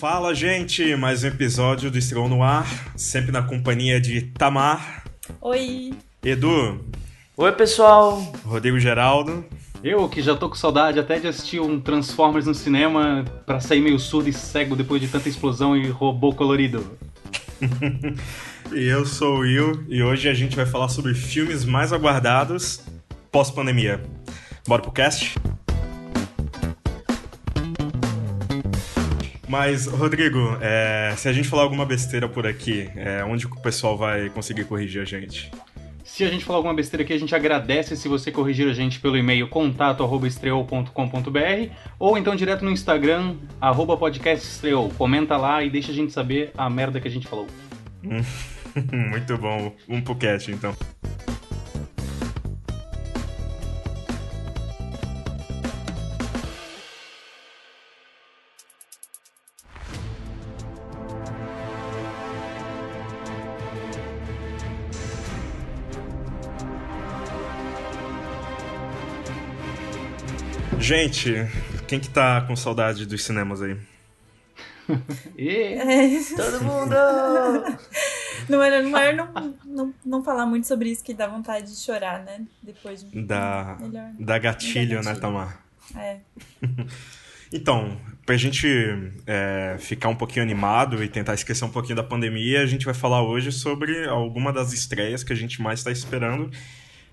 [0.00, 0.96] Fala, gente!
[0.96, 2.66] Mais um episódio do Estrela no Ar,
[2.96, 5.04] sempre na companhia de Tamar.
[5.42, 5.92] Oi!
[6.24, 6.82] Edu.
[7.36, 8.32] Oi, pessoal!
[8.42, 9.44] Rodrigo Geraldo.
[9.84, 13.82] Eu, que já tô com saudade até de assistir um Transformers no cinema para sair
[13.82, 16.98] meio surdo e cego depois de tanta explosão e robô colorido.
[18.72, 22.82] e eu sou o Will, e hoje a gente vai falar sobre filmes mais aguardados
[23.30, 24.02] pós-pandemia.
[24.66, 25.34] Bora pro cast?
[29.50, 33.98] Mas, Rodrigo, é, se a gente falar alguma besteira por aqui, é, onde o pessoal
[33.98, 35.50] vai conseguir corrigir a gente?
[36.04, 39.00] Se a gente falar alguma besteira aqui, a gente agradece se você corrigir a gente
[39.00, 43.34] pelo e-mail contato@estreou.com.br ou então direto no Instagram
[43.98, 44.88] @podcastestreou.
[44.90, 47.48] Comenta lá e deixa a gente saber a merda que a gente falou.
[48.04, 50.76] Muito bom, um pocket então.
[70.90, 71.32] Gente,
[71.86, 73.76] quem que tá com saudade dos cinemas aí?
[75.38, 75.78] e,
[76.34, 76.96] todo mundo!
[78.48, 81.78] Não é, não, é não, não, não falar muito sobre isso que dá vontade de
[81.78, 82.44] chorar, né?
[82.60, 84.10] Depois de da, melhor.
[84.18, 85.02] Da gatilho, gatilho.
[85.04, 85.64] né, Tamar?
[85.94, 86.16] É.
[87.52, 88.66] então, pra gente
[89.28, 92.94] é, ficar um pouquinho animado e tentar esquecer um pouquinho da pandemia, a gente vai
[92.94, 96.50] falar hoje sobre alguma das estreias que a gente mais está esperando.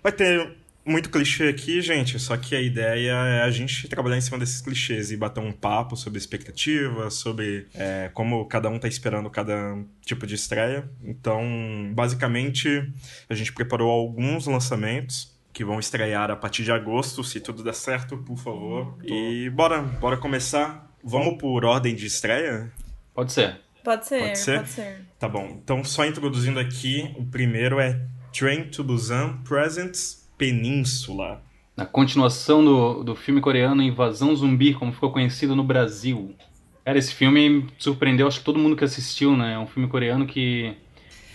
[0.02, 4.22] Vai ter muito clichê aqui, gente, só que a ideia é a gente trabalhar em
[4.22, 8.88] cima desses clichês e bater um papo sobre expectativa, sobre é, como cada um tá
[8.88, 10.90] esperando cada tipo de estreia.
[11.04, 12.90] Então, basicamente,
[13.30, 17.74] a gente preparou alguns lançamentos que vão estrear a partir de agosto, se tudo der
[17.74, 18.98] certo, por favor.
[19.04, 20.90] E bora, bora começar.
[21.04, 22.72] Vamos por ordem de estreia?
[23.14, 23.60] Pode ser.
[23.84, 24.58] Pode ser, pode ser.
[24.58, 25.06] Pode ser.
[25.20, 25.60] Tá bom.
[25.62, 28.00] Então, só introduzindo aqui, o primeiro é
[28.32, 31.42] Train to Busan Presents Península.
[31.76, 36.36] A continuação do, do filme coreano Invasão Zumbi, como ficou conhecido no Brasil.
[36.84, 39.54] Cara, esse filme surpreendeu, acho que todo mundo que assistiu, né?
[39.54, 40.74] É um filme coreano que.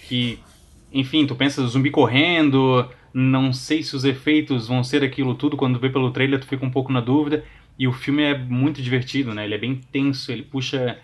[0.08, 0.38] que
[0.92, 5.78] enfim, tu pensa zumbi correndo, não sei se os efeitos vão ser aquilo tudo, quando
[5.78, 7.44] vê pelo trailer tu fica um pouco na dúvida.
[7.78, 9.44] E o filme é muito divertido, né?
[9.44, 10.98] Ele é bem tenso, ele puxa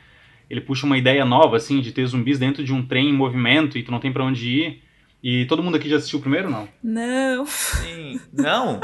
[0.48, 3.76] ele puxa uma ideia nova assim de ter zumbis dentro de um trem em movimento
[3.76, 4.82] e tu não tem para onde ir.
[5.22, 6.68] E todo mundo aqui já assistiu o primeiro, não?
[6.82, 7.46] Não.
[7.46, 8.20] Sim.
[8.32, 8.80] Não?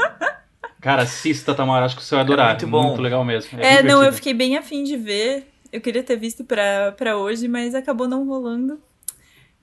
[0.81, 2.47] Cara, assista, Tamara, acho que você vai adorar.
[2.47, 2.87] É muito bom.
[2.87, 3.59] Muito legal mesmo.
[3.59, 5.47] É, é não, eu fiquei bem afim de ver.
[5.71, 8.79] Eu queria ter visto pra, pra hoje, mas acabou não rolando.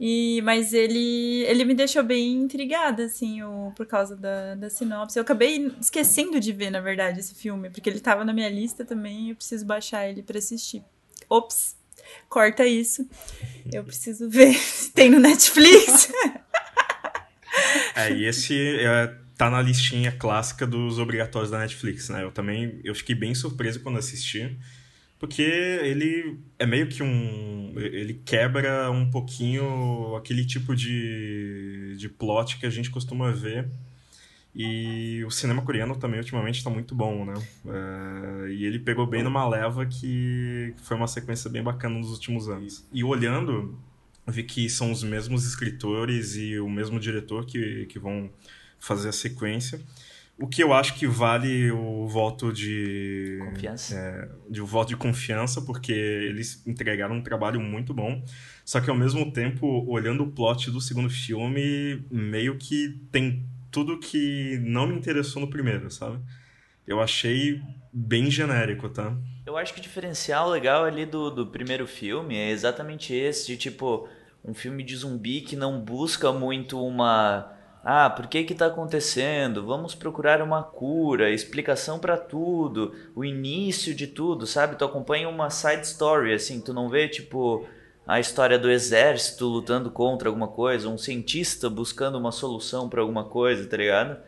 [0.04, 5.16] E, mas ele, ele me deixou bem intrigada, assim, o, por causa da, da sinopse.
[5.16, 8.84] Eu acabei esquecendo de ver, na verdade, esse filme, porque ele tava na minha lista
[8.84, 10.82] também eu preciso baixar ele para assistir.
[11.30, 11.76] Ops,
[12.28, 13.08] corta isso.
[13.72, 16.10] Eu preciso ver se tem no Netflix.
[17.94, 22.22] É, e esse é, tá na listinha clássica dos obrigatórios da Netflix, né?
[22.22, 24.56] Eu também eu fiquei bem surpreso quando assisti,
[25.18, 27.74] porque ele é meio que um.
[27.76, 33.68] Ele quebra um pouquinho aquele tipo de, de plot que a gente costuma ver.
[34.54, 37.34] E o cinema coreano também ultimamente está muito bom, né?
[37.66, 42.48] É, e ele pegou bem numa leva que foi uma sequência bem bacana nos últimos
[42.48, 42.86] anos.
[42.92, 43.78] E olhando
[44.26, 48.30] vi que são os mesmos escritores e o mesmo diretor que, que vão
[48.78, 49.80] fazer a sequência.
[50.38, 54.96] O que eu acho que vale o voto de confiança, é, de o voto de
[54.96, 58.24] confiança, porque eles entregaram um trabalho muito bom.
[58.64, 63.98] Só que ao mesmo tempo, olhando o plot do segundo filme, meio que tem tudo
[63.98, 66.18] que não me interessou no primeiro, sabe?
[66.86, 67.60] Eu achei
[67.92, 69.16] bem genérico, tá?
[69.44, 73.56] Eu acho que o diferencial legal ali do, do primeiro filme é exatamente esse, de
[73.56, 74.08] tipo,
[74.44, 77.52] um filme de zumbi que não busca muito uma.
[77.84, 79.66] Ah, por que que tá acontecendo?
[79.66, 84.76] Vamos procurar uma cura, explicação para tudo, o início de tudo, sabe?
[84.76, 87.66] Tu acompanha uma side story, assim, tu não vê, tipo,
[88.06, 93.24] a história do exército lutando contra alguma coisa, um cientista buscando uma solução para alguma
[93.24, 94.22] coisa, tá ligado?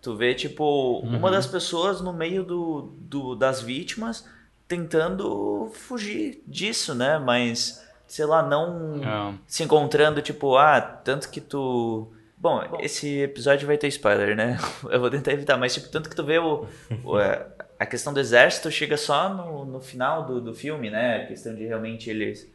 [0.00, 1.16] Tu vê, tipo, uhum.
[1.16, 4.24] uma das pessoas no meio do, do, das vítimas
[4.70, 7.18] tentando fugir disso, né?
[7.18, 9.34] Mas, sei lá, não é.
[9.44, 12.08] se encontrando, tipo, ah, tanto que tu.
[12.38, 14.58] Bom, esse episódio vai ter spoiler, né?
[14.88, 16.66] Eu vou tentar evitar, mas, tipo, tanto que tu vê o,
[17.04, 17.44] o é,
[17.80, 21.24] a questão do exército chega só no, no final do, do filme, né?
[21.24, 22.48] A questão de realmente eles.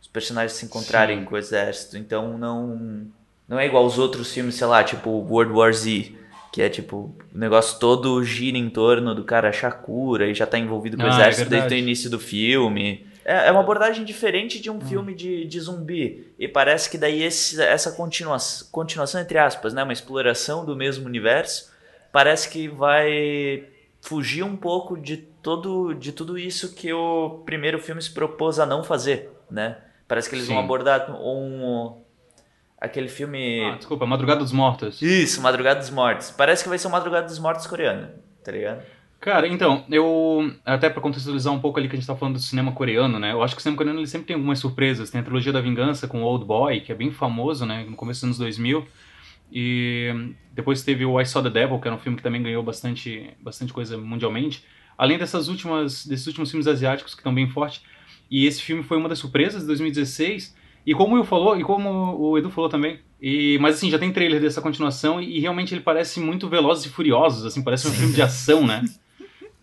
[0.00, 1.24] Os personagens se encontrarem Sim.
[1.24, 1.98] com o exército.
[1.98, 3.08] Então não.
[3.48, 6.12] Não é igual os outros filmes, sei lá, tipo World War Z
[6.56, 10.46] que é tipo, o negócio todo gira em torno do cara achar cura e já
[10.46, 13.06] tá envido com o ah, é exército é desde o início do filme.
[13.26, 16.32] é, é uma abordagem diferente de um filme de, de zumbi.
[16.38, 19.82] E parece que daí esse, essa continuação, continuação, entre aspas, né?
[19.82, 21.70] Uma exploração do mesmo universo,
[22.10, 23.64] parece que vai
[24.00, 28.64] fugir um pouco de, todo, de tudo isso que o primeiro filme se propôs a
[28.64, 29.76] não fazer, né?
[30.08, 30.54] Parece que eles Sim.
[30.54, 32.00] vão abordar um...
[32.80, 33.64] Aquele filme...
[33.64, 35.00] Ah, desculpa, Madrugada dos Mortos.
[35.00, 36.30] Isso, Madrugada dos Mortos.
[36.30, 38.08] Parece que vai ser o Madrugada dos Mortos coreano,
[38.44, 38.82] tá ligado?
[39.20, 40.52] Cara, então, eu.
[40.64, 43.32] Até pra contextualizar um pouco ali que a gente tá falando do cinema coreano, né?
[43.32, 45.10] Eu acho que o cinema coreano ele sempre tem algumas surpresas.
[45.10, 47.84] Tem a trilogia da vingança com o Old Boy, que é bem famoso, né?
[47.88, 48.86] No começo dos anos 2000.
[49.50, 52.62] E depois teve o I Saw the Devil, que era um filme que também ganhou
[52.62, 54.64] bastante, bastante coisa mundialmente.
[54.98, 57.82] Além dessas últimas, desses últimos filmes asiáticos que estão bem fortes.
[58.30, 60.55] E esse filme foi uma das surpresas de 2016.
[60.86, 63.98] E como o Will falou, e como o Edu falou também, e, mas assim, já
[63.98, 67.88] tem trailer dessa continuação e, e realmente ele parece muito Velozes e Furiosos, assim, parece
[67.88, 68.84] um filme de ação, né?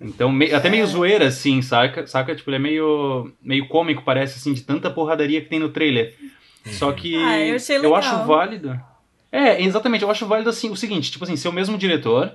[0.01, 2.05] Então, me- até meio zoeira, assim, saca?
[2.05, 2.35] Saca?
[2.35, 6.13] Tipo, ele é meio, meio cômico, parece, assim, de tanta porradaria que tem no trailer.
[6.65, 7.95] Só que Ah, eu legal.
[7.95, 8.77] acho válido.
[9.31, 12.33] É, exatamente, eu acho válido, assim, o seguinte, tipo assim, ser o mesmo diretor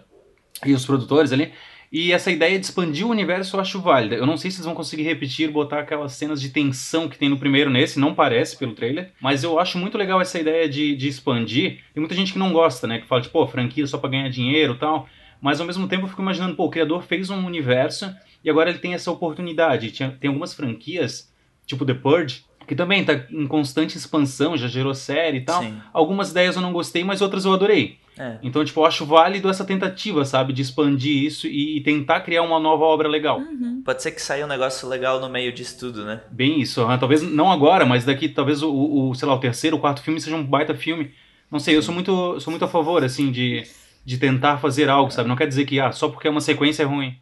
[0.64, 1.52] e os produtores ali,
[1.90, 4.14] e essa ideia de expandir o universo eu acho válida.
[4.16, 7.28] Eu não sei se eles vão conseguir repetir, botar aquelas cenas de tensão que tem
[7.28, 10.94] no primeiro nesse, não parece pelo trailer, mas eu acho muito legal essa ideia de,
[10.96, 11.78] de expandir.
[11.94, 14.28] Tem muita gente que não gosta, né, que fala, tipo, pô, franquia só pra ganhar
[14.28, 15.08] dinheiro e tal.
[15.40, 18.12] Mas ao mesmo tempo eu fico imaginando, pô, o criador fez um universo
[18.44, 19.90] e agora ele tem essa oportunidade.
[19.92, 21.32] Tinha- tem algumas franquias,
[21.66, 25.62] tipo The Purge, que também tá em constante expansão, já gerou série e tal.
[25.62, 25.80] Sim.
[25.92, 27.98] Algumas ideias eu não gostei, mas outras eu adorei.
[28.18, 28.38] É.
[28.42, 32.42] Então, tipo, eu acho válido essa tentativa, sabe, de expandir isso e, e tentar criar
[32.42, 33.38] uma nova obra legal.
[33.38, 33.82] Uhum.
[33.84, 36.20] Pode ser que saia um negócio legal no meio disso tudo, né?
[36.30, 36.84] Bem isso.
[36.98, 40.20] Talvez não agora, mas daqui, talvez o, o, sei lá, o terceiro, o quarto filme
[40.20, 41.12] seja um baita filme.
[41.50, 43.62] Não sei, eu sou muito, sou muito a favor, assim, de,
[44.04, 45.28] de tentar fazer algo, sabe?
[45.28, 47.16] Não quer dizer que, ah, só porque é uma sequência é ruim.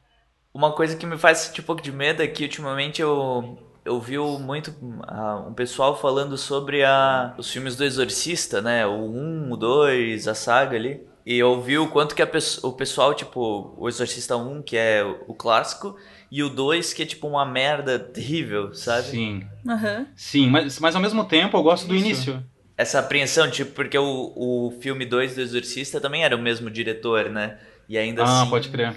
[0.52, 4.00] Uma coisa que me faz sentir um pouco de medo é que ultimamente eu, eu
[4.00, 4.75] vi muito
[5.06, 8.87] ah, um pessoal falando sobre a, os filmes do Exorcista, né?
[8.87, 11.00] O 1, o 2, a saga ali.
[11.25, 12.29] E eu vi o quanto que a
[12.62, 15.97] o pessoal, tipo, o Exorcista 1, que é o, o clássico,
[16.31, 19.11] e o 2, que é tipo uma merda terrível, sabe?
[19.11, 19.44] Sim.
[19.69, 20.06] Aham.
[20.17, 22.06] Sim, mas, mas ao mesmo tempo eu gosto do Isso.
[22.06, 22.44] início.
[22.77, 27.31] Essa apreensão, tipo, porque o, o filme 2 do Exorcista também era o mesmo diretor,
[27.31, 27.59] né?
[27.89, 28.50] E ainda Ah, assim.
[28.50, 28.94] pode crer.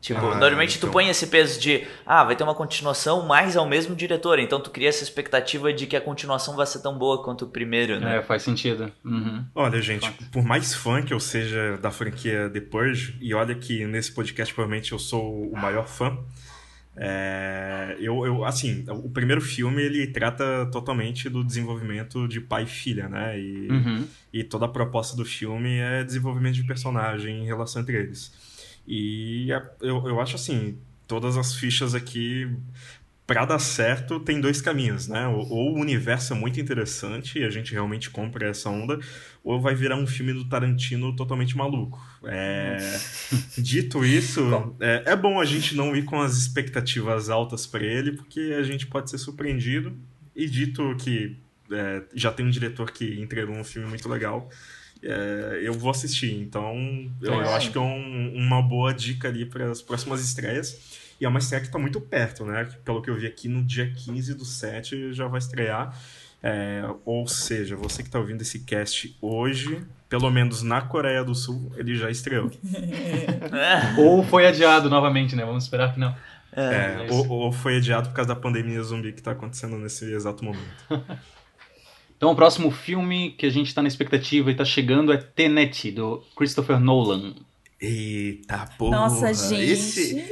[0.00, 0.90] Tipo, Ah, normalmente tu então.
[0.92, 4.38] põe esse peso de, ah, vai ter uma continuação, mas é o mesmo diretor.
[4.38, 7.48] Então tu cria essa expectativa de que a continuação vai ser tão boa quanto o
[7.48, 8.18] primeiro, né?
[8.18, 8.90] É, faz sentido.
[9.04, 9.44] Uhum.
[9.54, 13.84] Olha, gente, por mais fã que eu seja da franquia The Purge, e olha que
[13.86, 16.18] nesse podcast provavelmente eu sou o maior fã,
[16.94, 22.66] é, eu, eu, assim, o primeiro filme ele trata totalmente do desenvolvimento de pai e
[22.66, 23.38] filha, né?
[23.38, 24.06] E, Uhum.
[24.32, 28.32] e toda a proposta do filme é desenvolvimento de personagem em relação entre eles.
[28.86, 32.48] E a- eu, eu acho assim, todas as fichas aqui,
[33.26, 35.26] pra dar certo, tem dois caminhos, né?
[35.28, 38.98] Ou, ou o universo é muito interessante e a gente realmente compra essa onda,
[39.44, 42.00] ou vai virar um filme do Tarantino totalmente maluco.
[42.24, 42.78] É,
[43.56, 48.12] Dito isso, é, é bom a gente não ir com as expectativas altas pra ele,
[48.12, 49.96] porque a gente pode ser surpreendido.
[50.34, 51.36] E dito que
[51.70, 54.50] é, já tem um diretor que entregou um filme muito legal,
[55.02, 56.32] é, eu vou assistir.
[56.34, 56.74] Então,
[57.20, 57.54] eu, eu É.
[57.56, 61.00] acho que é um- uma boa dica ali para as próximas estreias.
[61.20, 62.68] E é uma estreia que está muito perto, né?
[62.84, 65.96] Pelo que eu vi aqui, no dia 15 do 7 já vai estrear.
[66.42, 71.34] É, ou seja, você que está ouvindo esse cast hoje, pelo menos na Coreia do
[71.36, 72.50] Sul, ele já estreou.
[73.52, 73.94] É.
[74.02, 75.44] Ou foi adiado novamente, né?
[75.44, 76.14] Vamos esperar que não.
[76.54, 77.14] É, isso.
[77.14, 80.66] ou, ou foi adiado por causa da pandemia zumbi que está acontecendo nesse exato momento.
[82.22, 85.90] Então, o próximo filme que a gente tá na expectativa e tá chegando é Tenet,
[85.90, 87.34] do Christopher Nolan.
[87.80, 88.96] Eita porra!
[88.96, 89.72] Nossa, gente.
[89.72, 90.24] Esse,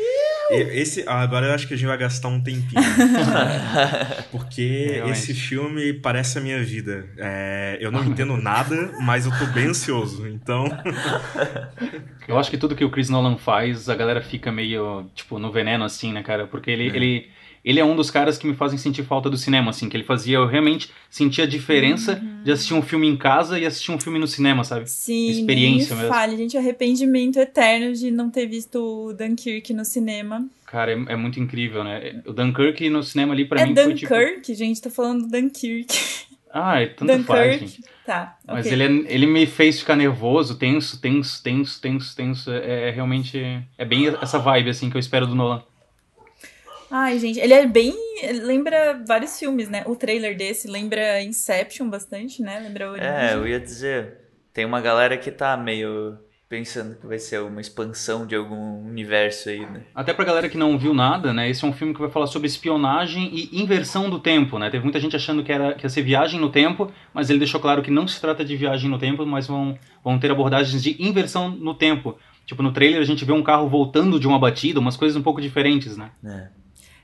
[0.52, 2.80] esse, ah, agora eu acho que a gente vai gastar um tempinho.
[4.30, 5.18] Porque Realmente.
[5.18, 7.09] esse filme parece a minha vida.
[7.18, 10.28] É, eu não entendo nada, mas eu tô bem ansioso.
[10.28, 10.66] Então,
[12.28, 15.50] Eu acho que tudo que o Chris Nolan faz, a galera fica meio, tipo, no
[15.50, 16.47] veneno, assim, né, cara?
[16.47, 16.94] Porque ele, É.
[16.94, 17.28] ele,
[17.64, 20.04] ele é um dos caras que me fazem sentir falta do cinema, assim, que ele
[20.04, 23.98] fazia, eu realmente sentia a diferença de assistir um filme em casa e assistir um
[24.00, 24.88] filme no cinema, sabe?
[24.88, 26.08] Sim, Experiência mesmo.
[26.10, 30.46] fale, gente, arrependimento eterno de não ter visto o Dunkirk no cinema.
[30.66, 32.22] Cara, é, é muito incrível, né?
[32.26, 34.14] O Dunkirk no cinema ali, pra é mim, foi tipo...
[34.14, 36.20] Dunkirk, gente, tô falando Dunkirk.
[36.52, 37.76] Ah, é tanto faz, gente.
[37.76, 38.72] Dunkirk, tá, Mas ok.
[38.72, 42.50] ele, é- ele me fez ficar nervoso, tenso, tenso, tenso, tenso, tenso.
[42.50, 43.38] É, é realmente.
[43.78, 45.62] É bem essa vibe, assim, que eu espero do Nolan.
[46.90, 47.94] Ai, gente, ele é bem.
[48.42, 49.85] Lembra vários filmes, né?
[49.87, 52.59] O trailer desse lembra Inception bastante, né?
[52.59, 53.09] Lembra Origem.
[53.09, 54.18] É, eu ia dizer.
[54.52, 56.18] Tem uma galera que tá meio
[56.49, 59.82] pensando que vai ser uma expansão de algum universo aí, né?
[59.94, 61.49] Até pra galera que não viu nada, né?
[61.49, 64.68] Esse é um filme que vai falar sobre espionagem e inversão do tempo, né?
[64.68, 67.61] Teve muita gente achando que, era, que ia ser viagem no tempo, mas ele deixou
[67.61, 71.00] claro que não se trata de viagem no tempo, mas vão, vão ter abordagens de
[71.00, 72.18] inversão no tempo.
[72.44, 75.23] Tipo, no trailer a gente vê um carro voltando de uma batida, umas coisas um
[75.23, 76.11] pouco diferentes, né?
[76.25, 76.59] É.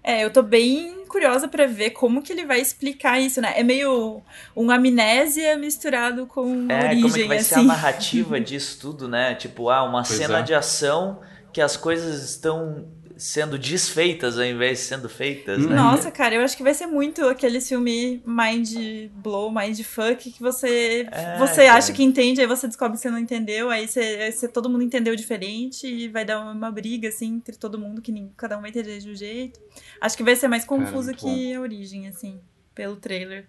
[0.06, 3.52] É, eu tô bem curiosa pra ver como que ele vai explicar isso, né?
[3.56, 4.22] É meio
[4.54, 7.48] um amnésia misturado com É, origem, como é que vai assim.
[7.54, 9.34] ser a narrativa disso tudo, né?
[9.34, 10.42] Tipo, ah, uma Pois cena é.
[10.42, 11.20] de ação
[11.52, 12.86] que as coisas estão
[13.16, 15.74] sendo desfeitas ao invés de sendo feitas, né?
[15.74, 20.40] Nossa, cara, eu acho que vai ser muito aquele filme mind blow, mind fuck, que
[20.40, 21.78] você, É, você cara.
[21.78, 24.82] acha que entende, aí você descobre que você não entendeu, aí você, você- todo mundo
[24.84, 28.60] entendeu diferente e vai dar uma briga, assim, entre todo mundo, que nem- cada um
[28.60, 29.58] vai entender de um jeito.
[30.00, 32.40] Acho que vai ser mais confuso muito que a origem, assim,
[32.74, 33.48] pelo trailer.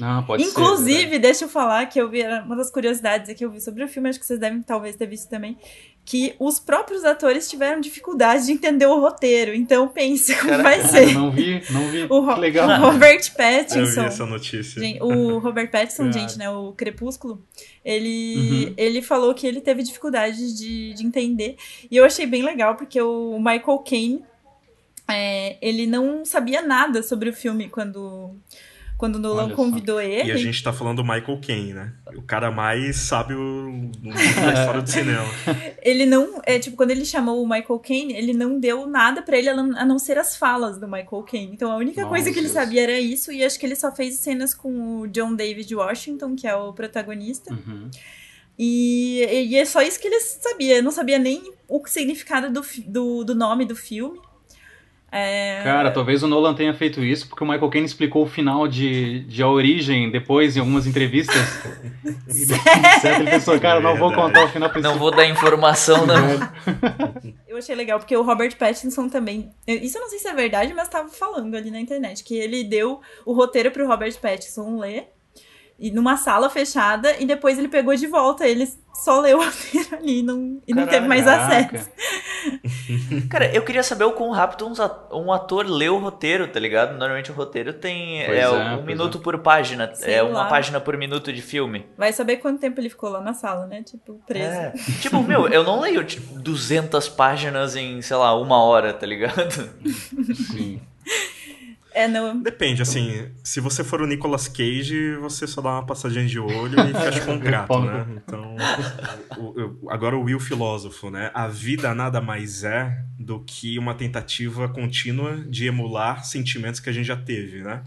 [0.00, 0.50] Ah, pode ser.
[0.50, 1.18] Inclusive, verdade.
[1.20, 4.08] deixa eu falar que eu vi uma das curiosidades aqui, eu vi sobre o filme,
[4.08, 5.56] acho que vocês devem talvez ter visto também,
[6.04, 9.54] que os próprios atores tiveram dificuldade de entender o roteiro.
[9.54, 10.62] Então pense como Caraca.
[10.64, 11.14] vai ser.
[11.14, 12.02] não vi, não vi.
[12.10, 12.68] O, Ro- Que legal.
[12.68, 14.02] o Robert Eu vi Pattinson.
[14.02, 14.80] essa notícia.
[14.82, 16.50] Gente, o Robert Pattinson, gente, né?
[16.50, 17.42] O Crepúsculo,
[17.84, 18.74] ele, Uhum.
[18.76, 21.56] ele falou que ele teve dificuldade de, de entender.
[21.90, 24.24] E eu achei bem legal, porque o Michael Caine,
[25.08, 28.34] é, ele não sabia nada sobre o filme quando,
[29.04, 29.56] quando o Nolan Olha só.
[29.56, 30.30] convidou ele.
[30.30, 31.92] E a gente tá falando do Michael Caine, né?
[32.16, 35.26] O cara mais sábio da história do cinema.
[35.82, 36.40] Ele não.
[36.46, 39.84] É, tipo, quando ele chamou o Michael Caine, ele não deu nada pra ele a
[39.84, 41.52] não ser as falas do Michael Caine.
[41.52, 42.54] Então a única Nossa, coisa que ele Deus.
[42.54, 46.34] sabia era isso, e acho que ele só fez cenas com o John David Washington,
[46.34, 47.52] que é o protagonista.
[47.52, 47.90] Uhum.
[48.58, 50.76] E, e é só isso que ele sabia.
[50.76, 54.18] Eu não sabia nem o significado do, do, do nome do filme.
[55.16, 58.66] É, Cara, talvez o Nolan tenha feito isso porque o Michael Caine explicou o final
[58.66, 61.36] de, de A Origem depois em algumas entrevistas.
[62.26, 62.46] e
[63.00, 66.40] certo, ele pensou, cara, não vou contar o final pra Não vou dar informação, não.
[67.46, 69.52] Eu achei legal, porque o Robert Pattinson também.
[69.64, 72.24] Isso eu não sei se é verdade, mas tava falando ali na internet.
[72.24, 75.13] Que ele deu o roteiro pro Robert Pattinson ler.
[75.78, 78.46] E numa sala fechada, e depois ele pegou de volta.
[78.46, 81.90] Ele só leu o roteiro ali e não, e não teve mais acesso.
[83.28, 86.96] Cara, eu queria saber o quão rápido a- um ator lê o roteiro, tá ligado?
[86.96, 89.92] Normalmente o roteiro tem é, é, um minuto por página.
[89.94, 90.28] Sei é lá.
[90.28, 91.86] uma página por minuto de filme.
[91.98, 93.82] Vai saber quanto tempo ele ficou lá na sala, né?
[93.82, 94.50] Tipo, preso.
[94.52, 94.72] É.
[95.00, 99.68] Tipo, meu, eu não leio tipo, 200 páginas em, sei lá, uma hora, tá ligado?
[100.52, 100.80] Sim.
[101.94, 102.42] É, não.
[102.42, 106.76] Depende, assim, se você for o Nicolas Cage, você só dá uma passadinha de olho
[106.80, 108.06] e fecha o contrato, né?
[108.16, 108.56] Então,
[109.38, 111.30] o- o- agora o Will Filósofo, né?
[111.32, 116.92] A vida nada mais é do que uma tentativa contínua de emular sentimentos que a
[116.92, 117.82] gente já teve, né?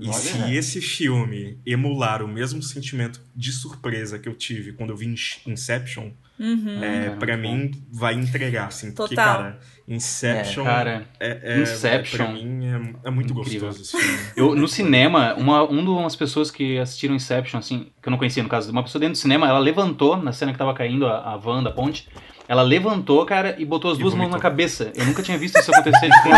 [0.00, 0.12] E Olha.
[0.14, 5.14] se esse filme emular o mesmo sentimento de surpresa que eu tive quando eu vi
[5.46, 6.82] Inception, Uhum.
[6.82, 7.42] é, bom.
[7.42, 8.92] mim vai entregar, assim.
[8.94, 9.36] Porque, Total.
[9.36, 12.16] cara, Inception Cara, é, é, Inception.
[12.24, 13.68] pra mim é, é muito Incrível.
[13.68, 14.18] gostoso esse filme.
[14.36, 18.16] eu no cinema, uma, um de umas pessoas que assistiram Inception, assim, que eu não
[18.18, 21.06] conhecia no caso, uma pessoa dentro do cinema, ela levantou na cena que tava caindo
[21.06, 22.08] a, a van da ponte.
[22.46, 24.36] Ela levantou, cara, e botou as E duas mãos vomitou.
[24.38, 24.92] na cabeça.
[24.94, 26.28] Eu nunca tinha visto isso acontecer, tipo,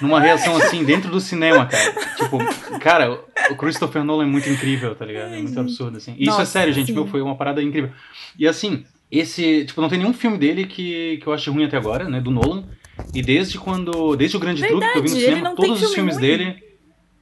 [0.00, 1.92] numa reação assim, dentro do cinema, cara.
[2.16, 2.38] Tipo,
[2.78, 5.34] cara, o Christopher Nolan é muito incrível, tá ligado?
[5.34, 6.12] É muito absurdo, assim.
[6.18, 6.92] E isso é Nossa, sério, gente, sim.
[6.94, 7.06] viu?
[7.06, 7.90] Foi uma parada incrível.
[8.38, 11.76] E assim, esse, tipo, não tem nenhum filme dele que, que eu acho ruim até
[11.76, 12.64] agora, né, do Nolan.
[13.14, 15.94] E desde quando, desde o Grande Truque que eu vi no Verdade, cinema, todos os
[15.94, 16.26] filme filmes ruim.
[16.26, 16.62] dele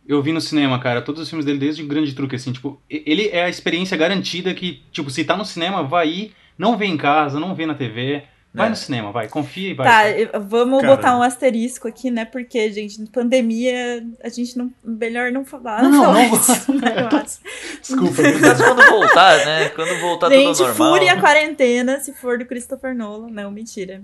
[0.09, 1.03] eu vi no cinema, cara.
[1.03, 4.55] Todos os filmes dele desde o Grande Truque, assim, tipo, ele é a experiência garantida
[4.55, 7.75] que, tipo, se tá no cinema, vai ir, não vê em casa, não vê na
[7.75, 8.71] TV, vai É.
[8.71, 10.27] no cinema, vai, confia e vai.
[10.27, 10.97] Tá, vamos Cara.
[10.97, 12.25] botar um asterisco aqui, né?
[12.25, 14.73] Porque, gente, pandemia, a gente não.
[14.85, 15.83] Melhor não falar.
[15.83, 16.13] Não, não.
[16.17, 17.41] acho.
[17.81, 18.23] Desculpa.
[18.41, 19.69] Mas quando voltar, né?
[19.71, 20.93] Quando voltar Gente, tudo normal.
[20.95, 23.29] fure a quarentena se for do Christopher Nolan.
[23.31, 24.03] Não, mentira.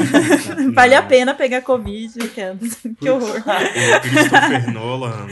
[0.74, 3.38] vale a pena pegar Covid, que, que horror.
[3.38, 5.26] O Christopher Nolan.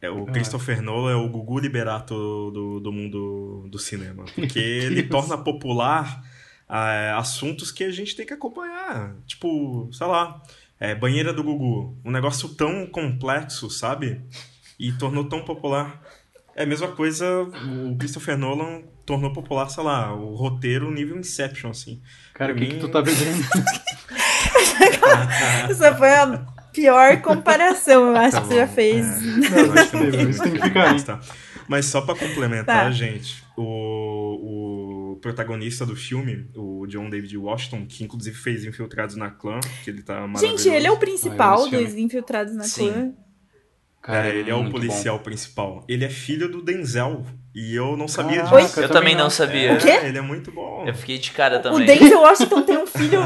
[0.00, 2.14] É, o Christopher Nolan é o Gugu Liberato
[2.50, 4.24] do, do mundo do cinema.
[4.34, 6.22] Porque ele torna popular
[6.74, 9.14] ah, assuntos que a gente tem que acompanhar.
[9.26, 10.40] Tipo, sei lá,
[10.80, 11.98] é, banheira do Gugu.
[12.02, 14.22] Um negócio tão complexo, sabe?
[14.80, 16.00] E tornou tão popular.
[16.56, 21.70] É a mesma coisa, o Christopher Nolan tornou popular, sei lá, o roteiro nível Inception,
[21.70, 22.00] assim.
[22.34, 23.42] Cara, o que, que mim- tu tá bebendo?
[25.70, 29.06] Essa foi a pior comparação, eu acho Tá que você já fez.
[29.06, 29.20] é.
[29.66, 30.92] Não, Acho que não isso tem que ficar aí.
[30.92, 31.06] Mas.
[31.68, 32.90] Mas só pra complementar, Tá.
[32.90, 34.81] gente, o, o
[35.22, 40.02] protagonista do filme, o John David Washington, que inclusive fez Infiltrados na Clã, que ele
[40.02, 40.62] tá maravilhoso.
[40.64, 42.92] Gente, ele é o Ah, principal eu esse dos infiltrados na Sim.
[42.92, 43.12] clã.
[44.02, 45.84] Cara, é, ele é o policial principal.
[45.88, 47.24] Ele é filho do Denzel.
[47.54, 48.80] E eu não sabia Caraca, disso.
[48.80, 49.74] Eu também não sabia.
[49.74, 49.90] O quê?
[49.90, 50.84] É, ele é muito bom.
[50.86, 51.86] Eu fiquei de cara O também.
[51.86, 53.20] Denzel Washington tem um filho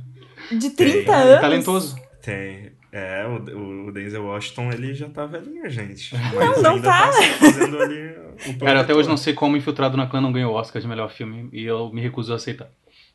[0.58, 1.40] de 30 Tem, Ele é anos.
[1.40, 1.96] talentoso.
[2.22, 2.71] Tem.
[2.94, 6.14] É, o, o Denzel Washington, ele já tá velhinho, gente.
[6.14, 7.12] Mas Não, não ainda tá.
[7.38, 8.14] fazendo ali
[8.46, 10.86] o Cara, até hoje não sei como Infiltrado na Clã não ganhou o Oscar de
[10.86, 12.68] melhor filme e eu me recuso a aceitar.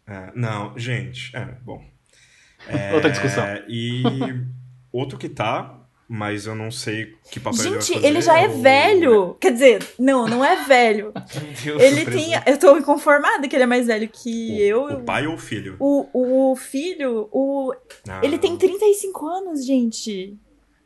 [0.08, 1.84] É, não, gente, é, bom.
[2.68, 3.46] É, Outra discussão.
[3.68, 4.02] E
[4.92, 5.77] outro que tá,
[6.08, 9.36] mas eu não sei que papel ele vai Gente, ele já é velho.
[9.42, 11.12] Quer dizer, não, não é velho.
[11.66, 11.82] Meu Deus.
[11.84, 12.44] Ele tinha.
[12.48, 14.84] Eu tô inconformada que ele é mais velho que O, eu.
[15.00, 15.76] o pai ou o filho?
[15.80, 17.74] O, o filho, o.
[18.08, 20.38] Ah, Ele tem 35 anos, gente.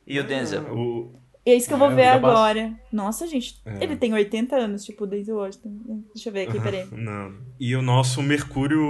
[0.08, 0.63] E o Denzel?
[0.75, 1.13] o-
[1.46, 2.74] É isso que eu vou É, ver agora.
[2.92, 3.62] Nossa, gente.
[3.66, 3.84] É.
[3.84, 6.04] Ele tem 80 anos, tipo o Denzel Washington.
[6.13, 6.88] Deixa eu ver aqui, peraí.
[6.92, 7.34] Não.
[7.60, 8.82] E o nosso Mercúrio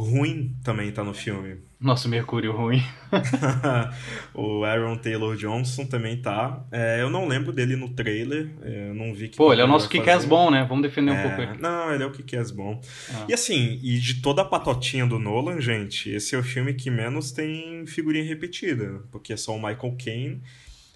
[0.00, 1.58] ruim também tá no filme.
[1.82, 2.80] Nossa, Mercúrio ruim.
[4.34, 6.64] o Aaron Taylor Johnson também tá.
[6.70, 8.50] É, eu não lembro dele no trailer.
[8.62, 9.36] é, Eu não vi que.
[9.36, 10.28] Pô, ele é o nosso fazer.
[10.28, 10.64] bom, né?
[10.68, 11.60] Vamos defender um É, pouco ele.
[11.60, 12.80] Não, ele é o que é bom.
[13.12, 13.26] Ah.
[13.28, 16.90] E assim, e de toda a patotinha do Nolan, gente, esse é o filme que
[16.90, 20.40] menos tem figurinha repetida, porque é só o Michael Caine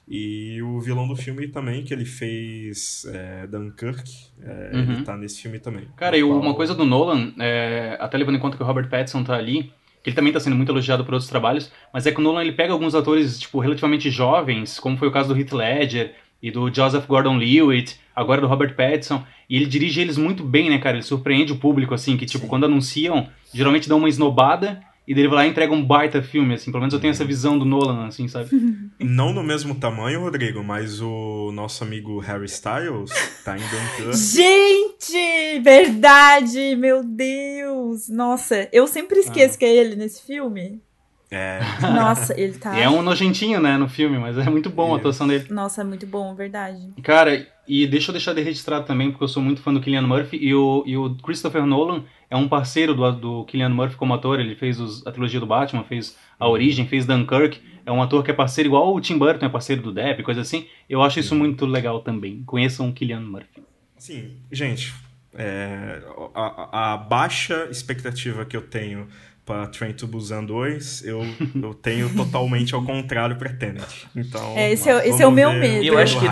[0.09, 4.09] e o vilão do filme também, que ele fez é, Dunkirk,
[4.40, 4.93] é, Uhum.
[4.93, 5.88] ele tá nesse filme também.
[5.97, 8.66] Cara, e No uma qual- coisa do Nolan, é, até levando em conta que o
[8.66, 9.73] Robert Pattinson tá ali,
[10.07, 12.43] que ele também tá sendo muito elogiado por outros trabalhos, mas é que o Nolan
[12.43, 16.49] ele pega alguns atores, tipo, relativamente jovens, como foi o caso do Heath Ledger e
[16.49, 20.97] do Joseph Gordon-Levitt, agora do Robert Pattinson, e ele dirige eles muito bem, né, cara?
[20.97, 22.49] Ele surpreende o público, assim, que, tipo, Sim.
[22.49, 26.21] quando anunciam, geralmente dão uma esnobada, e daí ele vai lá e entrega um baita
[26.21, 28.51] filme, assim, pelo menos eu tenho essa visão do Nolan, assim, sabe?
[28.99, 33.11] Não no mesmo tamanho, Rodrigo, mas o nosso amigo Harry Styles
[33.45, 34.17] tá em Dunkirk.
[34.17, 35.61] Gente!
[35.61, 36.75] Verdade!
[36.77, 38.09] Meu Deus!
[38.09, 40.83] Nossa, eu sempre esqueço que é ele nesse filme.
[41.31, 42.77] É, Nossa, ele tá.
[42.79, 45.47] E é um nojentinho, né, no filme, mas é muito bom a atuação dele.
[45.51, 46.79] Nossa, é muito bom, verdade.
[47.03, 50.02] Cara, e deixa eu deixar de registrado também, porque eu sou muito fã do Killian
[50.02, 54.14] Murphy, e o, e o Christopher Nolan é um parceiro do, do Killian Murphy como
[54.14, 58.02] ator, ele fez os- a trilogia do Batman, fez A Origem, fez Dunkirk, é um
[58.02, 60.66] ator que é parceiro igual o Tim Burton é parceiro do Depp, coisa assim.
[60.88, 62.42] Eu acho isso muito legal também.
[62.44, 63.62] Conheçam o Killian Murphy.
[63.96, 64.92] Sim, gente,
[65.35, 66.02] é,
[66.35, 69.07] a, a baixa expectativa que eu tenho
[69.46, 71.22] para Train to Busan 2, eu,
[71.62, 74.06] eu tenho totalmente ao contrário para Tenet.
[74.14, 75.85] Então, É, esse é- esse é o meu medo.
[75.85, 76.26] Eu acho, que,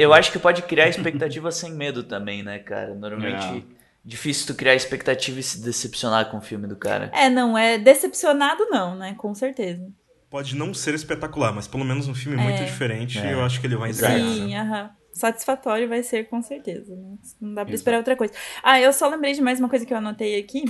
[0.00, 2.94] eu acho que pode criar expectativa sem medo também, né, cara?
[2.94, 3.62] Normalmente É.
[4.04, 7.10] difícil tu criar expectativa e se decepcionar com o filme do cara.
[7.12, 9.14] É, não, é decepcionado, não, né?
[9.18, 9.86] Com certeza.
[10.30, 13.32] Pode não ser espetacular, mas pelo menos um filme muito diferente, É.
[13.34, 14.16] eu acho que ele vai entregar.
[14.20, 14.60] Sim, né?
[14.60, 14.90] aham.
[15.12, 16.94] Satisfatório vai ser, com certeza.
[16.94, 17.16] Né?
[17.40, 17.74] Não dá pra Exato.
[17.74, 18.32] esperar outra coisa.
[18.62, 20.64] Ah, eu só lembrei de mais uma coisa que eu anotei aqui.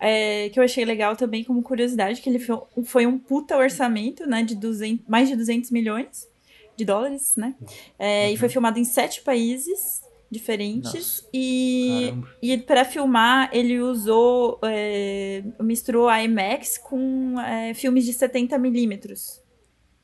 [0.00, 4.26] É, que eu achei legal também como curiosidade, que ele foi, foi um puta orçamento,
[4.26, 4.42] né?
[4.42, 6.28] De 200, mais de 200 milhões
[6.76, 7.54] de dólares, né?
[7.98, 10.92] É, E foi filmado em sete países diferentes.
[10.92, 11.28] Nossa.
[11.32, 12.28] E, Caramba.
[12.42, 14.58] e para filmar, ele usou.
[14.62, 19.40] é, misturou IMAX com é, filmes de 70 milímetros.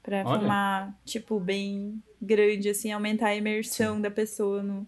[0.02, 0.38] Pra Olha.
[0.38, 4.86] filmar, tipo, bem grande, assim, aumentar a imersão da pessoa no,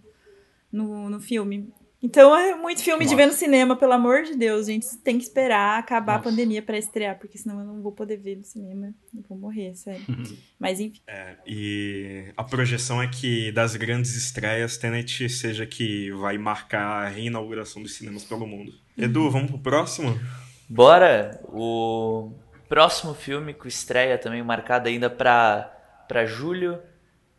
[0.72, 1.72] no, no filme.
[2.04, 3.16] Então é muito filme de Nossa.
[3.16, 4.86] ver no cinema, pelo amor de Deus, gente.
[4.98, 6.28] Tem que esperar acabar Nossa.
[6.28, 8.92] a pandemia pra estrear, porque senão eu não vou poder ver no cinema.
[9.16, 10.04] Eu vou morrer, sério.
[10.60, 11.00] Mas enfim.
[11.06, 17.08] É, e a projeção é que das grandes estreias, Tenet seja que vai marcar a
[17.08, 18.70] reinauguração dos cinemas pelo mundo.
[18.98, 20.20] Edu, vamos pro próximo?
[20.68, 21.40] Bora!
[21.48, 22.34] O
[22.68, 26.78] próximo filme com estreia também marcado ainda pra julho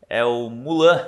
[0.10, 1.08] é o Mulan.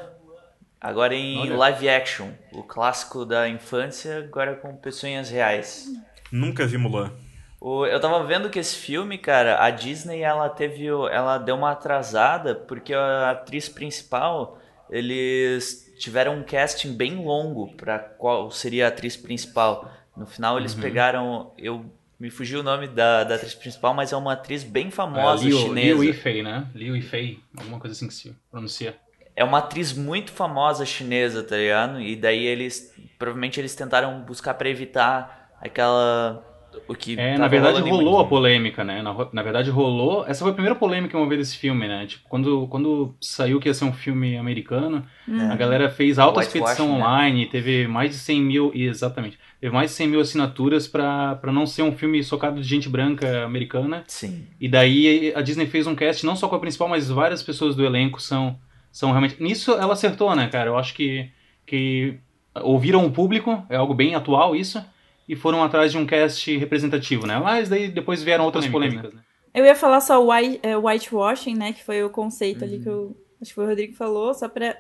[0.80, 1.58] Agora em Olha.
[1.58, 2.30] live action.
[2.52, 5.88] O clássico da infância, agora com pessoas reais.
[6.32, 7.12] Nunca vi Mulan.
[7.60, 11.72] O- eu tava vendo que esse filme, cara, a Disney ela teve, ela deu uma
[11.72, 14.60] atrasada porque a atriz principal
[14.90, 19.92] eles tiveram um casting bem longo pra qual seria a atriz principal.
[20.16, 21.86] No final eles pegaram, eu
[22.20, 25.48] me fugiu o nome da, da atriz principal, mas é uma atriz bem famosa É,
[25.48, 25.88] Liu, chinesa.
[25.88, 26.68] Liu Yifei, né?
[26.74, 28.96] Liu Yifei, alguma coisa assim que se pronuncia.
[29.38, 32.02] É uma atriz muito famosa chinesa, tá ligado?
[32.02, 36.44] E daí eles, provavelmente eles tentaram buscar pra evitar aquela
[36.88, 39.02] o que É, tava na verdade rolou muito- a polêmica, né?
[39.02, 40.26] Na, na verdade rolou.
[40.28, 42.06] Essa foi a primeira polêmica que eu ouvi desse filme, né?
[42.08, 45.42] Tipo, quando, quando saiu que ia ser um filme americano, É.
[45.52, 46.94] a galera fez alta expedição né?
[46.96, 51.52] online, teve mais de 100 mil, exatamente, teve mais de 100 mil assinaturas pra pra
[51.52, 54.04] não ser um filme socado de gente branca americana.
[54.08, 54.46] Sim.
[54.60, 57.76] E daí a Disney fez um cast não só com a principal, mas várias pessoas
[57.76, 58.56] do elenco são,
[58.98, 59.42] são realmente.
[59.42, 60.72] Nisso ela acertou, né, cara?
[60.72, 61.30] Eu acho que,
[61.68, 62.18] que
[62.56, 64.84] ouviram o público, é algo bem atual isso,
[65.30, 67.38] e foram atrás de um cast representativo, né?
[67.38, 69.22] Mas daí depois vieram outras polêmicas, né?
[69.54, 71.74] Eu ia falar só white, é, whitewashing, né?
[71.74, 74.50] Que foi o conceito ali que eu, acho que foi o Rodrigo que falou, só
[74.50, 74.76] pra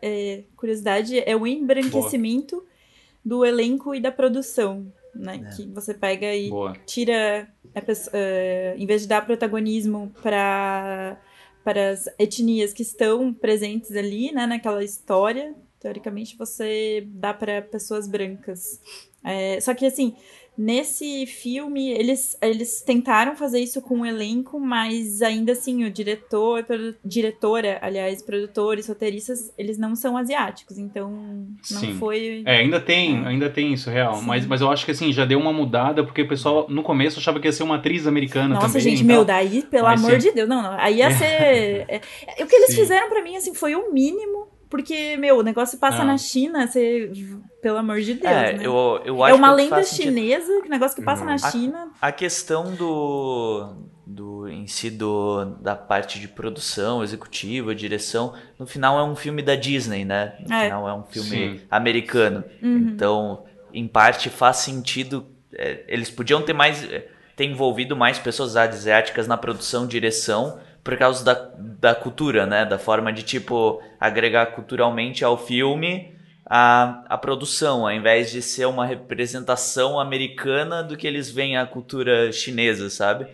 [0.00, 2.66] é, curiosidade, é o embranquecimento Boa.
[3.24, 5.40] do elenco e da produção, né?
[5.44, 5.56] É.
[5.56, 6.74] Que você pega e Boa.
[6.86, 7.48] tira,
[8.12, 11.18] é, em vez de dar protagonismo para
[11.68, 18.08] para as etnias que estão presentes ali, né, naquela história, teoricamente você dá para pessoas
[18.08, 18.80] brancas.
[19.22, 20.16] É, só que assim,
[20.58, 26.66] Nesse filme, eles, eles tentaram fazer isso com o elenco, mas ainda assim, o diretor,
[27.04, 31.12] diretora, aliás, produtores, roteiristas, eles não são asiáticos, então
[31.70, 31.94] não Sim.
[31.94, 32.42] foi.
[32.44, 33.28] É, ainda tem, é.
[33.28, 34.20] ainda tem isso, real.
[34.22, 37.20] Mas, mas eu acho que assim, já deu uma mudada, porque o pessoal no começo
[37.20, 38.82] achava que ia ser uma atriz americana Nossa, também.
[38.82, 40.28] Nossa, gente, meu, daí, pelo mas amor sim.
[40.28, 40.72] de Deus, não, não.
[40.72, 41.24] Aí ia ser.
[41.24, 42.00] É,
[42.40, 42.80] o que eles sim.
[42.80, 46.04] fizeram para mim, assim, foi o mínimo porque, meu, o negócio passa ah.
[46.04, 47.10] na China, você.
[47.62, 48.24] Pelo amor de Deus.
[48.24, 48.66] É, né?
[48.66, 51.28] eu, eu acho é uma lenda chinesa, o negócio que passa uhum.
[51.28, 51.88] na China.
[52.00, 53.74] A, a, questão do.
[54.06, 59.42] do em si do, da parte de produção, executiva, direção, no final é um filme
[59.42, 60.34] da Disney, né?
[60.46, 60.64] No é.
[60.64, 61.60] final é um filme Sim.
[61.70, 62.44] americano.
[62.62, 62.90] Uhum.
[62.94, 65.26] Então, em parte faz sentido.
[65.52, 66.84] É, eles podiam ter mais.
[66.84, 72.64] É, ter envolvido mais pessoas asiáticas na produção, direção por causa da, da cultura, né?
[72.64, 78.64] Da forma de, tipo, agregar culturalmente ao filme a, a produção, ao invés de ser
[78.64, 83.26] uma representação americana do que eles veem a cultura chinesa, sabe?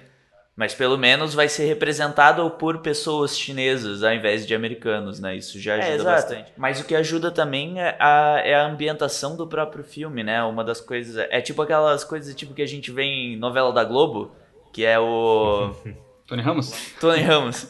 [0.56, 5.36] Mas pelo menos vai ser representado por pessoas chinesas ao invés de americanos, né?
[5.36, 6.52] Isso já é, ajuda é, bastante.
[6.56, 10.42] Mas o que ajuda também é a, é a ambientação do próprio filme, né?
[10.42, 11.24] Uma das coisas.
[11.30, 14.34] É tipo aquelas coisas tipo que a gente vê em novela da Globo,
[14.72, 15.72] que é o.
[16.34, 16.72] Tony Ramos?
[17.00, 17.68] Tony Ramos.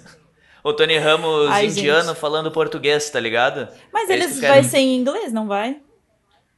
[0.62, 2.18] O Tony Ramos Ai, indiano gente.
[2.18, 3.68] falando português, tá ligado?
[3.92, 5.76] Mas é eles vai ser em inglês, não vai?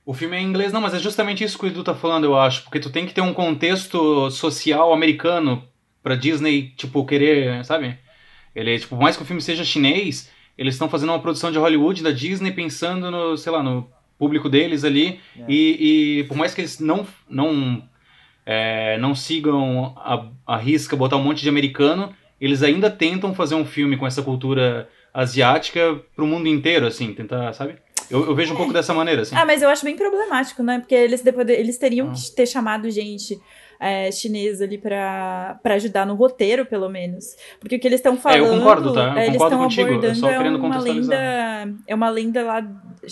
[0.05, 2.23] O filme é em inglês, não, mas é justamente isso que o Edu tá falando,
[2.23, 2.63] eu acho.
[2.63, 5.65] Porque tu tem que ter um contexto social americano
[6.01, 7.99] pra Disney, tipo, querer, sabe?
[8.55, 11.59] Ele, tipo, por mais que o filme seja chinês, eles estão fazendo uma produção de
[11.59, 15.19] Hollywood da Disney pensando no, sei lá, no público deles ali.
[15.37, 15.45] É.
[15.49, 17.83] E, e por mais que eles não, não
[18.47, 23.57] é, não sigam a, a risca botar um monte de americano, eles ainda tentam fazer
[23.57, 27.75] um filme com essa cultura asiática pro mundo inteiro, assim, tentar, sabe?
[28.09, 29.35] Eu, eu vejo um pouco dessa maneira, assim.
[29.35, 30.79] Ah, mas eu acho bem problemático, né?
[30.79, 32.13] Porque eles, depois, eles teriam ah.
[32.13, 33.41] que ter chamado gente
[33.81, 37.37] é, chinesa ali pra, pra ajudar no roteiro, pelo menos.
[37.59, 38.45] Porque o que eles estão falando.
[38.45, 39.15] É, eu concordo, tá?
[39.17, 41.17] Eu eles estão abordando é uma lenda.
[41.87, 42.61] É uma lenda lá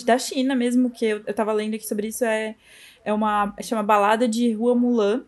[0.05, 2.55] da China mesmo, que eu, eu tava lendo aqui sobre isso, é
[3.05, 5.23] é uma chama Balada de Rua Mulan.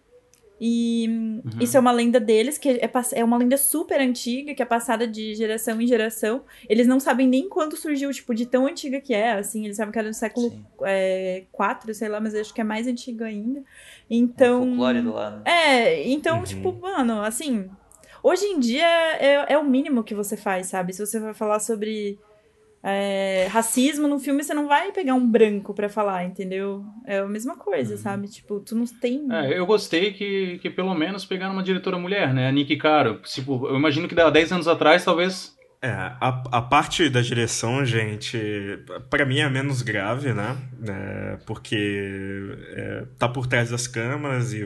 [0.59, 1.61] E uhum.
[1.61, 5.07] isso é uma lenda deles, que é, é uma lenda super antiga, que é passada
[5.07, 6.43] de geração em geração.
[6.67, 9.65] Eles não sabem nem quando surgiu, tipo, de tão antiga que é, assim.
[9.65, 11.45] Eles sabem que era no século IV, é,
[11.93, 13.63] sei lá, mas acho que é mais antiga ainda.
[14.09, 14.63] Então...
[14.63, 15.47] É folclore do lado.
[15.47, 16.43] É, então, uhum.
[16.43, 17.69] tipo, mano, assim...
[18.23, 18.87] Hoje em dia
[19.19, 20.91] é, é o mínimo que você faz, sabe?
[20.91, 22.19] Se você vai falar sobre
[22.89, 26.85] é, racismo no filme, você não vai pegar um branco para falar, entendeu?
[27.05, 27.97] É a mesma coisa, uhum.
[27.99, 28.27] sabe?
[28.29, 29.27] Tipo, tu não tem.
[29.29, 32.47] É, eu gostei que, que pelo menos pegaram uma diretora mulher, né?
[32.47, 33.19] A Nick Caro.
[33.23, 35.53] Tipo, eu imagino que há 10 anos atrás, talvez.
[35.81, 38.39] É, a, a parte da direção, gente,
[39.09, 40.57] para mim é menos grave, né?
[40.87, 44.65] É, porque é, tá por trás das câmeras e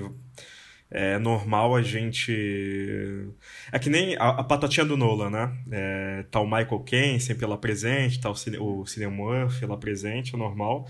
[0.91, 3.29] é normal a gente.
[3.71, 5.57] É que nem a, a patotinha do Nolan, né?
[5.71, 10.35] É, tá o Michael Caine sempre lá presente, tá o, o Cillian Murphy lá presente,
[10.35, 10.87] é normal.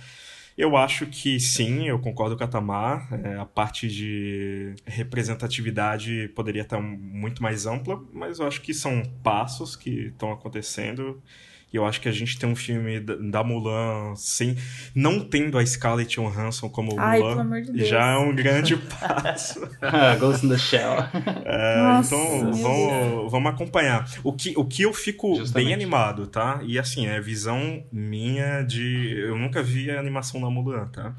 [0.57, 3.07] Eu acho que sim, eu concordo com a Tamar.
[3.23, 9.03] É, a parte de representatividade poderia estar muito mais ampla, mas eu acho que são
[9.23, 11.21] passos que estão acontecendo
[11.73, 14.57] e eu acho que a gente tem um filme da Mulan sem
[14.93, 19.67] não tendo a Scarlett Johansson como Ai, Mulan de já é um grande passo.
[19.81, 20.97] ah, Ghost in the Shell.
[21.45, 24.09] É, Nossa, então vamos, vamos acompanhar.
[24.23, 25.65] O que, o que eu fico Justamente.
[25.65, 26.59] bem animado, tá?
[26.63, 31.15] E assim, é visão minha de eu nunca vi a animação da Mulan, tá?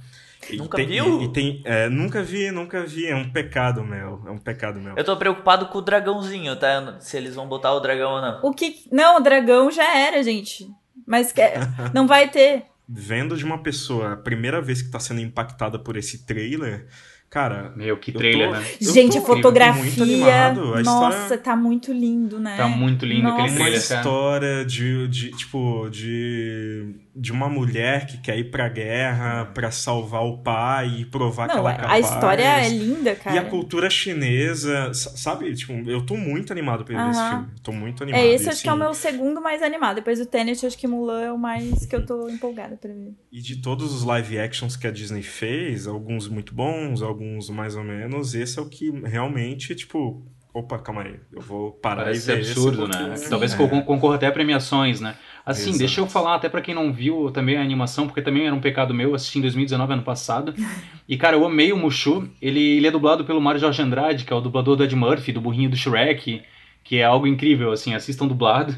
[0.56, 1.22] Nunca tem, viu?
[1.22, 3.06] E, e tem, é, nunca vi, nunca vi.
[3.06, 4.22] É um pecado meu.
[4.26, 4.94] É um pecado meu.
[4.96, 6.96] Eu tô preocupado com o dragãozinho, tá?
[7.00, 8.40] Se eles vão botar o dragão ou não.
[8.42, 8.84] O que.
[8.90, 10.68] Não, o dragão já era, gente.
[11.06, 11.42] Mas que...
[11.94, 12.64] não vai ter.
[12.88, 16.86] Vendo de uma pessoa a primeira vez que tá sendo impactada por esse trailer,
[17.32, 17.72] Cara.
[17.74, 18.66] Meu, que trailer, tô, né?
[18.78, 20.48] Gente, a fotografia.
[20.48, 20.52] A
[20.82, 21.38] nossa, história...
[21.38, 22.58] tá muito lindo, né?
[22.58, 23.36] Tá muito lindo nossa.
[23.36, 23.72] aquele trailer.
[23.72, 29.70] Uma história de, de, tipo, de, de uma mulher que quer ir pra guerra pra
[29.70, 31.92] salvar o pai e provar Não, que ela é capaz.
[31.92, 33.36] A história é linda, cara.
[33.36, 35.54] E a cultura chinesa, sabe?
[35.54, 37.10] Tipo, eu tô muito animado pra ver uh -huh.
[37.10, 37.46] esse filme.
[37.62, 38.22] Tô muito animado.
[38.22, 38.62] É, esse acho assim...
[38.62, 39.96] que é o assim meu segundo mais animado.
[39.96, 43.14] Depois do Tenet, acho que Mulan é o mais que eu tô empolgada pra ver.
[43.30, 47.76] E de todos os live actions que a Disney fez, alguns muito bons, alguns mais
[47.76, 52.30] ou menos, esse é o que realmente, tipo, opa, calma aí, eu vou parar Parece
[52.30, 53.28] e ver absurdo, esse né?
[53.28, 53.56] Talvez É.
[53.56, 55.16] con- concorra até a premiações, né?
[55.44, 55.78] Assim, Exato.
[55.78, 58.60] deixa eu falar até pra quem não viu também a animação, porque também era um
[58.60, 60.54] pecado meu, assisti em 2019, ano passado.
[61.08, 62.26] E, cara, eu amei o Mushu.
[62.40, 65.32] Ele, ele é dublado pelo Mário Jorge Andrade, que é o dublador do Ed Murphy,
[65.32, 66.42] do burrinho do Shrek,
[66.82, 68.74] que é algo incrível, assim, assistam dublado.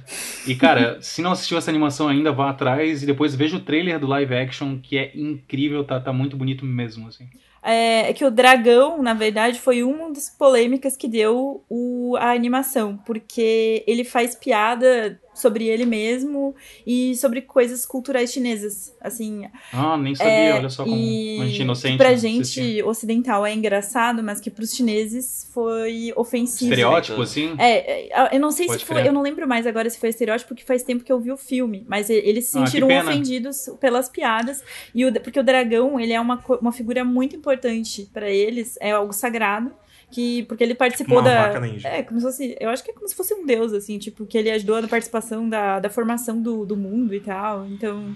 [0.47, 4.01] E, cara, se não assistiu essa animação ainda, vá atrás e depois veja o trailer
[4.01, 7.29] do live action, que é incrível, tá, tá muito bonito mesmo, assim.
[7.63, 12.33] É, é que o dragão, na verdade, foi uma das polêmicas que deu o, a
[12.33, 16.55] animação, porque ele faz piada sobre ele mesmo
[16.87, 19.47] e sobre coisas culturais chinesas, assim.
[19.73, 21.93] Ah, nem sabia, É, olha só como e a gente é inocente.
[21.93, 22.85] que pra né, gente assistir.
[22.85, 26.71] ocidental é engraçado, mas que pros chineses foi ofensivo.
[26.73, 27.53] Estereótipo, assim?
[27.59, 30.11] É, é, eu não sei Pode se foi, eu não lembro mais agora se foi
[30.11, 33.11] estereótipo, porque faz tempo que eu vi o filme, mas eles se Ah, sentiram pena.
[33.11, 34.63] ofendidos pelas piadas,
[34.95, 38.93] e o, porque o dragão, ele é uma, uma figura muito importante pra eles, é
[38.93, 39.73] algo sagrado,
[40.15, 41.49] que, porque ele participou Uma da...
[41.49, 41.89] vaca ninja.
[41.89, 44.25] É, como se fosse, eu acho que é como se fosse um deus, assim, tipo,
[44.25, 48.15] que ele ajudou na participação da, da formação do, do mundo e tal, então...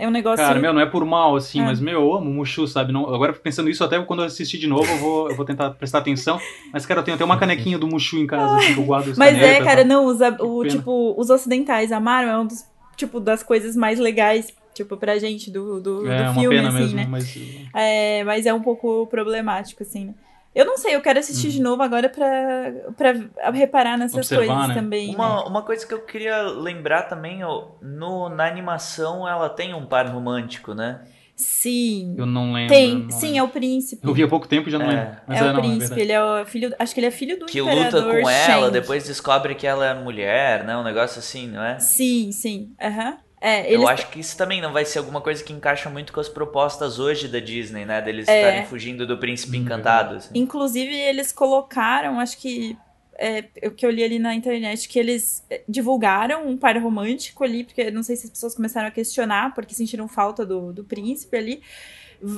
[0.00, 0.46] É um negócio.
[0.46, 1.64] Cara, meu, não é por mal, assim, É.
[1.64, 2.92] mas, meu, eu amo o Mushu, sabe?
[2.92, 5.70] Não, agora pensando isso, até quando eu assistir de novo, eu vou, eu vou tentar
[5.70, 6.38] prestar atenção.
[6.72, 9.10] Mas, cara, eu tenho até uma canequinha do Mushu em casa, assim, que eu guardo
[9.10, 10.70] as Mas é, cara, não, os, o, pena.
[10.70, 12.64] tipo, os ocidentais amaram, é um dos,
[12.96, 16.68] tipo, das coisas mais legais, tipo, pra gente, do, do, É, do uma filme, pena
[16.68, 17.06] assim, mesmo, né?
[17.10, 17.38] mas...
[17.74, 20.14] É, mas é um pouco problemático, assim, né?
[20.58, 24.36] Eu não sei, eu quero assistir de novo agora pra, pra reparar nessas Uhum.
[24.38, 24.74] Observar, coisas né?
[24.74, 25.08] também.
[25.08, 25.14] né?
[25.14, 29.86] Uma, uma coisa que eu queria lembrar também, ó, no, na animação ela tem um
[29.86, 31.02] par romântico, né?
[31.36, 32.16] Sim.
[32.18, 32.74] Eu não lembro.
[32.74, 33.38] Tem, não sim, lembro.
[33.38, 34.04] é o príncipe.
[34.04, 34.94] Eu vi há pouco tempo e já não É.
[34.96, 35.16] lembro.
[35.28, 36.00] Mas é é, o não, príncipe, verdade.
[36.00, 36.74] ele é o filho.
[36.76, 38.70] Acho que ele é filho do Que luta imperador com ela, Shang.
[38.72, 40.76] depois descobre que ela é mulher, né?
[40.76, 41.78] Um negócio assim, não é?
[41.78, 42.72] Sim, sim.
[42.82, 43.18] Aham.
[43.40, 46.18] É, Eu acho que isso também não vai ser alguma coisa que encaixa muito com
[46.20, 48.00] as propostas hoje da Disney, né?
[48.02, 48.36] Deles É.
[48.40, 50.16] estarem fugindo do príncipe Hum, encantado.
[50.16, 50.30] assim.
[50.34, 52.76] Inclusive, eles colocaram, acho que.
[53.20, 57.42] É, o que eu li ali na internet, que eles é, divulgaram um par romântico
[57.42, 60.84] ali, porque não sei se as pessoas começaram a questionar, porque sentiram falta do, do
[60.84, 61.60] príncipe ali.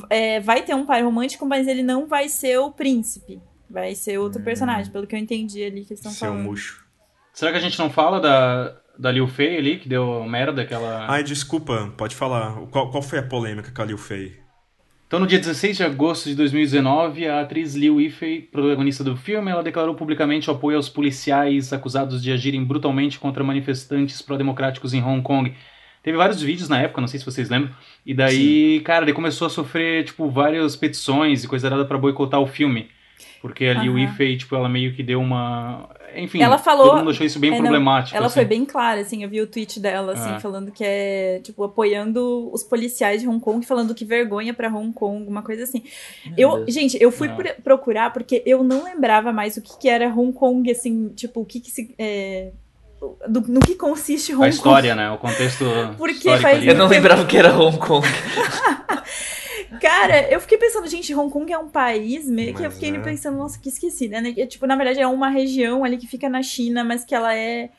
[0.08, 3.40] É, vai ter um par romântico, mas ele não vai ser o príncipe.
[3.68, 6.44] Vai ser outro personagem, pelo que eu entendi ali que eles estão Seu falando.
[6.44, 6.84] murcho.
[7.32, 11.10] Será que a gente não fala da, da Liu Fei ali, que deu merda, aquela...
[11.10, 12.54] Ai, desculpa, pode falar.
[12.70, 14.38] Qual, qual foi a polêmica com a Liu Fei?
[15.06, 19.50] Então, no dia 16 de agosto de 2019, a atriz Liu Yifei, protagonista do filme,
[19.50, 25.02] ela declarou publicamente o apoio aos policiais acusados de agirem brutalmente contra manifestantes pró-democráticos em
[25.02, 25.52] Hong Kong.
[26.02, 27.74] Teve vários vídeos na época, não sei se vocês lembram.
[28.06, 32.40] E daí, cara, ele começou a sofrer, tipo, várias petições e coisa errada pra boicotar
[32.40, 32.88] o filme.
[33.42, 34.00] Porque a Liu Aham.
[34.02, 35.88] Yifei, tipo, ela meio que deu uma...
[36.16, 38.16] Enfim, Ela falou- todo mundo achou isso bem É, problemático.
[38.16, 38.34] Ela assim.
[38.34, 40.40] foi bem clara, assim, eu vi o tweet dela, assim, Ah.
[40.40, 44.92] falando que é, tipo, apoiando os policiais de Hong Kong, falando que vergonha pra Hong
[44.92, 45.82] Kong, uma coisa assim.
[46.36, 46.74] Meu Eu, Deus.
[46.74, 50.32] gente, eu fui pro- procurar porque eu não lembrava mais o que, que era Hong
[50.32, 51.94] Kong, assim, tipo, o que que se.
[51.98, 52.50] é,
[53.28, 55.10] do- no que consiste Hong A história, né?
[55.10, 55.64] O contexto
[55.96, 56.68] Porque faz- ali.
[56.68, 58.06] Eu não lembrava que era Hong Kong.
[59.78, 62.98] Cara, eu fiquei pensando, gente, Hong Kong é um país meio que eu fiquei é.
[62.98, 64.32] pensando, nossa, que esqueci, né?
[64.32, 67.34] Que, tipo, na verdade é uma região ali que fica na China, mas que ela
[67.34, 67.70] é.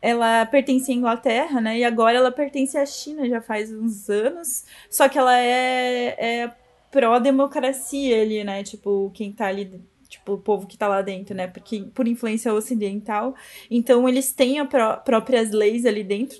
[0.00, 1.78] Ela pertence à Inglaterra, né?
[1.78, 4.64] E agora ela pertence à China já faz uns anos.
[4.88, 6.52] Só que ela é, é
[6.90, 8.62] pró-democracia ali, né?
[8.62, 9.82] Tipo, quem tá ali.
[10.08, 11.48] Tipo, o povo que tá lá dentro, né?
[11.48, 13.34] Porque, por influência ocidental.
[13.70, 14.68] Então, eles têm as
[15.04, 16.38] próprias leis ali dentro.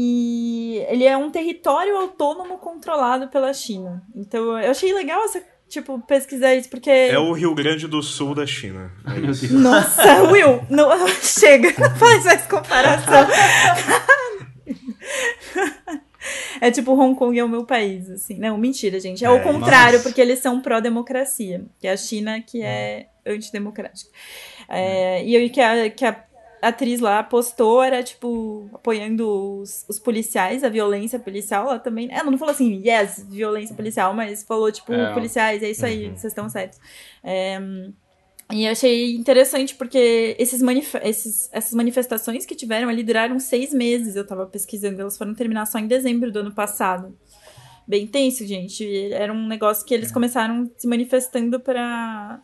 [0.00, 4.00] E ele é um território autônomo controlado pela China.
[4.14, 6.88] Então, eu achei legal essa, tipo, pesquisar isso, porque.
[6.88, 8.92] É o Rio Grande do Sul da China.
[9.04, 9.52] É.
[9.52, 10.88] Nossa, Will, não,
[11.20, 13.26] chega, não faz mais comparação.
[16.60, 18.38] É tipo, Hong Kong é o meu país, assim.
[18.38, 19.24] Não, mentira, gente.
[19.24, 20.08] É, o É, contrário, nossa.
[20.08, 21.64] porque eles são pró-democracia.
[21.80, 24.10] Que é a China que é antidemocrática.
[24.68, 26.12] É, e o que a, que a
[26.62, 32.08] atriz lá postou era, tipo, apoiando os, os policiais, a violência policial lá também.
[32.10, 35.12] Ela não falou assim, yes, violência policial, mas falou, tipo, É.
[35.14, 36.16] policiais, é isso aí, Uhum.
[36.16, 36.78] vocês estão certos.
[37.22, 37.58] É,
[38.50, 43.74] e eu achei interessante porque esses manif esses, essas manifestações que tiveram ali duraram seis
[43.74, 44.16] meses.
[44.16, 47.14] Eu tava pesquisando, elas foram terminar só em dezembro do ano passado.
[47.86, 49.12] Bem tenso, gente.
[49.12, 52.40] Era um negócio que eles começaram se manifestando para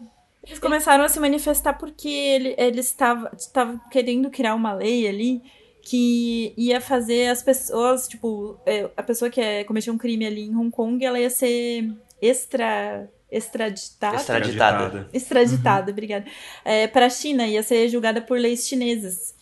[0.46, 2.94] Eles começaram a se manifestar porque ele, eles
[3.38, 5.42] estavam querendo criar uma lei ali
[5.82, 10.42] que ia fazer as pessoas, tipo, é, a pessoa que é, cometeu um crime ali
[10.42, 14.16] em Hong Kong, ela ia ser extra extraditada.
[14.16, 15.08] Extraditada.
[15.12, 16.24] Extraditada, obrigada.
[16.64, 19.34] É, para a China, ia ser julgada por leis chinesas.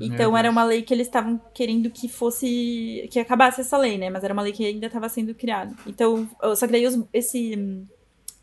[0.00, 3.08] Então era uma lei que eles estavam querendo que fosse.
[3.10, 4.10] que acabasse essa lei, né?
[4.10, 5.74] Mas era uma lei que ainda estava sendo criada.
[5.86, 7.84] Então, só que daí os, esse,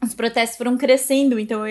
[0.05, 1.61] os protestos foram crescendo, então,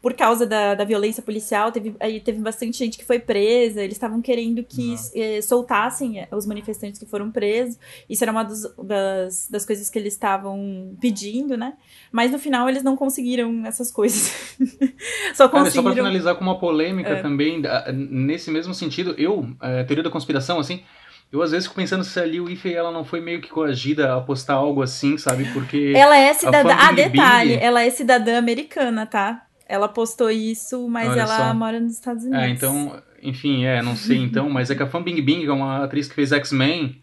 [0.00, 3.94] por causa da, da violência policial, teve, aí teve bastante gente que foi presa, eles
[3.94, 8.62] estavam querendo que eh, soltassem eh, os manifestantes que foram presos, isso era uma dos,
[8.82, 11.74] das, das coisas que eles estavam pedindo, né?
[12.10, 14.56] Mas no final eles não conseguiram essas coisas.
[15.34, 15.70] só conseguiram...
[15.70, 17.22] Só pra finalizar com uma polêmica é.
[17.22, 20.82] também, nesse mesmo sentido, eu, a eh, teoria da conspiração, assim,
[21.32, 24.14] eu às vezes fico pensando se ali o Ife ela não foi meio que coagida
[24.14, 25.44] a postar algo assim, sabe?
[25.52, 25.92] Porque.
[25.96, 26.74] Ela é cidadã.
[26.78, 29.46] Ah, detalhe, ela é cidadã americana, tá?
[29.66, 31.54] Ela postou isso, mas Olha ela só.
[31.54, 32.44] mora nos Estados é, Unidos.
[32.44, 35.48] É, então, enfim, é, não sei então, mas é que a Fan Bing Bing, que
[35.48, 37.00] é uma atriz que fez X-Men,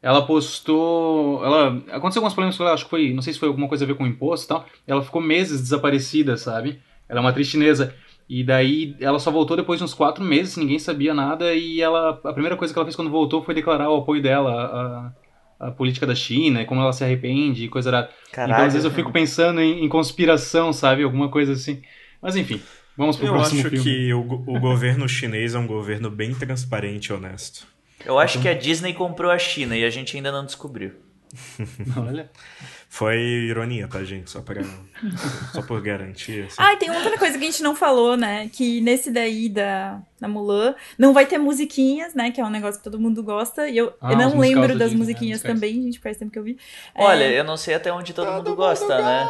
[0.00, 1.44] ela postou.
[1.44, 1.82] Ela.
[1.90, 3.12] Aconteceu algumas problemas com ela, acho que foi.
[3.12, 4.66] Não sei se foi alguma coisa a ver com imposto e tal.
[4.86, 6.78] Ela ficou meses desaparecida, sabe?
[7.08, 7.94] Ela é uma atriz chinesa.
[8.28, 12.20] E daí ela só voltou depois de uns quatro meses, ninguém sabia nada, e ela
[12.24, 15.12] a primeira coisa que ela fez quando voltou foi declarar o apoio dela
[15.60, 18.08] à, à política da China, como ela se arrepende e coisa da.
[18.32, 21.02] Caralho, então às vezes eu fico pensando em, em, conspiração, sabe?
[21.02, 21.82] Alguma coisa assim.
[22.22, 22.62] Mas enfim,
[22.96, 23.76] vamos pro eu próximo filme.
[23.76, 27.66] Eu acho que o, o governo chinês é um governo bem transparente e honesto.
[28.06, 30.92] Eu acho que a Disney comprou a China e a gente ainda não descobriu.
[31.96, 32.30] Olha.
[32.94, 34.30] Foi ironia, tá, gente?
[34.30, 34.62] Só pra.
[35.52, 36.44] só por garantia.
[36.44, 36.54] Assim.
[36.56, 38.48] Ah, e tem outra coisa que a gente não falou, né?
[38.52, 42.30] Que nesse daí da, da Mulan não vai ter musiquinhas, né?
[42.30, 43.68] Que é um negócio que todo mundo gosta.
[43.68, 45.52] E eu, ah, eu não lembro das Disney, musiquinhas né?
[45.52, 46.56] também, gente, faz tempo que eu vi.
[46.94, 47.36] Olha, é...
[47.36, 49.24] eu não sei até onde todo, todo mundo gosta, mundo né?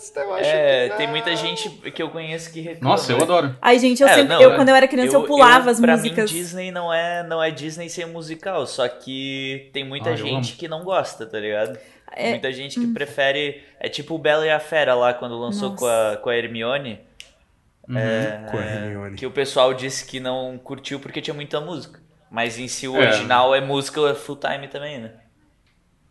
[0.00, 2.94] Gosta, é, tem muita gente que eu conheço que reclama.
[2.94, 3.54] Nossa, eu adoro.
[3.60, 5.72] Ai, gente, eu é, sempre, não, eu, quando eu era criança, eu, eu pulava eu,
[5.72, 6.32] as pra músicas.
[6.32, 10.56] Mim, Disney não é, não é Disney sem musical, só que tem muita ah, gente
[10.56, 11.78] que não gosta, tá ligado?
[12.12, 12.30] É...
[12.30, 12.94] Muita gente que hum.
[12.94, 13.62] prefere.
[13.78, 17.00] É tipo o Bela e a Fera lá, quando lançou com a, com a Hermione.
[17.88, 19.16] Uhum, é, com a Hermione.
[19.16, 22.00] Que o pessoal disse que não curtiu porque tinha muita música.
[22.30, 23.08] Mas em si o é.
[23.08, 25.12] original é música full time também, né?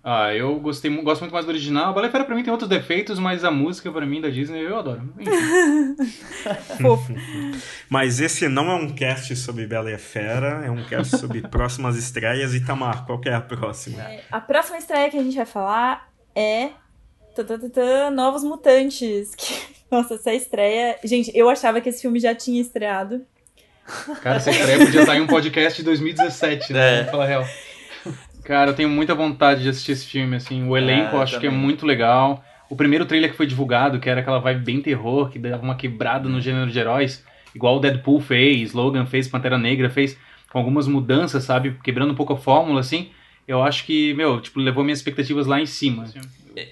[0.01, 1.89] Ah, eu gostei, gosto muito mais do original.
[1.89, 4.61] A Bela Fera pra mim tem outros defeitos, mas a música pra mim da Disney
[4.61, 5.01] eu adoro.
[6.81, 7.13] Fofo.
[7.89, 11.97] mas esse não é um cast sobre Bela e Fera, é um cast sobre próximas
[11.97, 12.53] estreias.
[12.53, 14.01] E Tamar, qual é a próxima?
[14.01, 16.69] É, a próxima estreia que a gente vai falar é
[18.13, 19.31] Novos Mutantes.
[19.91, 20.97] Nossa, essa estreia.
[21.03, 23.25] Gente, eu achava que esse filme já tinha estreado.
[24.21, 26.79] Cara, essa estreia podia estar em um podcast de 2017, né?
[26.79, 26.95] É.
[26.97, 27.45] Vamos falar real.
[28.49, 30.67] Cara, eu tenho muita vontade de assistir esse filme, assim.
[30.67, 31.51] O elenco eu acho também.
[31.51, 32.43] que é muito legal.
[32.67, 35.75] O primeiro trailer que foi divulgado, que era aquela vibe bem terror, que dava uma
[35.75, 40.17] quebrada no gênero de heróis, igual o Deadpool fez, Logan fez, Pantera Negra fez,
[40.51, 41.77] com algumas mudanças, sabe?
[41.83, 43.11] Quebrando um pouco a fórmula, assim.
[43.47, 46.05] Eu acho que, meu, tipo, levou minhas expectativas lá em cima.
[46.05, 46.19] Assim.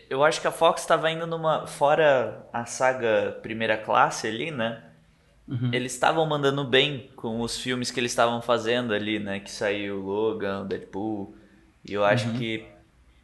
[0.09, 1.67] Eu acho que a Fox estava indo numa.
[1.67, 4.81] Fora a saga primeira classe ali, né?
[5.47, 5.69] Uhum.
[5.71, 9.39] Eles estavam mandando bem com os filmes que eles estavam fazendo ali, né?
[9.39, 11.37] Que saiu Logan, Deadpool.
[11.88, 12.38] E eu acho uhum.
[12.38, 12.65] que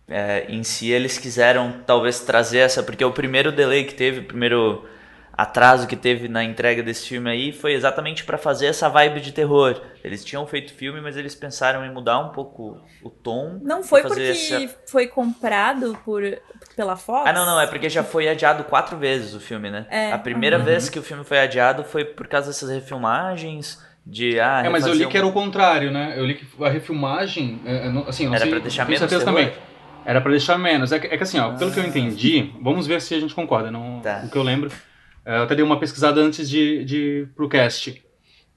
[0.08, 4.26] é, em si eles quiseram talvez trazer essa, porque o primeiro delay que teve, o
[4.26, 4.86] primeiro
[5.36, 9.32] atraso que teve na entrega desse filme aí foi exatamente para fazer essa vibe de
[9.32, 9.82] terror.
[10.04, 13.60] Eles tinham feito filme, mas eles pensaram em mudar um pouco o tom.
[13.64, 14.70] Não foi porque essa...
[14.88, 16.22] foi comprado por
[16.76, 17.28] pela Fox?
[17.28, 19.86] Ah, não, não, é porque já foi adiado quatro vezes o filme, né?
[19.90, 20.66] É, a primeira uhum.
[20.66, 24.86] vez que o filme foi adiado foi por causa dessas refilmagens de ah, É, mas
[24.86, 25.10] eu li um...
[25.10, 26.14] que era o contrário, né?
[26.18, 29.26] Eu li que a refilmagem, é, é, assim, não era sei, pra deixar menos certeza
[29.26, 29.52] também.
[30.06, 30.92] Era para deixar menos.
[30.92, 31.54] É que, é que assim, ó, ah.
[31.54, 31.88] pelo que eu ah.
[31.88, 34.24] entendi, vamos ver se a gente concorda, não, tá.
[34.26, 34.70] o que eu lembro.
[35.26, 38.02] É, eu até dei uma pesquisada antes de, de pro cast.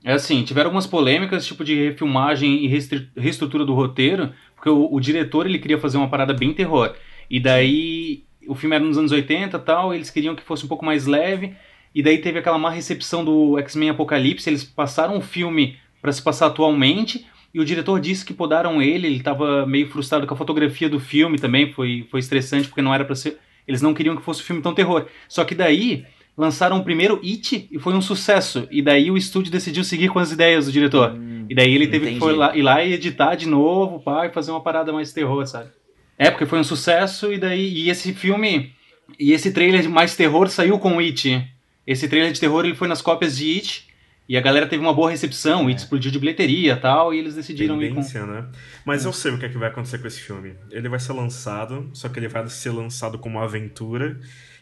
[0.05, 2.69] É assim, tiveram algumas polêmicas, tipo de refilmagem e
[3.17, 6.95] reestrutura do roteiro, porque o, o, diretor ele queria fazer uma parada bem terror.
[7.31, 10.85] E daí o filme era nos anos 80 tal, eles queriam que fosse um pouco
[10.85, 11.57] mais leve,
[11.97, 16.21] e daí teve aquela má recepção do X-Men Apocalipse, eles passaram o filme para se
[16.21, 20.37] passar atualmente, e o diretor disse que podaram ele, ele estava meio frustrado com a
[20.37, 24.15] fotografia do filme também, foi, foi estressante porque não era para ser, eles não queriam
[24.15, 25.07] que fosse um filme tão terror.
[25.27, 26.05] Só que daí
[26.37, 30.19] lançaram o primeiro It e foi um sucesso, e daí o estúdio decidiu seguir com
[30.19, 31.13] as ideias do diretor.
[31.13, 32.15] Hum, e daí ele teve entendi.
[32.17, 35.15] que foi lá, ir lá e editar de novo, pá, e fazer uma parada mais
[35.15, 35.71] terror, sabe?
[36.19, 38.71] É, porque foi um sucesso e daí e esse filme
[39.19, 41.56] e esse trailer mais terror saiu com o It
[41.87, 43.87] esse trailer de terror ele foi nas cópias de It.
[44.29, 45.69] E a galera teve uma boa recepção, é.
[45.69, 48.27] It explodiu de bilheteria e tal, e eles decidiram Tendência, ir com...
[48.27, 48.49] né?
[48.85, 49.09] Mas é.
[49.09, 50.55] eu sei o que, é que vai acontecer com esse filme.
[50.71, 54.19] Ele vai ser lançado, só que ele vai ser lançado como uma aventura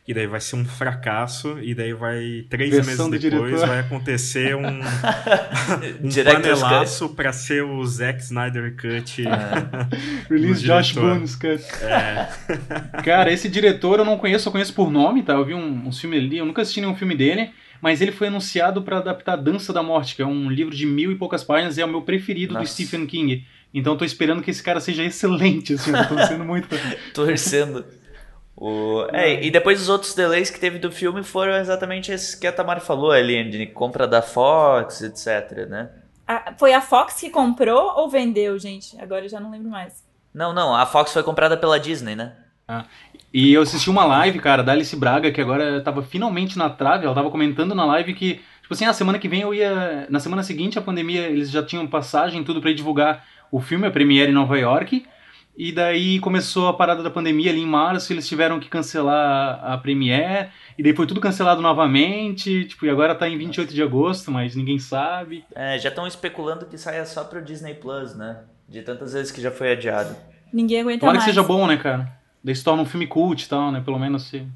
[0.06, 3.66] e daí vai ser um fracasso, e daí vai, três Versão meses depois, diretor.
[3.66, 4.80] vai acontecer um,
[6.04, 9.26] um panelaço pra ser o Zack Snyder Cut.
[9.26, 10.28] É.
[10.28, 11.64] Release Josh Bones Cut.
[11.80, 12.28] É.
[13.02, 15.32] Cara, esse diretor eu não conheço, eu conheço por nome, tá?
[15.32, 17.50] Eu vi um, um filme ali, eu nunca assisti nenhum filme dele,
[17.80, 21.12] mas ele foi anunciado para adaptar Dança da Morte, que é um livro de mil
[21.12, 22.66] e poucas páginas e é o meu preferido Nossa.
[22.66, 23.42] do Stephen King.
[23.72, 26.68] Então eu tô esperando que esse cara seja excelente, assim, eu tô torcendo muito.
[27.14, 27.84] Torcendo.
[28.56, 32.46] O, é, e depois os outros delays que teve do filme foram exatamente esses que
[32.46, 35.90] a Tamara falou ali, de compra da Fox, etc, né?
[36.26, 38.96] A- foi a Fox que comprou ou vendeu, gente?
[39.00, 40.04] Agora eu já não lembro mais.
[40.32, 42.32] Não, não, a Fox foi comprada pela Disney, né?
[43.32, 47.04] E eu assisti uma live, cara, da Alice Braga, que agora tava finalmente na trave.
[47.04, 50.06] Ela tava comentando na live que, tipo assim, a semana que vem eu ia.
[50.08, 53.86] Na semana seguinte, a pandemia, eles já tinham passagem, tudo pra ir divulgar o filme,
[53.86, 55.04] a premiere em Nova York.
[55.56, 59.78] E daí começou a parada da pandemia ali em março, eles tiveram que cancelar a
[59.78, 60.48] premiere.
[60.76, 62.64] E daí foi tudo cancelado novamente.
[62.64, 65.44] Tipo, e agora tá em 28 de agosto, mas ninguém sabe.
[65.54, 68.40] É, já estão especulando que saia só pro Disney Plus, né?
[68.68, 70.16] De tantas vezes que já foi adiado.
[70.52, 71.34] Ninguém aguenta Tomara que mais.
[71.34, 72.12] seja bom, né, cara?
[72.42, 73.80] Daí se torna um filme cult e tal, né?
[73.84, 74.46] Pelo menos se.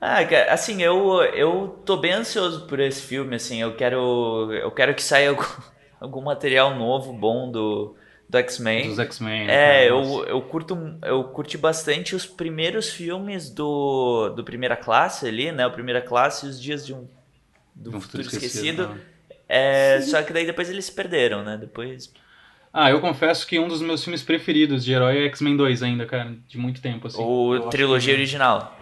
[0.00, 0.18] Ah,
[0.50, 5.02] assim, eu, eu tô bem ansioso por esse filme, assim, eu quero, eu quero que
[5.02, 5.44] saia algum,
[6.00, 7.96] algum material novo, bom do,
[8.28, 8.88] do X-Men.
[8.88, 9.46] Dos X-Men.
[9.46, 9.84] né, É, cara?
[9.86, 15.66] Eu, eu curto eu curti bastante os primeiros filmes do, do Primeira Classe ali, né?
[15.66, 17.06] O Primeira Classe e os Dias de um,
[17.74, 18.82] do De um Futuro, Futuro Esquecido.
[18.82, 19.00] Esquecido,
[19.48, 21.56] É, só que daí depois eles se perderam, né?
[21.56, 22.12] Depois...
[22.72, 26.06] Ah, eu confesso que um dos meus filmes preferidos de herói é X-Men 2 ainda,
[26.06, 27.22] cara, de muito tempo, assim.
[27.22, 27.28] Eu
[27.66, 28.76] o trilogia que- original.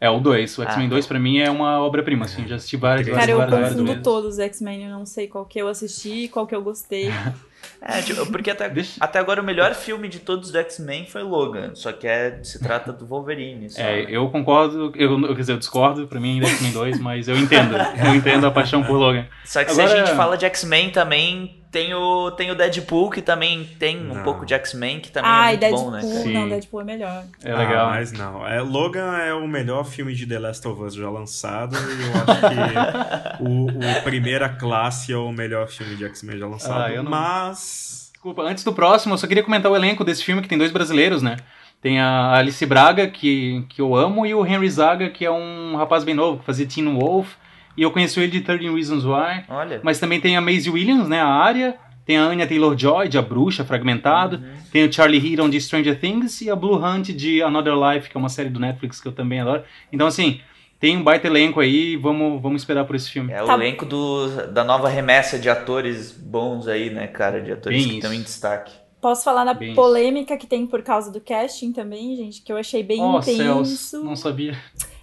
[0.00, 0.58] É, o 2.
[0.58, 0.94] O Ah, X-Men tá.
[0.96, 2.46] 2 pra mim é uma obra-prima, assim.
[2.48, 4.02] Já assisti várias, várias, Cara, eu várias, várias confundo vezes.
[4.04, 7.08] todos os X-Men, eu não sei qual que eu assisti e qual que eu gostei.
[7.80, 11.70] É, tipo, porque até, até agora o melhor filme de todos do X-Men foi Logan.
[11.74, 13.70] Só que é, se trata do Wolverine.
[13.70, 14.06] Só, É, né?
[14.08, 17.28] eu concordo, eu, eu- quer dizer, eu discordo, pra mim ainda é X-Men 2, mas
[17.28, 17.74] eu entendo.
[17.76, 19.26] Eu entendo a paixão por Logan.
[19.44, 23.10] Só que se Agora- a gente fala de X-Men também, tem o, tem o Deadpool,
[23.10, 24.22] que também tem um Não.
[24.22, 25.84] pouco de X-Men, que também é Ai, muito Deadpool.
[25.84, 26.00] bom, né?
[26.00, 26.32] Sim.
[26.32, 27.24] Não, Deadpool é melhor.
[27.44, 27.88] É legal.
[27.88, 28.48] Ah, mas não.
[28.48, 31.76] É, Logan é o melhor filme de The Last of Us já lançado.
[31.76, 36.46] E eu acho que o, o Primeira Classe é o melhor filme de X-Men já
[36.46, 36.82] lançado.
[36.84, 38.10] Ah, eu não- Mas.
[38.14, 40.72] Desculpa, antes do próximo, eu só queria comentar o elenco desse filme, que tem dois
[40.72, 41.36] brasileiros, né?
[41.82, 45.76] Tem a Alice Braga, que, que eu amo, e o Henry Zaga, que é um
[45.76, 47.34] rapaz bem novo, que fazia Teen Wolf.
[47.76, 49.44] E eu conheci ele de 13 Reasons Why.
[49.48, 49.80] Olha.
[49.82, 51.20] Mas também tem a Maisie Williams, né?
[51.20, 51.76] A Arya.
[52.04, 54.40] Tem a Anya Taylor-Joy, de A Bruxa, Fragmentado.
[54.70, 56.40] Tem o Charlie Heaton, de Stranger Things.
[56.40, 59.12] E a Blue Hunt, de Another Life, que é uma série do Netflix que eu
[59.12, 59.64] também adoro.
[59.92, 60.40] Então, assim,
[60.78, 61.96] tem um baita elenco aí.
[61.96, 63.32] Vamos, vamos esperar por esse filme.
[63.32, 63.54] É o Tá.
[63.54, 67.40] elenco do, da nova remessa de atores bons aí, né, cara?
[67.42, 68.20] De atores Bem que estão isso.
[68.20, 68.72] em destaque.
[69.00, 72.56] Posso falar da Bem polêmica que tem por causa do casting também, gente, que eu
[72.56, 73.36] achei bem Oh, intenso.
[73.76, 74.56] céus, não sabia.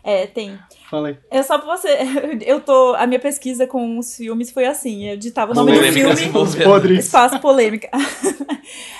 [0.03, 0.57] É, tem.
[0.93, 1.17] Fala aí.
[1.31, 1.89] É só pra você.
[2.45, 2.93] Eu tô.
[2.93, 5.05] A minha pesquisa com os filmes foi assim.
[5.09, 6.31] Eu digitava o nome do filme.
[6.63, 7.05] Podres.
[7.05, 7.89] Espaço polêmica.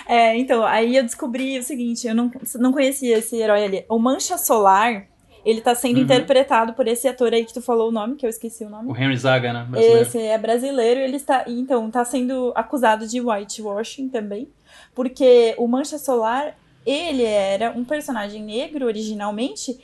[0.05, 3.85] É, então, aí eu descobri o seguinte, eu não, não conhecia esse herói ali.
[3.87, 5.07] O Mancha Solar,
[5.45, 6.03] ele tá sendo Uhum.
[6.03, 8.91] interpretado por esse ator aí que tu falou o nome, que eu esqueci o nome.
[8.91, 9.65] O Henry Zaga, né?
[9.69, 10.01] Brasileiro.
[10.01, 14.49] Esse é brasileiro e ele está, então, tá sendo acusado de whitewashing também,
[14.93, 19.79] porque o Mancha Solar, ele era um personagem negro originalmente,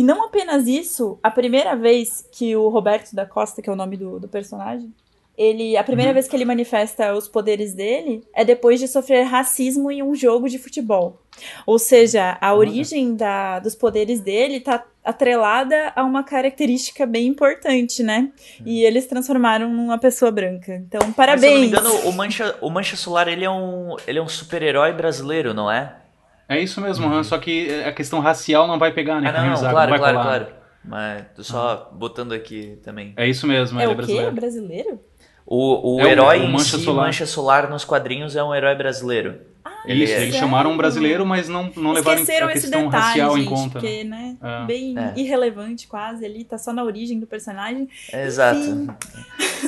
[0.00, 3.76] e não apenas isso, a primeira vez que o Roberto da Costa, que é o
[3.76, 4.90] nome do, do personagem,
[5.36, 9.90] ele, a primeira vez que ele manifesta os poderes dele é depois de sofrer racismo
[9.90, 11.20] em um jogo de futebol.
[11.66, 18.02] Ou seja, a origem da, dos poderes dele tá atrelada a uma característica bem importante,
[18.02, 18.30] né?
[18.64, 20.76] E eles transformaram numa pessoa branca.
[20.76, 21.42] Então, Mas, parabéns.
[21.42, 24.22] se eu não me engano, o Mancha, o Mancha Solar, ele é um, ele é
[24.22, 25.99] um super-herói brasileiro, não é?
[26.50, 29.28] É isso mesmo, Han, só que a questão racial não vai pegar, né?
[29.34, 30.24] ah, o não, não, claro, vai claro, colar.
[30.40, 30.46] claro.
[30.84, 33.12] Mas tô só botando aqui também.
[33.16, 34.02] É isso mesmo, é ele é o quê?
[34.02, 34.32] brasileiro.
[34.32, 35.00] Brasileiro?
[35.46, 37.06] O, o É o- herói o em Mancha si, Solar.
[37.06, 39.48] Mancha Solar nos quadrinhos é um herói brasileiro.
[39.84, 42.84] Ele Isso, é- eles chamaram um brasileiro, mas não, não levaram Esqueceram a esse questão
[42.86, 43.62] detalhe, racial gente, em conta.
[43.64, 43.70] né?
[43.72, 44.64] porque, né, É.
[44.66, 45.12] bem É.
[45.16, 47.88] irrelevante quase ali, tá só na origem do personagem.
[48.12, 48.94] Exato.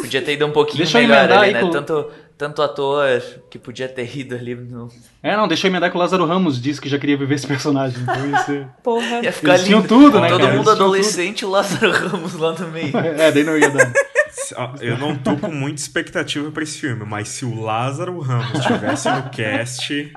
[0.01, 1.61] Podia ter ido um pouquinho Deixa eu melhor ali, aí né?
[1.61, 3.21] com- Tanto, tanto ator
[3.51, 4.89] que podia ter ido ali no...
[5.23, 7.47] É, não, deixa eu emendar que o Lázaro Ramos disse que já queria viver esse
[7.47, 8.01] personagem.
[8.03, 8.67] Então isso...
[8.83, 9.21] Porra.
[9.23, 9.87] Ia ficar Eles lindo.
[9.87, 10.53] tudo, né, Todo cara?
[10.57, 12.97] mundo Eles adolescente e o Lázaro Ramos lá no meio.
[12.97, 13.93] é, daí não ia dar.
[14.81, 19.09] Eu não tô com muita expectativa pra esse filme, mas se o Lázaro Ramos estivesse
[19.11, 20.13] no cast,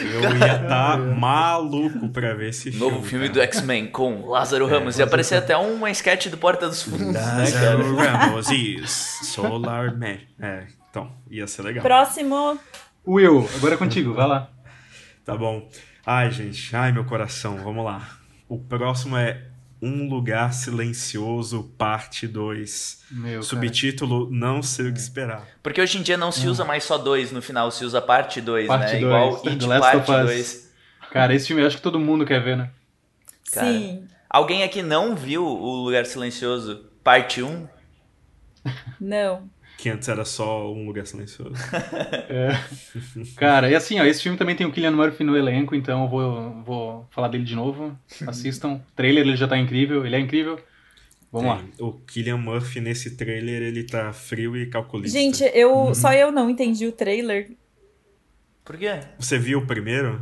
[0.00, 2.78] eu ia estar maluco pra ver esse filme.
[2.78, 3.44] Novo filme do cara.
[3.44, 4.98] X-Men com Lázaro Ramos.
[4.98, 7.20] Ia aparecer até uma sketch do Porta dos Fundos, né?
[7.38, 8.90] Lázaro Ramos is
[9.22, 10.18] Solar Man.
[10.40, 11.82] É, então, ia ser legal.
[11.82, 12.56] Próximo.
[13.04, 14.48] Will, agora é contigo, vai lá.
[15.24, 15.66] Tá bom.
[16.04, 18.18] Ai, gente, ai, meu coração, vamos lá.
[18.46, 19.46] O próximo é
[19.80, 23.04] Um Lugar Silencioso, parte 2.
[23.10, 23.42] Meu, cara.
[23.42, 25.48] Subtítulo Não Sei o que Esperar.
[25.62, 28.42] Porque hoje em dia não se usa mais só dois no final, se usa parte
[28.42, 29.00] 2, Parte né?
[29.00, 30.30] dois, Igual The It Last of parte Us.
[30.30, 30.72] 2.
[31.10, 32.70] Cara, esse filme eu acho que todo mundo quer ver, né?
[33.50, 33.66] Cara.
[33.66, 34.06] Sim.
[34.28, 37.66] Alguém aqui não viu O Lugar Silencioso, parte 1?
[39.00, 39.48] Não.
[39.76, 41.52] Que antes era só um lugar silencioso.
[42.30, 42.50] É.
[43.36, 46.08] Cara, e assim, ó, esse filme também tem o Killian Murphy no elenco, então eu
[46.08, 47.96] vou, vou falar dele de novo.
[48.26, 48.74] Assistam.
[48.74, 50.58] O trailer ele já tá incrível, ele é incrível.
[51.30, 51.64] Vamos lá.
[51.80, 55.18] O Killian Murphy nesse trailer, ele tá frio e calculista.
[55.18, 57.50] Gente, eu só eu não entendi o trailer.
[58.64, 59.00] Por quê?
[59.18, 60.20] Você viu o primeiro?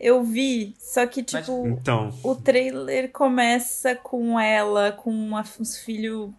[0.00, 6.30] Eu vi, só que, tipo, Então, o trailer começa com ela com uma- uns filhos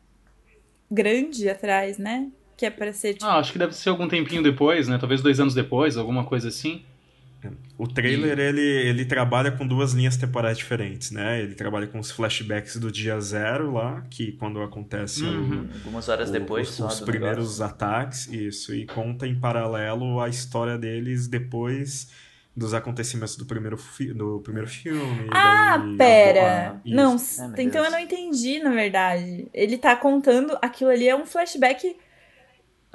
[0.92, 2.28] grande atrás, né?
[2.58, 3.26] Que é pra ser, tipo.
[3.26, 4.98] Ah, acho que deve ser algum tempinho depois, né?
[4.98, 6.84] Talvez dois anos depois, alguma coisa assim.
[7.78, 11.40] o trailer, ele, ele trabalha com duas linhas temporais diferentes, né?
[11.40, 15.70] Ele trabalha com os flashbacks do dia zero lá, que quando acontece o- Uhum.
[15.76, 17.64] Algumas horas o- depois os, os primeiros negócio.
[17.66, 22.10] ataques, isso, e conta em paralelo a história deles depois
[22.56, 25.28] dos acontecimentos do primeiro, fi do primeiro filme.
[25.32, 26.72] Ah, daí pera!
[26.72, 26.96] a- isso.
[26.96, 27.86] não, Ai, meu então Deus.
[27.86, 29.48] eu não entendi, na verdade.
[29.54, 30.58] Ele tá contando.
[30.60, 31.96] Aquilo ali é um flashback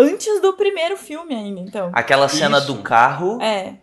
[0.02, 1.90] antes do primeiro filme ainda, então.
[1.92, 2.66] Aquela cena Isso.
[2.68, 3.74] do carro É.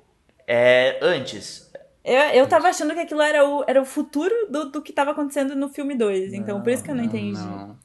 [0.47, 1.70] é antes.
[2.03, 5.11] Eu, eu tava achando que aquilo era o, era o futuro do, do que tava
[5.11, 6.34] acontecendo no filme 2.
[6.34, 7.34] Então, por isso que eu não, entendi.
[7.39, 7.78] Não.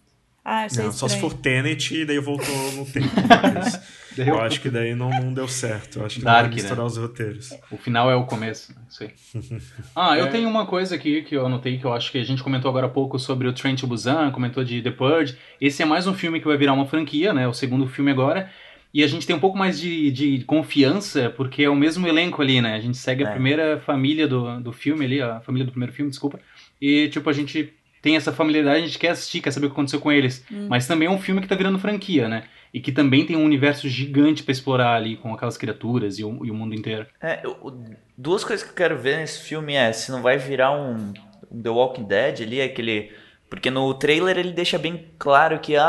[0.45, 3.09] Ah, achei Não, só se for Tenet e daí voltou no tempo.
[3.55, 3.81] Mas
[4.19, 5.99] eu acho que daí não, não deu certo.
[5.99, 6.85] Eu acho que Dark, não vai misturar né?
[6.85, 7.51] os roteiros.
[7.71, 8.81] O final é o começo, né?
[8.89, 9.11] isso aí.
[9.97, 10.29] Ah, eu É.
[10.31, 12.87] tenho uma coisa aqui que eu anotei que eu acho que a gente comentou agora
[12.87, 15.37] há pouco sobre o Trent Busan, comentou de The Purge.
[15.61, 17.47] Esse é mais um filme que vai virar uma franquia, né?
[17.49, 18.51] O segundo filme agora.
[18.93, 22.41] E a gente tem um pouco mais de, de confiança, porque é o mesmo elenco
[22.41, 22.75] ali, né?
[22.77, 23.33] A gente segue a É.
[23.33, 26.39] primeira família do, do filme ali, a família do primeiro filme, desculpa.
[26.81, 29.75] E, tipo, a gente tem essa familiaridade, a gente quer assistir, quer saber o que
[29.75, 30.45] aconteceu com eles.
[30.69, 32.45] Mas também é um filme que tá virando franquia, né?
[32.75, 36.45] E que também tem um universo gigante pra explorar ali, com aquelas criaturas e o,
[36.45, 37.07] e o mundo inteiro.
[37.23, 37.81] É, eu-
[38.19, 41.15] duas coisas que eu quero ver nesse filme é se não vai virar um,
[41.53, 43.13] um The Walking Dead ali, aquele.
[43.49, 45.87] Porque no trailer ele deixa bem claro que a,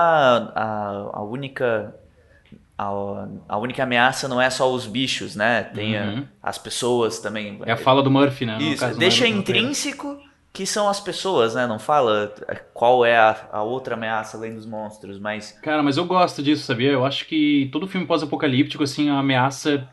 [0.55, 1.95] a, a única.
[2.77, 2.89] A,
[3.47, 5.63] a única ameaça não é só os bichos, né?
[5.63, 6.25] Tem a- Uhum.
[6.43, 7.57] as pessoas também.
[7.65, 8.57] É a fala do Murphy, né?
[8.61, 10.19] Isso, deixa intrínseco
[10.55, 11.67] que são as pessoas, né?
[11.67, 12.33] Não fala
[12.73, 15.51] qual é a, a outra ameaça além dos monstros, mas.
[15.61, 16.91] Cara, mas eu gosto disso, sabia?
[16.91, 19.87] Eu acho que todo filme pós-apocalíptico, assim, a ameaça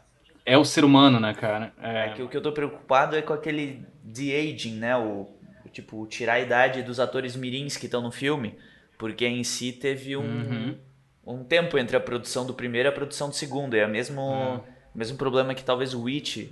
[0.46, 1.72] é o ser humano, né, cara?
[1.82, 4.96] É É, que o que eu tô preocupado é com aquele de-aging, né?
[4.96, 5.28] O,
[5.72, 8.54] tipo, tirar a idade dos atores mirins que estão no filme.
[8.98, 10.78] Porque em si teve um, Uhum.
[11.26, 13.74] um tempo entre a produção do primeiro e a produção do segundo.
[13.74, 14.62] É o mesmo,
[14.94, 16.48] mesmo problema que talvez o Witch,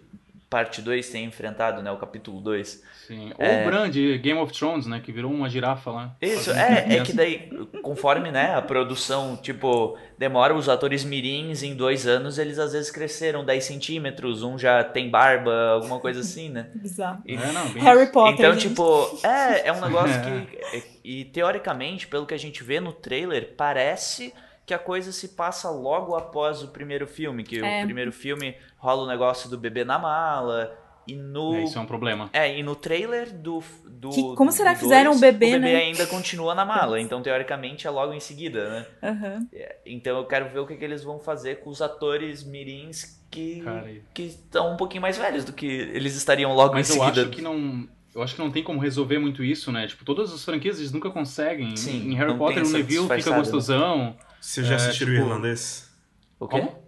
[0.51, 1.93] parte 2, tenha enfrentado, né?
[1.93, 2.83] O capítulo 2.
[3.07, 3.33] sim.
[3.39, 5.01] Ou o Bran de Game of Thrones, né?
[5.03, 6.17] Que virou uma girafa lá.
[6.21, 7.49] Isso, é, é que daí,
[7.83, 12.91] conforme né, a produção, tipo, demora os atores mirins em dois anos, eles às vezes
[12.91, 16.69] cresceram 10 centímetros, um já tem barba, alguma coisa assim, né?
[16.75, 17.23] Bizarro.
[17.25, 18.07] E- É, não, bem Harry.
[18.11, 18.35] Potter.
[18.35, 18.69] Então, gente.
[18.71, 21.01] tipo, é, é um negócio que.
[21.05, 24.35] E teoricamente, pelo que a gente vê no trailer, parece
[24.71, 27.43] que a coisa se passa logo após o primeiro filme.
[27.43, 27.81] Que É.
[27.83, 30.77] o primeiro filme rola o negócio do bebê na mala.
[31.09, 31.57] E no.
[31.57, 32.31] É, isso é um problema.
[32.33, 33.61] É, e no trailer do.
[33.89, 35.77] do Que- como será do que fizeram o bebê, O bebê né?
[35.77, 37.01] ainda continua na mala.
[37.01, 38.87] Então, teoricamente, é logo em seguida, né?
[39.03, 39.49] Aham.
[39.85, 43.61] Então, eu quero ver o que, que eles vão fazer com os atores mirins que.
[43.63, 47.01] Cara, que estão um pouquinho mais velhos do que eles estariam logo Mas em eu
[47.03, 47.23] seguida.
[47.23, 47.89] acho que não.
[48.15, 49.87] Eu acho que não tem como resolver muito isso, né?
[49.89, 51.77] Tipo, todas as franquias eles nunca conseguem.
[51.77, 54.15] Sim, em Harry Potter, o Neville fica disfarçada, né?
[54.41, 55.91] Vocês já É, assistiram tipo- o irlandês?
[56.39, 56.61] O quê?
[56.61, 56.81] Como?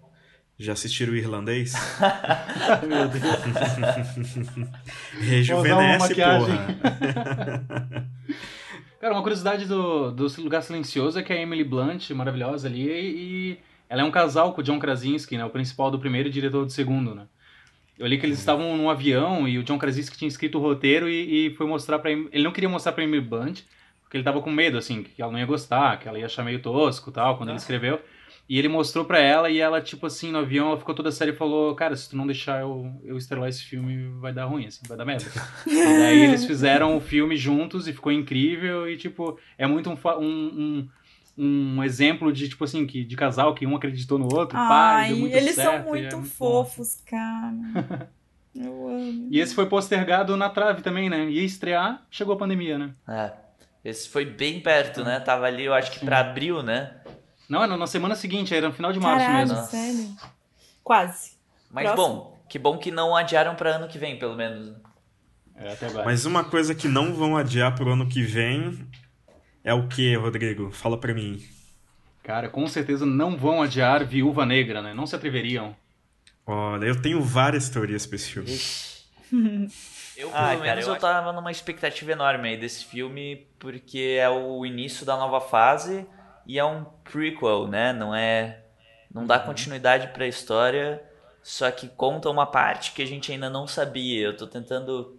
[0.59, 1.73] Já assistiram o irlandês?
[2.89, 3.23] Meu Deus.
[5.21, 6.57] Rejuvenesce, maquiagem.
[6.57, 8.07] porra.
[9.01, 13.59] Cara, uma curiosidade do, do Lugar Silencioso é que a Emily Blunt, maravilhosa ali, e
[13.89, 15.45] ela é um casal com o John Krasinski, né?
[15.45, 17.27] O principal do primeiro e diretor do segundo, né?
[17.99, 21.09] Eu li que eles estavam num avião e o John Krasinski tinha escrito o roteiro
[21.09, 23.63] e, e foi mostrar pra Em- Ele não queria mostrar pra Emily Blunt,
[24.13, 26.45] porque ele tava com medo, assim, que ela não ia gostar, que ela ia achar
[26.45, 27.99] meio tosco e tal, quando ele escreveu.
[28.47, 31.33] E ele mostrou pra ela e ela, tipo assim, no avião, ela ficou toda séria
[31.33, 34.67] e falou: Cara, se tu não deixar eu, eu estrelar esse filme, vai dar ruim,
[34.67, 35.25] assim, vai dar merda.
[35.67, 39.97] e daí eles fizeram o filme juntos e ficou incrível e, tipo, é muito um,
[40.21, 40.91] um,
[41.39, 44.61] um, um exemplo de, tipo assim, que, de casal que um acreditou no outro, e
[44.61, 45.85] Ai, deu muito eles certo.
[45.85, 46.25] são e é muito bom.
[46.25, 48.11] fofos, cara.
[48.55, 49.29] Eu amo.
[49.31, 51.31] E esse foi postergado na trave também, né?
[51.31, 52.91] Ia estrear, chegou a pandemia, né?
[53.09, 53.42] É.
[53.85, 55.19] Esse foi bem perto, né?
[55.21, 56.95] Tava ali, eu acho que pra abril, né?
[57.49, 59.67] Não, era na semana seguinte, era no final de março Caralho, mesmo.
[59.67, 60.17] sério.
[60.85, 61.33] Quase.
[61.71, 62.07] Mas Próximo.
[62.07, 64.75] bom, que bom que não adiaram pra ano que vem, pelo menos.
[65.57, 66.05] É, até agora.
[66.05, 68.87] Mas uma coisa que não vão adiar pro ano que vem
[69.65, 70.71] é o que, Rodrigo?
[70.71, 71.43] Fala pra mim.
[72.23, 74.95] Cara, com certeza não vão adiar Viúva Negra, né?
[74.95, 75.75] Não se atreveriam.
[76.47, 78.59] Olha, eu tenho várias teorias pra esse filme.
[80.17, 83.47] Eu, pelo Ah, cara, menos, eu eu, acho- tava numa expectativa enorme aí desse filme,
[83.59, 86.07] porque é o início da nova fase
[86.47, 87.93] e é um prequel, né?
[87.93, 88.59] Não é
[89.15, 91.03] não dá continuidade para a história,
[91.43, 94.27] só que conta uma parte que a gente ainda não sabia.
[94.27, 95.19] Eu tô tentando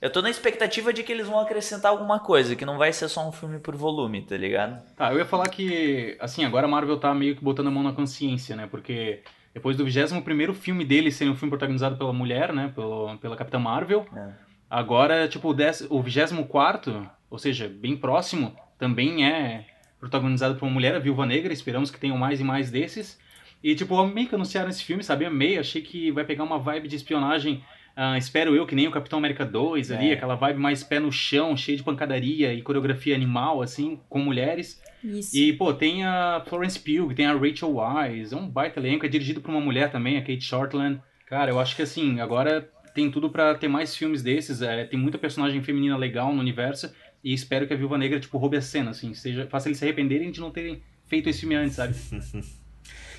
[0.00, 3.08] eu tô na expectativa de que eles vão acrescentar alguma coisa, que não vai ser
[3.08, 4.82] só um filme por volume, tá ligado?
[4.96, 7.82] Tá, eu ia falar que, assim, agora a Marvel tá meio que botando a mão
[7.82, 8.66] na consciência, né?
[8.66, 9.22] Porque
[9.54, 12.72] depois do 21 filme dele ser um filme protagonizado pela mulher, né?
[12.74, 14.30] Pelo, pela Capitã Marvel, É.
[14.70, 19.66] agora, tipo, o, dez, o 24, ou seja, bem próximo, também é
[20.00, 21.52] protagonizado por uma mulher, a Viúva Negra.
[21.52, 23.20] Esperamos que tenham mais e mais desses.
[23.62, 25.24] E, tipo, amei que anunciaram esse filme, sabe?
[25.24, 27.62] Amei, achei que vai pegar uma vibe de espionagem.
[27.94, 30.14] ah, espero eu que nem o Capitão América 2 ali, É.
[30.14, 34.82] aquela vibe mais pé no chão, cheio de pancadaria e coreografia animal, assim, com mulheres.
[35.02, 35.36] Isso.
[35.36, 39.08] E, pô, tem a Florence Pugh, tem a Rachel Wise, é um baita elenco, é
[39.08, 41.00] dirigido por uma mulher também, a Kate Shortland.
[41.26, 44.98] Cara, eu acho que, assim, agora tem tudo pra ter mais filmes desses, é, tem
[44.98, 46.92] muita personagem feminina legal no universo,
[47.24, 49.84] e espero que a Viúva Negra, tipo, roube a cena, assim, seja, faça eles se
[49.84, 51.94] arrependerem de não terem feito esse filme antes, sabe?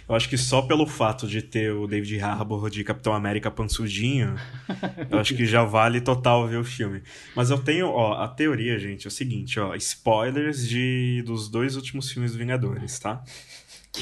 [0.08, 4.36] Eu acho que só pelo fato de ter o David Harbour de Capitão América pansudinho,
[5.10, 7.02] eu acho que já vale total ver o filme.
[7.36, 11.76] Mas eu tenho, ó, a teoria, gente, é o seguinte, ó, spoilers de dos dois
[11.76, 13.24] últimos filmes do Vingadores, tá?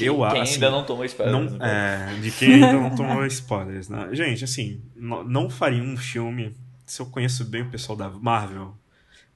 [0.00, 1.50] Eu Quem assim, ainda não tomou spoilers.
[1.50, 2.16] não, né?
[2.16, 4.08] é, de quem ainda não tomou spoilers, né?
[4.12, 6.56] Gente, assim, não faria um filme.
[6.86, 8.74] Se eu conheço bem o pessoal da Marvel,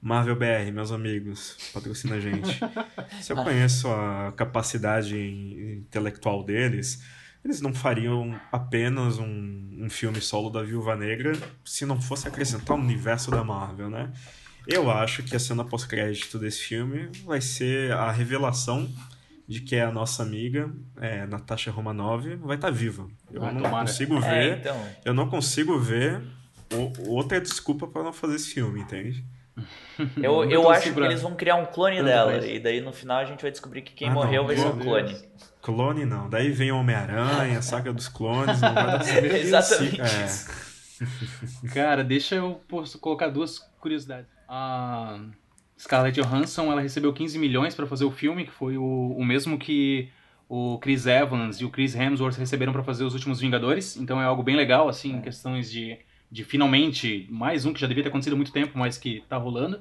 [0.07, 2.57] Marvel BR, meus amigos, patrocina a gente.
[3.19, 7.03] Se eu conheço a capacidade intelectual deles,
[7.43, 11.33] eles não fariam apenas um, um filme solo da Viúva Negra
[11.65, 14.13] se não fosse acrescentar o universo da Marvel, né?
[14.65, 18.89] Eu acho que a cena pós-crédito desse filme vai ser a revelação
[19.45, 23.09] de que a nossa amiga, é, Natasha Romanoff, vai estar viva.
[23.29, 23.85] Eu não tomara.
[23.85, 24.89] consigo É, ver, então.
[25.03, 26.21] eu não consigo ver
[27.07, 29.25] outra desculpa para não fazer esse filme, entende?
[30.21, 32.31] Eu, eu acho que eles vão criar um clone Tanto dela.
[32.33, 32.45] faz.
[32.45, 34.67] E daí no final a gente vai descobrir que quem Ah, não, morreu vai ser
[34.67, 34.83] um Deus.
[34.83, 35.17] clone.
[35.61, 36.29] Clone não.
[36.29, 39.35] Daí vem o Homem-Aranha, a saga dos clones, não vai dar certo.
[39.35, 40.25] Exatamente É.
[40.25, 40.67] isso.
[41.73, 44.27] Cara, deixa eu posso colocar duas curiosidades.
[44.47, 45.19] A
[45.79, 48.83] Scarlett Johansson, ela recebeu 15 milhões pra fazer o filme, que foi o,
[49.17, 50.09] o mesmo que
[50.49, 53.97] o Chris Evans e o Chris Hemsworth receberam pra fazer os últimos Vingadores.
[53.97, 55.97] Então é algo bem legal, assim, em questões de,
[56.31, 59.37] de finalmente mais um que já devia ter acontecido há muito tempo, mas que tá
[59.37, 59.79] rolando.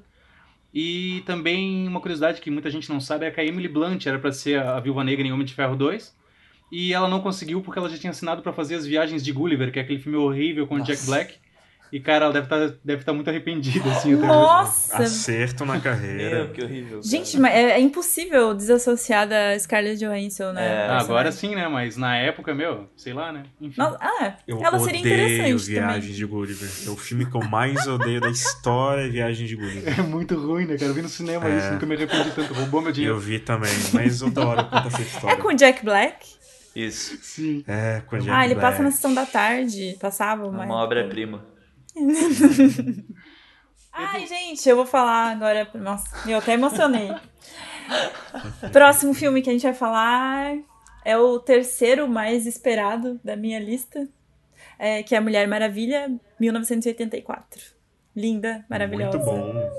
[0.72, 4.18] E também uma curiosidade que muita gente não sabe é que a Emily Blunt era
[4.18, 6.14] pra ser a, Viúva Negra em Homem de Ferro 2.
[6.70, 9.72] E ela não conseguiu porque ela já tinha assinado pra fazer as viagens de Gulliver,
[9.72, 11.06] que é aquele filme horrível com o Jack.
[11.06, 11.38] Black.
[11.92, 14.14] E, cara, ela deve estar deve tá muito arrependida, assim.
[14.16, 15.02] Nossa!
[15.04, 16.44] Acerto na carreira.
[16.44, 16.98] Meu, que horrível.
[16.98, 17.02] cara.
[17.02, 20.66] Gente, mas é, é impossível desassociar da Scarlett Johansson, né?
[20.66, 20.88] É.
[20.88, 21.68] Ah, agora sim, né?
[21.68, 23.44] Mas na época, meu, sei lá, né?
[23.60, 23.80] Enfim.
[23.80, 26.12] Ah, Eu ela seria odeio interessante Viagem também.
[26.16, 26.68] de Gulliver.
[26.86, 29.98] É o filme que eu mais odeio da história é Viagem de Gulliver.
[29.98, 30.90] É muito ruim, né, cara?
[30.90, 31.56] Eu vi no cinema É.
[31.58, 32.52] isso, nunca me arrependi tanto.
[32.52, 33.18] Roubou meu Eu dinheiro.
[33.20, 35.36] vi também, mas outra hora eu conto essa É história.
[35.36, 36.26] com o Jack Black?
[36.74, 37.16] Isso.
[37.22, 37.64] Sim.
[37.66, 38.70] É, com a Jack ah, ele Black.
[38.70, 39.96] passa na sessão da tarde.
[40.00, 40.66] Passava, É mas...
[40.68, 41.42] uma obra-prima.
[43.92, 45.68] Ai, gente, eu vou falar agora.
[45.74, 47.10] Nossa, eu até emocionei.
[48.72, 50.56] Próximo filme que a gente vai falar
[51.04, 54.06] é o terceiro mais esperado da minha lista,
[54.78, 57.74] é, que é Mulher Maravilha, 1984.
[58.14, 59.16] Linda, maravilhosa.
[59.16, 59.70] Muito bom.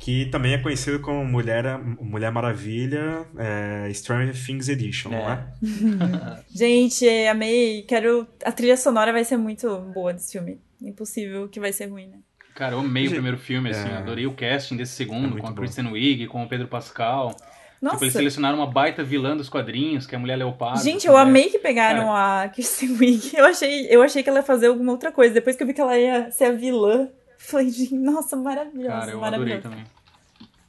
[0.00, 5.46] Que também é conhecido como Mulher, Mulher Maravilha é, Stranger Things Edition, não é?
[6.50, 7.82] Gente, amei.
[7.82, 8.26] Quero.
[8.42, 10.58] A trilha sonora vai ser muito boa desse filme.
[10.80, 12.16] Impossível que vai ser ruim, né?
[12.54, 13.88] Cara, eu amei o Gente, primeiro filme, assim.
[13.90, 13.98] é.
[13.98, 15.54] Adorei o casting desse É segundo, muito com a.
[15.54, 17.36] Kristen Wiig, com o Pedro Pascal.
[17.80, 17.96] Nossa.
[17.96, 20.82] Tipo, eles selecionaram uma baita vilã dos quadrinhos, que é a Mulher Leopardo.
[20.82, 21.20] Gente, assim, eu né?
[21.20, 23.32] amei que pegaram a Kirsten Wiig.
[23.36, 25.32] Eu achei, eu achei que ela ia fazer alguma outra coisa.
[25.32, 27.08] Depois que eu vi que ela ia ser a vilã,
[27.48, 28.88] falei, gente, nossa, maravilhosa.
[28.88, 29.62] Cara, eu adorei maravilhosa.
[29.62, 29.84] também.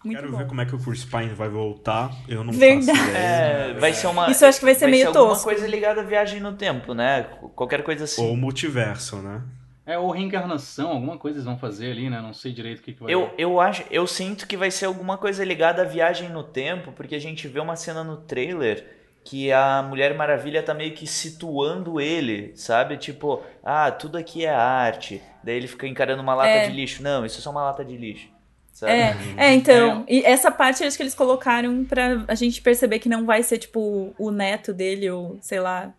[0.03, 0.37] Muito Quero bom.
[0.39, 2.11] ver como é que o Chris Pine vai voltar.
[2.27, 2.97] Eu não Verdade.
[2.97, 3.17] faço ideia.
[3.17, 4.31] É, vai ser uma.
[4.31, 5.43] Isso eu acho que vai ser meio alguma tosco.
[5.43, 7.23] coisa ligada à viagem no tempo, né?
[7.55, 8.25] Qualquer coisa assim.
[8.27, 9.43] Ou multiverso, né?
[9.85, 12.19] É, ou reencarnação, alguma coisa eles vão fazer ali, né?
[12.19, 14.85] Não sei direito o que, que vai Eu, eu acho, eu sinto que vai ser
[14.85, 19.00] alguma coisa ligada à viagem no tempo, porque a gente vê uma cena no trailer
[19.23, 22.97] que a Mulher Maravilha tá meio que situando ele, sabe?
[22.97, 25.21] Tipo, ah, tudo aqui é arte.
[25.43, 26.67] Daí ele fica encarando uma lata É.
[26.67, 27.03] de lixo.
[27.03, 28.27] Não, isso é só uma lata de lixo.
[28.73, 28.93] Sabe?
[28.93, 33.09] É, é, então, e essa parte acho que eles colocaram pra a gente perceber que
[33.09, 35.93] não vai ser, tipo, o neto dele, ou sei lá.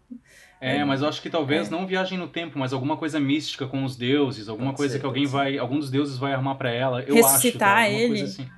[0.60, 3.84] É, mas eu acho que talvez não viagem no tempo, mas alguma coisa mística com
[3.84, 6.70] os deuses, alguma Pode coisa ser, que alguém vai, algum dos deuses vai armar pra
[6.72, 7.02] ela.
[7.02, 7.82] Eu Ressuscitar acho, tá?
[7.84, 8.08] Alguma ele.
[8.08, 8.48] Coisa assim.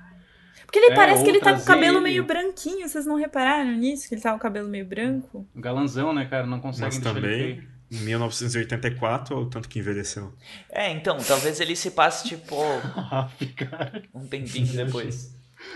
[0.65, 3.15] Porque ele É, parece que ele tá com o cabelo ele- meio branquinho, vocês não
[3.15, 4.07] repararam nisso?
[4.09, 5.47] Que ele tá com o cabelo meio branco?
[5.55, 6.45] Um Galanzão, né, cara?
[6.45, 10.33] Não conseguem Mas também, em 1984, ou tanto que envelheceu.
[10.69, 12.55] É, então, talvez ele se passe, tipo,
[13.55, 14.03] cara.
[14.13, 15.35] um tempinho depois.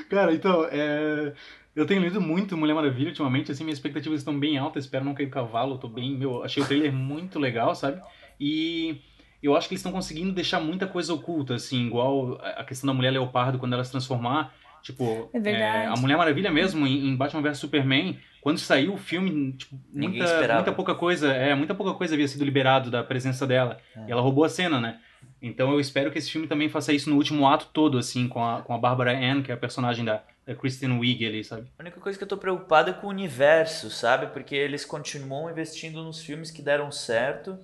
[0.10, 1.34] Cara, então, é...
[1.76, 5.14] Eu tenho lido muito Mulher Maravilha ultimamente, assim, minhas expectativas estão bem altas, espero não
[5.14, 8.02] cair do cavalo, tô bem, meu, achei o trailer muito legal, sabe?
[8.40, 9.00] E
[9.42, 12.94] eu acho que eles estão conseguindo deixar muita coisa oculta, assim, igual a questão da
[12.94, 15.86] mulher leopardo quando ela se transformar, tipo, É verdade.
[15.86, 19.76] é, a Mulher Maravilha mesmo em, em Batman vs Superman, quando saiu o filme, tipo,
[19.94, 20.60] Ninguém muita, esperava.
[20.60, 23.78] muita pouca coisa, é, muita pouca coisa havia sido liberado da presença dela.
[23.96, 24.06] É.
[24.08, 25.00] E ela roubou a cena, né?
[25.42, 28.44] Então eu espero que esse filme também faça isso no último ato todo, assim, com
[28.44, 31.68] a, com a Barbara Ann, que é a personagem da, da Kristen Wiig ali, sabe?
[31.78, 34.28] A única coisa que eu tô preocupado é com o universo, sabe?
[34.28, 37.58] Porque eles continuam investindo nos filmes que deram certo,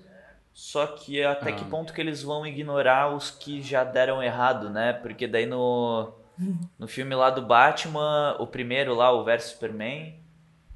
[0.54, 1.54] só que até Ah.
[1.54, 4.94] que ponto que eles vão ignorar os que já deram errado, né?
[4.94, 6.14] Porque daí no,
[6.78, 10.16] no filme lá do Batman, o primeiro lá, o Versus Superman,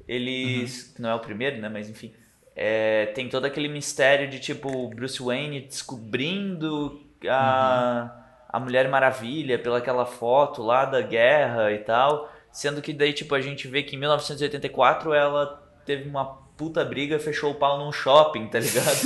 [0.06, 0.92] eles.
[0.94, 1.68] que não é o primeiro, né?
[1.68, 2.12] Mas enfim.
[2.54, 8.10] é, tem todo aquele mistério de tipo Bruce Wayne descobrindo a,
[8.48, 12.30] a Mulher Maravilha pela aquela foto lá da guerra e tal.
[12.52, 16.24] Sendo que daí, tipo, a gente vê que em 1984 ela teve uma
[16.56, 18.98] puta briga e fechou o pau num shopping, tá ligado?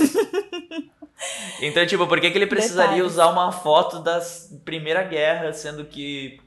[1.60, 3.12] então, tipo, por que, que ele precisaria Detalhes.
[3.12, 4.20] usar uma foto da
[4.64, 6.40] Primeira Guerra, sendo que,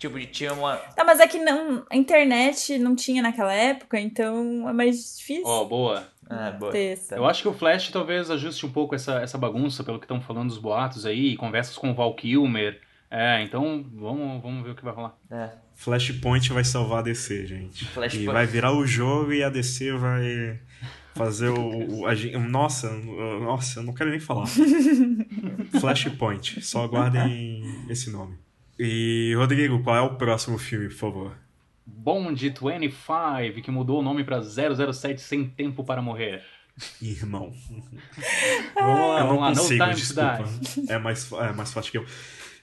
[0.00, 0.80] tipo, tinha uma...
[0.96, 5.44] Não, mas é que não, a internet não tinha naquela época, então é mais difícil
[5.46, 6.08] Ó, boa.
[6.28, 6.72] Ah, boa.
[7.12, 10.20] Eu acho que o Flash talvez ajuste um pouco essa, essa bagunça, pelo que estão
[10.20, 12.80] falando dos boatos aí, conversas com o Val Kilmer.
[13.10, 15.16] É, então vamos, vamos ver o que vai rolar.
[15.30, 15.50] É.
[15.74, 17.84] Flashpoint vai salvar a DC, gente.
[17.86, 18.22] Flashpoint.
[18.30, 20.60] E vai virar o jogo e a DC vai
[21.16, 22.02] fazer o.
[22.02, 24.46] o- a nossa, o- nossa, eu não quero nem falar.
[25.80, 26.60] Flashpoint.
[26.62, 28.36] Só aguardem esse nome.
[28.82, 31.32] E, Rodrigo, qual é o próximo filme, por favor?
[31.84, 36.42] Bond 25, que mudou o nome pra 007 Sem Tempo para Morrer.
[37.02, 37.52] Irmão.
[38.74, 39.50] Vamos lá, Eu não vamos lá.
[39.50, 40.92] No consigo, Time to desculpa.
[40.94, 42.06] É mais, é mais forte que eu.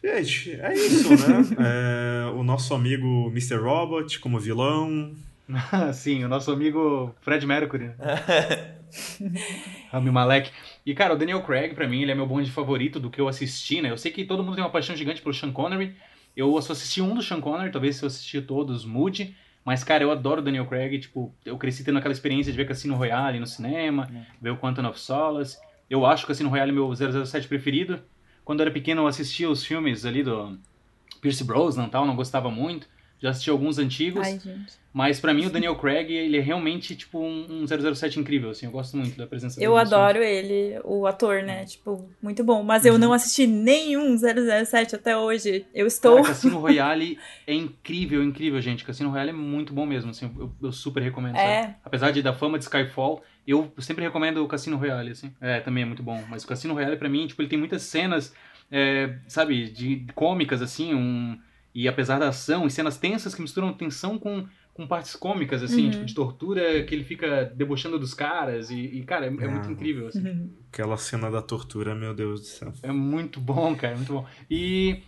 [0.04, 1.44] Gente, é isso, né?
[1.60, 3.58] É, o nosso amigo Mr.
[3.58, 5.14] Robot como vilão.
[5.94, 7.92] Sim, o nosso amigo Fred Mercury.
[9.92, 10.52] Rami Malek.
[10.86, 13.28] E, cara, o Daniel Craig, pra mim, ele é meu bonde favorito do que eu
[13.28, 13.92] assisti, né?
[13.92, 15.96] Eu sei que todo mundo tem uma paixão gigante pelo Sean Connery.
[16.36, 19.36] Eu só assisti um do Sean Connery, talvez se eu assistir todos mude.
[19.64, 21.00] Mas, cara, eu adoro o Daniel Craig.
[21.00, 24.10] Tipo, eu cresci tendo aquela experiência de ver Cassino Royale no cinema,
[24.42, 25.58] ver o Quantum of Solace.
[25.90, 28.02] Eu acho o Cassino Royale meu 007 preferido.
[28.44, 30.58] Quando eu era pequeno, eu assistia os filmes ali do
[31.22, 32.88] Pierce Brosnan e tal, não gostava muito.
[33.20, 34.26] Já assisti alguns antigos.
[34.26, 34.78] Ai, gente.
[34.98, 38.66] Mas pra mim o Daniel Craig, ele é realmente tipo um, um 007 incrível, assim,
[38.66, 39.68] eu gosto muito da presença dele.
[39.68, 41.66] Eu adoro ele, o ator, né?
[41.66, 42.64] Tipo, muito bom.
[42.64, 45.68] Mas eu não assisti nenhum 007 até hoje.
[45.72, 46.16] Eu estou.
[46.16, 48.84] Cara, Cassino Royale é incrível, incrível, gente.
[48.84, 51.36] Cassino Royale é muito bom mesmo, assim, eu, eu super recomendo.
[51.36, 51.62] É.
[51.62, 51.76] sabe?
[51.86, 55.32] Apesar de da fama de Skyfall, eu sempre recomendo o Cassino Royale, assim.
[55.40, 56.24] É, também é muito bom.
[56.28, 58.34] Mas o Cassino Royale, pra mim, tipo, ele tem muitas cenas,
[58.72, 61.40] é, sabe, de cômicas, assim, um...
[61.74, 65.86] E apesar da ação, e cenas tensas que misturam tensão com, com partes cômicas, assim,
[65.86, 65.92] Uhum.
[65.92, 68.72] tipo, de tortura, que ele fica debochando dos caras.
[68.72, 69.72] E, e, cara, é, é muito Ah.
[69.72, 70.50] incrível, assim.
[70.72, 72.74] Aquela cena da tortura, meu Deus do céu.
[72.82, 74.26] É muito bom, cara, muito bom.
[74.50, 75.02] E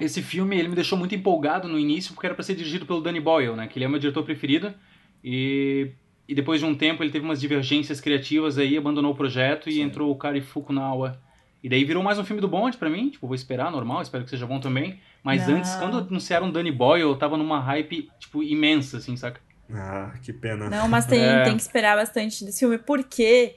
[0.00, 3.00] esse filme, ele me deixou muito empolgado no início, porque era pra ser dirigido pelo
[3.00, 3.66] Danny Boyle, né?
[3.68, 4.74] Que ele é meu diretor preferido.
[5.22, 5.92] E,
[6.28, 9.74] e depois de um tempo, ele teve umas divergências criativas aí, abandonou o projeto e
[9.74, 9.82] Sim.
[9.82, 11.20] entrou o Kari Fukunawa.
[11.62, 14.22] E daí virou mais um filme do Bond pra mim, tipo, vou esperar, normal, espero
[14.24, 15.00] que seja bom também.
[15.26, 15.56] Mas Não.
[15.56, 19.40] antes, quando anunciaram o Danny Boyle, eu tava numa hype, tipo, imensa, assim, saca?
[19.68, 20.70] Ah, que pena.
[20.70, 21.42] Não, mas tem, É.
[21.42, 23.56] tem que esperar bastante desse filme, porque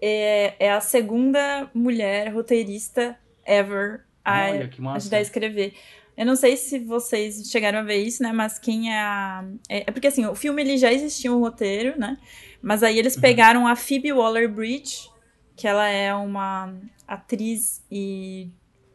[0.00, 4.96] é, é a segunda mulher roteirista ever a Olha, que massa.
[4.96, 5.74] ajudar a escrever.
[6.16, 8.32] Eu não sei se vocês chegaram a ver isso, né?
[8.32, 9.44] Mas quem é a.
[9.68, 12.16] É, é porque assim, o filme ele já existia um roteiro, né?
[12.62, 15.10] Mas aí eles pegaram a Phoebe Waller-Bridge,
[15.54, 16.74] que ela é uma
[17.06, 18.48] atriz e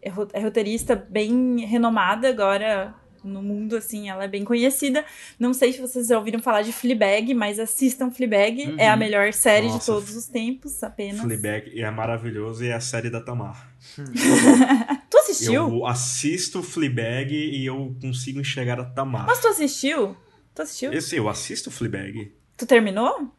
[0.06, 2.94] é é roteirista bem renomada agora
[3.24, 5.04] no mundo, assim, ela é bem conhecida.
[5.40, 8.76] Não sei se vocês já ouviram falar de Fleabag, mas assistam Fleabag, Uhum.
[8.78, 9.80] é a melhor série Nossa.
[9.80, 11.22] de todos os tempos, apenas.
[11.22, 13.68] Fleabag é maravilhoso e é a série da Tamar.
[15.10, 15.54] Tu assistiu?
[15.70, 19.26] Eu assisto Fleabag e eu consigo enxergar a Tamar.
[19.26, 20.16] Mas tu assistiu?
[20.54, 20.94] Tu assistiu?
[20.94, 22.32] Esse, eu assisto Fleabag.
[22.56, 23.32] Tu terminou?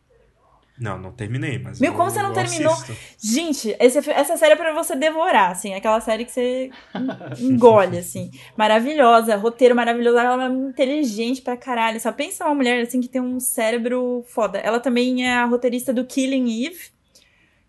[0.78, 1.80] Não, não terminei, mas.
[1.80, 2.72] Meu, eu- como você não eu terminou?
[2.72, 2.96] assisto.
[3.18, 5.72] Gente, esse- essa série é pra você devorar, assim.
[5.74, 6.70] Aquela série que você
[7.40, 8.30] engole, assim.
[8.56, 10.18] Maravilhosa, roteiro maravilhoso.
[10.18, 11.98] Ela é inteligente pra caralho.
[12.00, 14.58] Só pensa uma mulher, assim, que tem um cérebro foda.
[14.58, 16.90] Ela também é a roteirista do Killing Eve,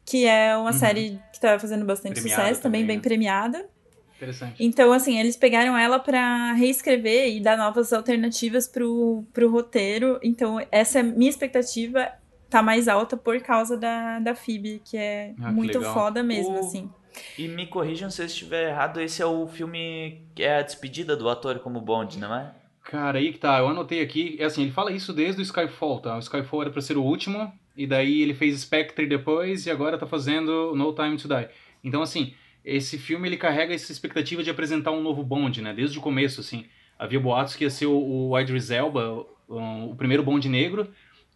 [0.06, 2.24] que é uma série que tá fazendo bastante Uhum.
[2.24, 3.02] Premiada sucesso, também, também, bem né?
[3.04, 3.70] premiada.
[4.18, 4.56] Interessante.
[4.60, 10.20] Então, assim, eles pegaram ela pra reescrever e dar novas alternativas pro, pro roteiro.
[10.24, 12.10] Então, essa é a minha expectativa
[12.50, 15.94] tá mais alta por causa da, da Phoebe, que é Ah, que muito legal.
[15.94, 16.90] foda mesmo, O- assim.
[17.38, 21.16] E me corrijam se eu estiver errado, esse é o filme que é a despedida
[21.18, 22.54] do ator como Bond, não é?
[22.84, 26.00] Cara, aí que tá, eu anotei aqui, é assim, ele fala isso desde o Skyfall,
[26.00, 26.16] tá?
[26.16, 29.98] O Skyfall era pra ser o último, e daí ele fez Spectre depois, e agora
[29.98, 31.48] tá fazendo No Time to Die.
[31.84, 32.34] Então, assim,
[32.64, 35.74] esse filme ele carrega essa expectativa de apresentar um novo Bond, né?
[35.74, 36.66] Desde o começo, assim.
[37.00, 40.88] Havia boatos que ia ser o, o Idris Elba, o, o primeiro Bond negro,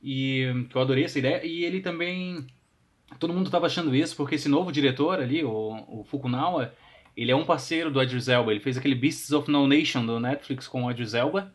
[0.02, 2.46] e que eu adorei essa ideia, e ele também...
[3.20, 5.50] Todo mundo tava achando isso, porque esse novo diretor ali, o,
[5.88, 6.74] o Fukunawa,
[7.16, 8.52] ele é um parceiro do Idris Elba.
[8.52, 11.54] Ele fez aquele Beasts of No Nation do Netflix com o Idris Elba.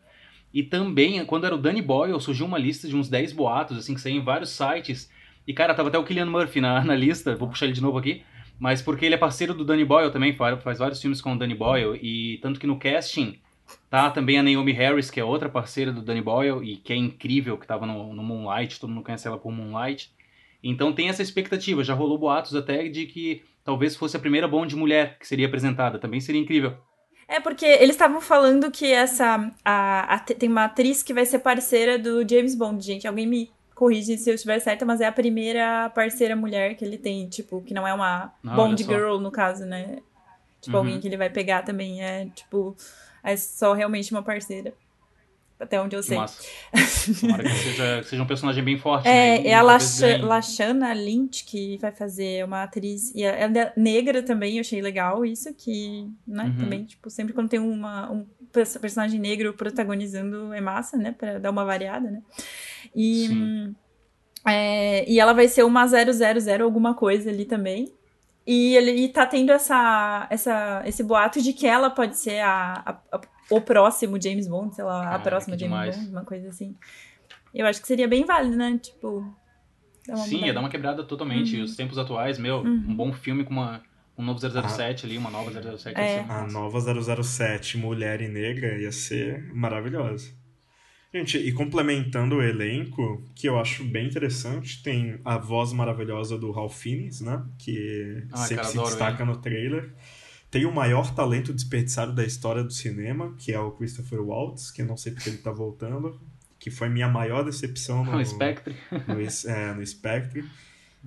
[0.53, 3.93] E também, quando era o Danny Boyle, surgiu uma lista de uns 10 boatos, assim,
[3.93, 5.11] que saíam em vários sites.
[5.45, 7.97] E, cara, tava até o Killian Murphy na, na lista, vou puxar ele de novo
[7.97, 8.23] aqui.
[8.59, 11.53] Mas porque ele é parceiro do Danny Boyle também, faz vários filmes com o Danny
[11.53, 11.99] Boyle.
[12.01, 13.39] E tanto que no casting
[13.89, 16.95] tá também a Naomi Harris, que é outra parceira do Danny Boyle e que é
[16.95, 20.11] incrível, que tava no, no Moonlight, todo mundo conhece ela por Moonlight.
[20.63, 24.75] Então tem essa expectativa, já rolou boatos até de que talvez fosse a primeira Bond
[24.75, 26.75] mulher que seria apresentada, também seria incrível.
[27.27, 31.39] É porque eles estavam falando que essa a, a, tem uma atriz que vai ser
[31.39, 33.05] parceira do James Bond, gente.
[33.05, 36.97] Alguém me corrige se eu estiver certa, mas é a primeira parceira mulher que ele
[36.97, 39.97] tem, tipo, que não é uma Ah, Bond girl no caso, né?
[40.61, 40.83] Tipo, Uhum.
[40.83, 42.75] alguém que ele vai pegar também é, tipo,
[43.27, 44.73] é só realmente uma parceira.
[45.59, 46.15] Até onde eu sei.
[46.17, 46.43] Massa.
[47.19, 49.37] Tomara que seja, seja um personagem bem forte, né?
[49.37, 50.21] É, E é a ganhe.
[50.23, 53.11] Lashana Lynch que vai fazer uma atriz.
[53.15, 56.57] E ela é negra também, eu achei legal isso, que, né, Uhum.
[56.57, 58.23] também, tipo, sempre quando tem uma, um
[58.53, 62.21] perso- personagem negro protagonizando é massa, né, pra dar uma variada, né.
[62.95, 63.75] E, Sim.
[64.45, 67.91] é, e ela vai ser uma 000 alguma coisa ali também.
[68.47, 72.81] E ele e tá tendo essa, essa, esse boato de que ela pode ser a,
[72.85, 73.21] a- a-
[73.51, 75.97] o próximo James Bond, sei lá, a próxima James demais.
[75.97, 76.73] Bond, uma coisa assim.
[77.53, 78.79] Eu acho que seria bem válido, né?
[78.81, 79.35] Tipo.
[80.15, 80.53] Sim, ia mudada.
[80.53, 81.57] dar uma quebrada totalmente.
[81.57, 83.81] E os tempos atuais, meu, um bom filme com uma,
[84.17, 85.97] um novo 007 ali, uma nova 007.
[85.97, 86.23] ia É.
[86.23, 86.79] ser A nova
[87.23, 90.31] 007, mulher e negra, ia ser maravilhosa.
[91.13, 96.51] Gente, e complementando o elenco, que eu acho bem interessante, tem a voz maravilhosa do
[96.51, 97.43] Ralph Fiennes, né?
[97.57, 99.93] Que Ah, sempre cara, se adoro destaca no trailer.
[100.51, 104.81] Tem o maior talento desperdiçado da história do cinema, que é o Christopher Waltz, que
[104.81, 106.19] eu não sei porque ele tá voltando,
[106.59, 108.75] que foi minha maior decepção no, O Spectre.
[109.07, 110.43] no, é, no Spectre.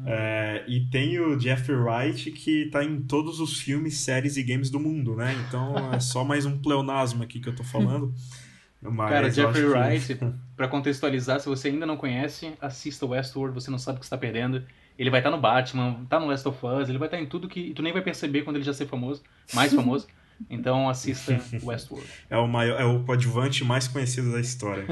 [0.07, 4.71] É, e tem o Jeffrey Wright, que tá em todos os filmes, séries e games
[4.71, 5.35] do mundo, né?
[5.47, 8.15] Então é só mais um pleonasmo aqui que eu tô falando.
[8.83, 9.73] Mas Cara, Jeffrey acho
[10.09, 14.01] que- Wright, pra contextualizar, se você ainda não conhece, assista Westworld, você não sabe o
[14.01, 14.63] que está perdendo.
[14.99, 17.49] Ele vai estar no Batman, tá no Last of Us, ele vai estar em tudo
[17.49, 19.23] que tu nem vai perceber quando ele já ser famoso,
[19.55, 20.07] mais famoso.
[20.49, 22.09] Então assista Westworld.
[22.31, 24.87] É o, maior, é o coadjuvante mais conhecido da história.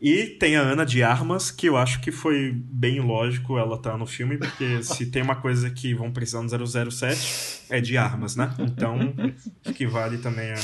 [0.00, 3.96] E tem a Ana de Armas, que eu acho que foi bem lógico ela tá
[3.96, 8.36] no filme, porque se tem uma coisa que vão precisar no 007 é de armas,
[8.36, 8.52] né?
[8.58, 8.98] Então,
[9.64, 10.56] acho que vale também a,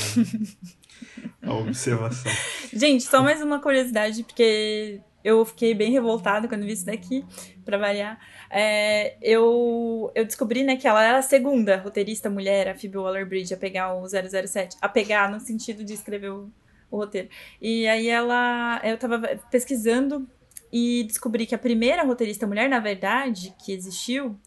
[1.43, 2.31] a observação.
[2.71, 7.25] Gente, só mais uma curiosidade, porque eu fiquei bem revoltada quando vi isso daqui,
[7.63, 8.19] pra variar.
[8.49, 13.53] É, eu, eu descobri, né, que ela era a segunda roteirista mulher, a Phoebe Waller-Bridge,
[13.53, 14.77] a pegar o 007.
[14.81, 16.51] A pegar no sentido de escrever o,
[16.89, 17.29] o roteiro.
[17.61, 18.81] E aí ela...
[18.83, 19.19] Eu tava
[19.51, 20.27] pesquisando
[20.71, 24.37] e descobri que a primeira roteirista mulher, na verdade, que existiu,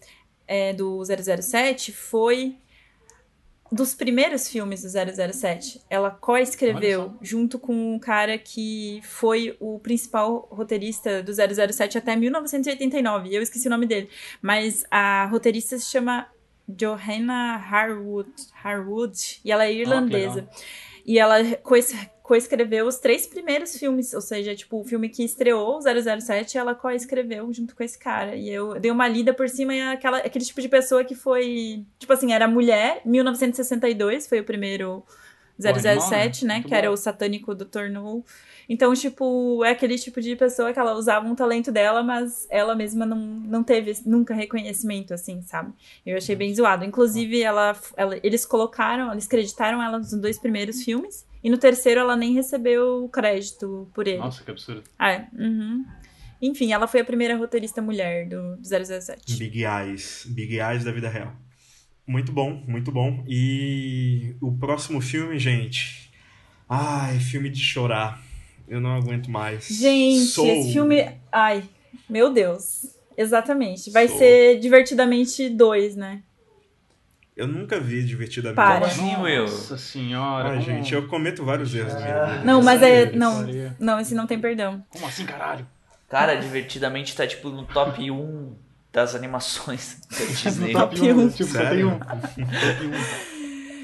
[0.46, 2.58] é, do 007, foi
[3.70, 5.82] dos primeiros filmes do 007.
[5.90, 13.34] Ela co-escreveu junto com um cara que foi o principal roteirista do 007 até 1989.
[13.34, 14.08] Eu esqueci o nome dele.
[14.40, 16.26] Mas a roteirista se chama
[16.68, 20.48] Johanna Harwood, Harwood e ela é irlandesa.
[21.04, 21.36] e ela
[22.26, 26.74] coescreveu os três primeiros filmes, ou seja, tipo, o filme que estreou, o 007, ela
[26.74, 28.34] coescreveu junto com esse cara.
[28.34, 31.14] E eu dei uma lida por cima e é aquela, aquele tipo de pessoa que
[31.14, 35.04] foi, tipo assim, era mulher, 1962 foi o primeiro
[35.58, 36.48] Bom, animal, 007, né?
[36.48, 36.94] né, Muito que era bom.
[36.94, 37.88] o satânico Dr.
[37.92, 38.24] No.
[38.68, 42.74] Então, tipo, é aquele tipo de pessoa que ela usava um talento dela, mas ela
[42.74, 45.72] mesma não, não teve nunca reconhecimento, assim, sabe?
[46.04, 46.84] Eu achei bem zoado.
[46.84, 52.00] Inclusive, ela, ela- eles colocaram, eles creditaram ela nos dois primeiros filmes, e no terceiro
[52.00, 54.18] ela nem recebeu crédito por ele.
[54.18, 54.82] Nossa, que absurdo.
[55.00, 55.26] É.
[55.32, 55.86] Uhum.
[56.42, 59.36] Enfim, ela foi a primeira roteirista mulher do, do 007.
[59.36, 60.26] Big Eyes.
[60.28, 61.32] Big Eyes da vida real.
[62.04, 63.22] Muito bom, muito bom.
[63.28, 66.10] E o próximo filme, gente.
[66.68, 68.20] Ai, filme de chorar.
[68.66, 69.68] Eu não aguento mais.
[69.68, 70.48] Gente, Soul.
[70.48, 71.12] esse filme.
[71.30, 71.62] Ai,
[72.10, 72.92] meu Deus.
[73.16, 73.92] Exatamente.
[73.92, 74.18] Vai Soul.
[74.18, 76.24] ser Divertidamente 2, né?
[77.36, 78.56] Eu nunca vi divertidamente.
[78.56, 78.74] Para.
[78.80, 79.42] Como assim, Will?
[79.42, 80.48] Nossa senhora.
[80.50, 82.44] Ai, gente, eu cometo vários erros na minha vida.
[82.44, 83.12] Não, mas é.
[83.12, 83.46] Não,
[83.78, 84.82] não, esse não tem perdão.
[84.88, 85.66] Como assim, caralho?
[86.08, 88.56] Cara, divertidamente tá tipo no top 1
[88.90, 90.72] das animações da Disney.
[90.72, 91.28] Top um.
[91.28, 91.70] Tipo, só Sério?
[91.76, 91.98] tem um.
[91.98, 93.36] Top um.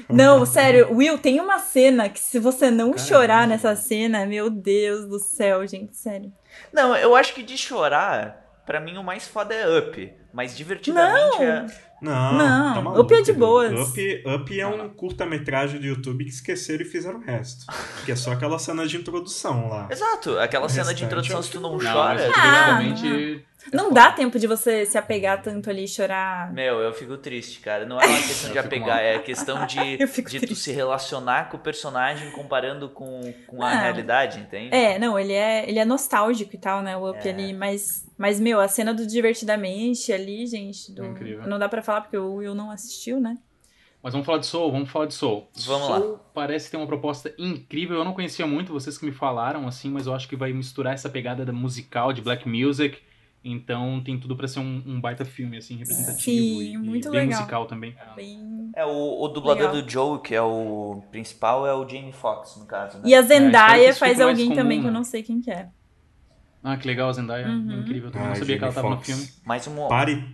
[0.13, 5.07] Não, sério, Will, tem uma cena que se você não chorar nessa cena, meu Deus
[5.07, 6.31] do céu, gente, sério.
[6.73, 10.13] Não, eu acho que de chorar, pra mim o mais foda é Up.
[10.33, 11.43] Mas divertidamente Não.
[11.43, 11.65] é.
[12.03, 13.89] Não, Não, tá maluco, Up é de boas.
[13.89, 17.65] Up, Up é um curta-metragem do YouTube que esqueceram e fizeram o resto.
[18.05, 19.87] Que é só aquela cena de introdução lá.
[19.89, 22.13] Exato, aquela O cena de introdução, é se tu não Não, chora.
[22.15, 23.45] mas Ah, divertidamente.
[23.71, 23.95] É Não foda.
[23.95, 26.51] dá tempo de você se apegar tanto ali e chorar.
[26.53, 27.85] Meu, eu fico triste, cara.
[27.85, 28.97] Não é uma questão de apegar, mal.
[28.97, 29.97] é questão de,
[30.29, 33.81] de tu se relacionar com o personagem comparando com, com a Não.
[33.81, 34.75] realidade, entende?
[34.75, 37.31] É, não, ele é, ele é nostálgico e tal, né, o Up É.
[37.31, 41.47] ali, mas, mas, meu, a cena do Divertidamente ali, gente, do- Incrível.
[41.47, 43.37] não dá pra falar porque o Will não assistiu, né?
[44.01, 45.47] Mas vamos falar de Soul, vamos falar de Soul.
[45.65, 47.97] Vamos Soul parece ter uma proposta incrível.
[47.97, 50.93] Eu não conhecia muito, vocês que me falaram, assim, mas eu acho que vai misturar
[50.93, 52.97] essa pegada da musical, de black music.
[53.43, 56.21] Então tem tudo pra ser um, um baita filme, assim, representativo.
[56.21, 57.39] Sim, e, e muito bem legal.
[57.41, 57.95] musical também.
[58.15, 58.71] Bem...
[58.75, 59.81] É, o, o dublador Legal.
[59.81, 63.03] do Joe, que é o principal, é o Jamie Foxx, no caso, né?
[63.05, 64.97] E a espero que Zendaya isso faz alguém comum, também que eu né?
[64.97, 65.67] não sei quem que é.
[66.63, 67.47] Ah, que legal, a Zendaya.
[67.47, 67.81] Uhum.
[67.81, 68.07] Incrível.
[68.07, 69.29] Eu também não Ah, sabia que ela Jamie tava no filme.
[69.45, 69.87] Mais um.
[69.89, 70.25] Pare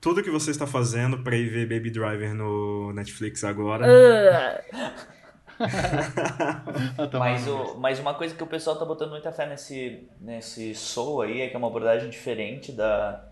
[0.00, 3.86] tudo que você está fazendo pra ir ver Baby Driver no Netflix agora.
[3.86, 5.04] Tá
[7.18, 11.22] Mas, o, mas uma coisa que o pessoal tá botando muita fé nesse, nesse Soul
[11.22, 13.24] aí é que é uma abordagem diferente da,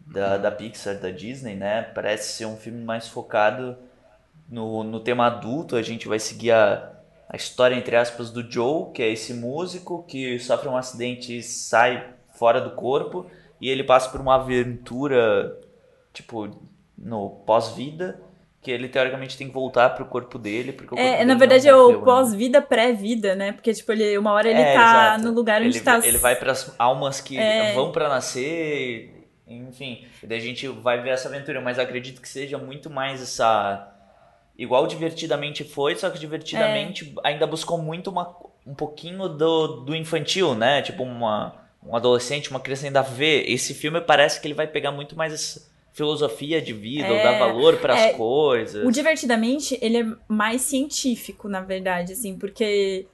[0.00, 1.82] da, da Pixar, da Disney, né?
[1.82, 3.76] Parece ser um filme mais focado
[4.48, 5.76] no, no tema adulto.
[5.76, 6.92] A gente vai seguir a,
[7.28, 11.42] a história, entre aspas, do Joe, que é esse músico que sofre um acidente e
[11.42, 13.26] sai fora do corpo.
[13.60, 15.58] E ele passa por uma aventura,
[16.12, 16.50] tipo,
[16.98, 18.20] no pós-vida.
[18.64, 20.72] Que ele teoricamente tem que voltar pro corpo dele.
[20.72, 23.52] Porque o corpo É, dele na verdade é o pós-vida, pré-vida, né?
[23.52, 25.24] Porque, tipo, ele, uma hora ele É, tá exato.
[25.24, 26.00] no lugar onde ele, tá.
[26.02, 27.74] Ele vai para as almas que É.
[27.74, 30.06] vão para nascer, enfim.
[30.22, 33.90] E daí a gente vai ver essa aventura, mas acredito que seja muito mais essa.
[34.56, 37.28] Igual divertidamente foi, só que divertidamente É.
[37.28, 38.34] ainda buscou muito uma,
[38.66, 40.80] um pouquinho do, do infantil, né?
[40.80, 43.42] Tipo, uma, um adolescente, uma criança ainda vê.
[43.46, 47.22] Esse filme parece que ele vai pegar muito mais essa filosofia de vida, ou É,
[47.22, 48.84] dar valor para as é, coisas.
[48.86, 53.06] O Divertidamente, ele é mais científico, na verdade, assim, porque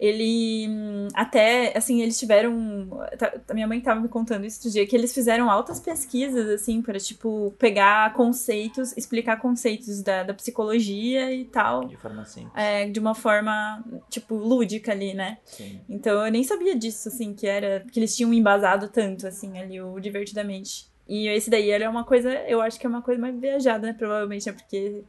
[0.00, 2.88] ele hum, até, assim, eles tiveram.
[3.16, 6.48] tá- A minha mãe tava me contando isso outro dia, que eles fizeram altas pesquisas,
[6.48, 12.52] assim, para tipo, pegar conceitos, explicar conceitos da, da psicologia e tal, De forma simples.
[12.56, 15.38] é, de uma forma, tipo, lúdica ali, né?
[15.44, 15.80] Sim.
[15.88, 17.84] Então eu nem sabia disso, assim, que era.
[17.92, 20.90] que eles tinham embasado tanto, assim, ali, o Divertidamente.
[21.08, 23.86] E esse daí ele é uma coisa, eu acho que é uma coisa mais viajada,
[23.86, 23.92] né?
[23.92, 25.04] Provavelmente é porque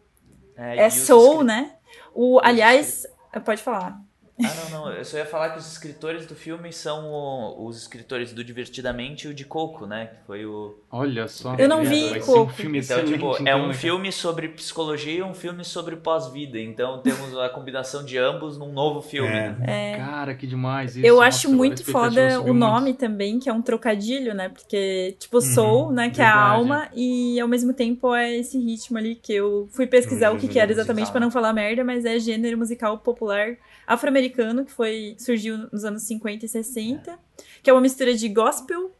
[0.55, 1.75] É, é soul, né?
[2.13, 3.05] O, aliás,
[3.45, 4.01] pode falar.
[4.43, 4.91] Ah, não, não.
[4.91, 9.27] Eu só ia falar que os escritores do filme são o- os escritores do Divertidamente
[9.27, 10.07] e o de Coco, né?
[10.07, 10.75] Que foi o.
[10.91, 11.55] Olha só.
[11.55, 12.41] Eu não vi Vai Coco.
[12.41, 15.95] um filme Então, tipo, é então, um né, filme sobre psicologia e um filme sobre
[15.97, 16.59] pós-vida.
[16.59, 19.29] Então temos a combinação de ambos num novo filme.
[19.29, 19.51] É.
[19.51, 19.97] né?
[19.97, 20.13] cara?
[20.23, 21.05] Cara, que demais isso.
[21.05, 22.53] eu Nossa, acho muito foda o muito.
[22.55, 24.49] nome também, que é um trocadilho, né?
[24.49, 26.09] Porque, tipo, soul, né?
[26.09, 26.55] Que é a verdade.
[26.55, 30.39] alma, e ao mesmo tempo é esse ritmo ali que eu fui pesquisar Hum, o
[30.39, 34.71] que, que era exatamente pra não falar merda, mas é gênero musical popular afro-americano, que
[34.71, 37.19] foi surgiu nos anos 50 e 60,
[37.61, 38.91] que é uma mistura de gospel,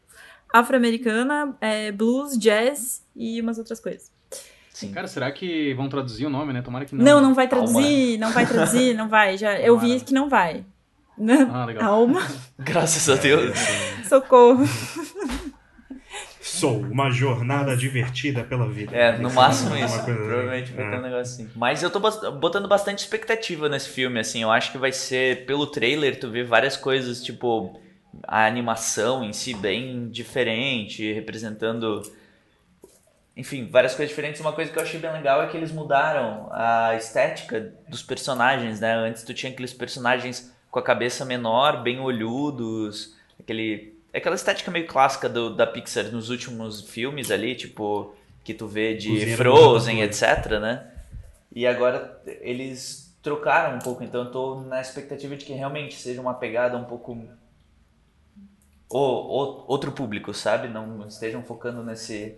[0.52, 4.12] afro-americana, é, blues, jazz e umas outras coisas.
[4.72, 4.90] Sim.
[4.90, 6.60] Cara, será que vão traduzir o nome, né?
[6.60, 7.04] Tomara que não.
[7.04, 7.26] Não, né?
[7.28, 9.38] não vai traduzir, não vai traduzir, não vai.
[9.38, 10.04] Já, eu vi Tomara.
[10.04, 10.64] que não vai.
[11.52, 11.94] Ah, legal.
[11.94, 12.26] Alma,
[12.58, 13.56] Graças a Deus.
[14.08, 14.64] socorro.
[16.54, 18.96] Sou uma jornada divertida pela vida.
[18.96, 20.04] É, no máximo Uma isso.
[20.04, 21.02] Provavelmente vai ter um É.
[21.02, 21.50] negócio assim.
[21.56, 21.98] Mas eu tô
[22.32, 24.42] botando bastante expectativa nesse filme, assim.
[24.42, 27.80] Eu acho que vai ser, pelo trailer, tu vê várias coisas, tipo,
[28.22, 32.02] a animação em si bem diferente, representando.
[33.36, 34.40] Enfim, várias coisas diferentes.
[34.40, 38.78] Uma coisa que eu achei bem legal é que eles mudaram a estética dos personagens,
[38.78, 38.94] né?
[38.94, 43.93] Antes tu tinha aqueles personagens com a cabeça menor, bem olhudos, aquele.
[44.14, 48.94] Aquela estética meio clássica do, da Pixar nos últimos filmes ali, tipo, que tu vê
[48.94, 50.90] de Cozinheiro Frozen, etc, né?
[51.52, 56.20] E agora eles trocaram um pouco, então eu tô na expectativa de que realmente seja
[56.20, 57.16] uma pegada um pouco
[58.88, 60.68] outro público, sabe?
[60.68, 62.36] Não estejam focando nesse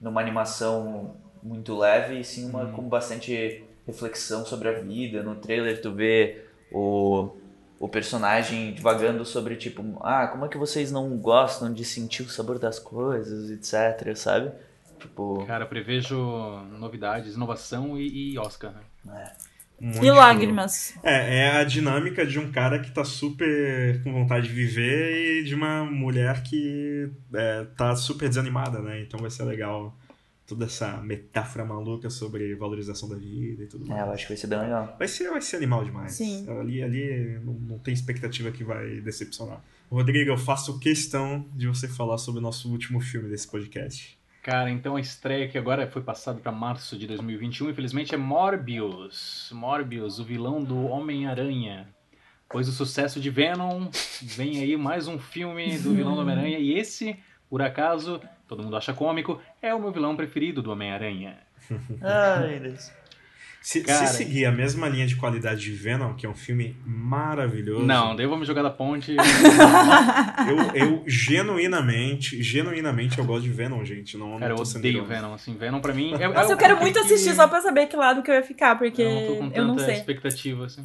[0.00, 5.22] numa animação muito leve, e sim uma com bastante reflexão sobre a vida.
[5.22, 7.30] No trailer tu vê o,
[7.78, 12.28] o personagem divagando sobre tipo, ah, como é que vocês não gostam de sentir o
[12.28, 14.50] sabor das coisas, etc, sabe?
[14.98, 16.16] Tipo, Cara, prevejo
[16.78, 18.74] novidades, inovação e, e Oscar,
[19.04, 19.32] né?
[19.80, 20.94] Um monte E de lágrimas.
[21.04, 25.44] É, é a dinâmica de um cara que tá super com vontade de viver e
[25.44, 29.00] de uma mulher que é, tá super desanimada, né?
[29.02, 29.96] Então vai ser legal
[30.48, 34.00] toda essa metáfora maluca sobre valorização da vida e tudo mais.
[34.00, 34.96] É, eu acho que vai ser bem legal.
[34.98, 36.12] Vai ser, vai ser animal demais.
[36.12, 36.48] Sim.
[36.48, 39.62] Ali, ali não, não tem expectativa que vai decepcionar.
[39.90, 44.18] Rodrigo, eu faço questão de você falar sobre o nosso último filme desse podcast.
[44.42, 49.50] Cara, então a estreia que agora foi passada para março de 2021, infelizmente, é Morbius.
[49.52, 51.88] Morbius, o vilão do Homem-Aranha.
[52.48, 53.90] Pois o sucesso de Venom,
[54.22, 56.58] vem aí mais um filme do vilão do Homem-Aranha.
[56.58, 57.18] E esse,
[57.50, 58.18] por acaso,
[58.48, 61.36] todo mundo acha cômico, é o meu vilão preferido do Homem-Aranha.
[62.02, 62.90] Ai, Deus.
[63.60, 64.06] Se, Cara.
[64.06, 67.84] se seguir a mesma linha de qualidade de Venom, que é um filme maravilhoso.
[67.84, 69.14] Não, daí vamos jogar da ponte.
[70.48, 74.16] Eu, eu genuinamente, genuinamente eu gosto de Venom, gente.
[74.16, 75.04] Não, Cara, não eu odeio.
[75.04, 75.54] Venom, assim.
[75.56, 76.14] Venom pra mim.
[76.18, 78.34] É, Nossa, é eu quero muito que- assistir só pra saber que lado que eu
[78.36, 79.94] ia ficar, porque Eu não tô com eu não tanta sei.
[79.96, 80.84] expectativa, assim.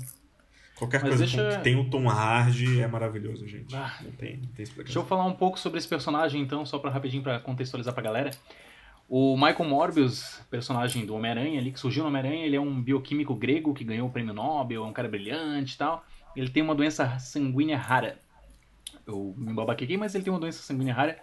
[0.84, 3.76] Qualquer Mas coisa deixa- que tem o Tom Hardy é maravilhoso, gente.
[3.76, 3.96] Ah.
[4.02, 5.06] Não tem, não tem Deixa eu explicação.
[5.06, 8.32] falar um pouco sobre esse personagem, então, só pra rapidinho pra contextualizar pra galera.
[9.10, 13.36] O Michael Morbius, personagem do Homem-Aranha ali, que surgiu no Homem-Aranha, ele é um bioquímico
[13.36, 16.04] grego que ganhou o prêmio Nobel, é um cara brilhante e tal.
[16.36, 18.18] Ele tem uma doença sanguínea rara.
[19.06, 21.18] Eu me babaquei aqui, mas ele tem uma doença sanguínea rara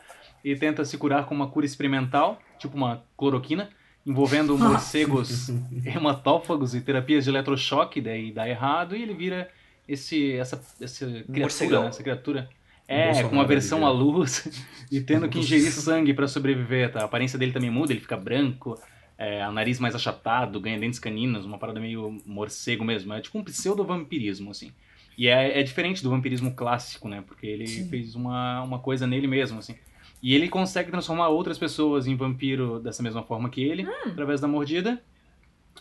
[0.45, 3.71] e tenta se curar com uma cura experimental, tipo uma cloroquina,
[4.07, 5.51] envolvendo morcegos
[5.85, 9.49] hematófagos e terapias de eletrochoque, daí dá errado e ele vira
[9.89, 12.49] esse, essa, essa criatura, né, essa criatura
[12.87, 17.03] é, Bolsonaro com uma versão à luz e tendo que ingerir sangue pra sobreviver, tá?
[17.03, 18.77] A aparência dele também muda, ele fica branco,
[19.17, 23.13] é, o nariz mais achatado, ganha dentes caninos, uma parada meio morcego mesmo.
[23.13, 24.73] É tipo um pseudo-vampirismo, assim.
[25.17, 27.23] E é, é diferente do vampirismo clássico, né?
[27.27, 29.77] Porque ele fez uma, uma coisa nele mesmo, assim.
[30.23, 34.47] E ele consegue transformar outras pessoas em vampiro dessa mesma forma que ele, através da
[34.49, 35.03] mordida.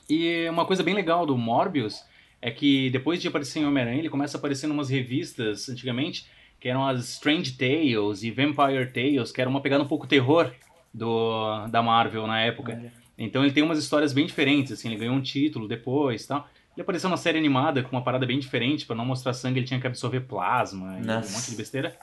[0.09, 2.03] E uma coisa bem legal do Morbius
[2.41, 6.25] é que depois de aparecer em Homem-Aranha, ele começa a aparecer em umas revistas, antigamente,
[6.59, 10.51] que eram as Strange Tales e Vampire Tales, que era uma pegada um pouco terror
[10.93, 12.91] do, da Marvel na época.
[13.17, 16.47] Então ele tem umas histórias bem diferentes, assim, ele ganhou um título depois tal.
[16.75, 19.67] Ele apareceu na série animada com uma parada bem diferente, pra não mostrar sangue ele
[19.67, 21.29] tinha que absorver plasma e Nossa.
[21.29, 21.97] um monte de besteira.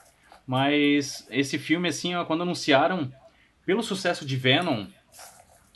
[0.47, 3.11] Mas esse filme, assim, quando anunciaram,
[3.65, 4.85] pelo sucesso de Venom,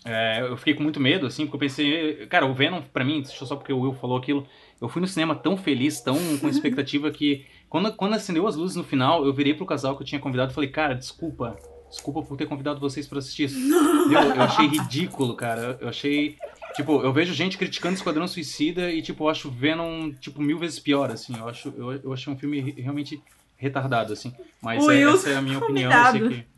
[0.06, 3.24] é, eu fiquei com muito medo, assim, porque eu pensei, cara, o Venom, pra mim,
[3.26, 4.48] só porque o Will falou aquilo,
[4.80, 8.76] eu fui no cinema tão feliz, tão com expectativa que quando, quando acendeu as luzes
[8.78, 11.56] no final, eu virei pro casal que eu tinha convidado e falei, cara, desculpa,
[11.90, 13.60] desculpa por ter convidado vocês pra assistir isso.
[14.12, 16.36] Eu, eu achei ridículo, cara, eu achei,
[16.76, 20.80] tipo, eu vejo gente criticando Esquadrão Suicida e, tipo, eu acho Venom, tipo, mil vezes
[20.80, 23.22] pior, assim, eu acho, eu, eu achei um filme re- realmente
[23.62, 26.44] retardado, assim, mas é- essa é a minha opinião, eu sei convidado.
[26.44, 26.52] que...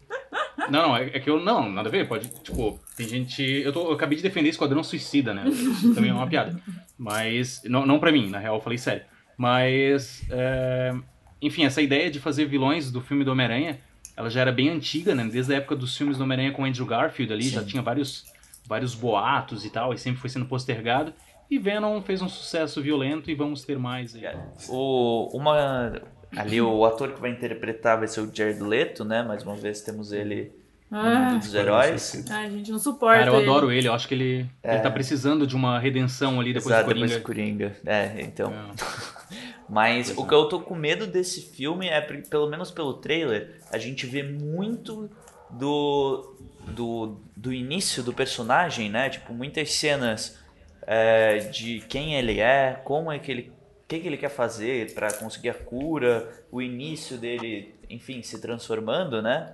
[0.72, 1.44] Não, não, é, é que eu.
[1.44, 2.30] Não, nada a ver, pode.
[2.42, 3.44] Tipo, tem gente.
[3.44, 5.48] Eu, tô, eu acabei de defender Esquadrão Suicida, né?
[5.48, 6.58] Isso também é uma piada.
[6.98, 7.62] Mas.
[7.66, 9.04] Não, não pra mim, na real, eu falei sério.
[9.38, 10.24] Mas.
[10.32, 10.94] é,
[11.42, 13.80] enfim, essa ideia de fazer vilões do filme do Homem-Aranha,
[14.16, 15.28] ela já era bem antiga, né?
[15.30, 17.68] Desde a época dos filmes do Homem-Aranha com Andrew Garfield ali, já Sim.
[17.68, 18.26] tinha vários,
[18.66, 21.14] vários boatos e tal, e sempre foi sendo postergado.
[21.52, 24.24] E Venom fez um sucesso violento e vamos ter mais aí.
[24.70, 26.02] O, uma,
[26.36, 29.24] ali o ator que vai interpretar vai ser o Jared Leto, né?
[29.24, 30.52] Mais uma vez temos ele
[30.90, 32.26] no Ah, mundo dos heróis.
[32.30, 33.50] ai, gente, não suporta Cara, eu ele.
[33.50, 36.84] adoro ele, eu acho que ele, ele tá precisando de uma redenção ali depois Exato,
[36.84, 37.08] do Coringa.
[37.08, 37.76] depois do Coringa.
[37.86, 38.52] É, então.
[38.54, 39.34] É.
[39.68, 43.78] Mas o que eu tô com medo desse filme é, pelo menos pelo trailer, a
[43.78, 45.10] gente vê muito
[45.50, 46.36] do,
[46.68, 49.10] do, do início do personagem, né?
[49.10, 50.38] Tipo, muitas cenas
[50.86, 53.52] é, de quem ele é, como é que ele.
[53.84, 58.40] O que, que ele quer fazer pra conseguir a cura, o início dele, enfim, se
[58.42, 59.54] transformando, né?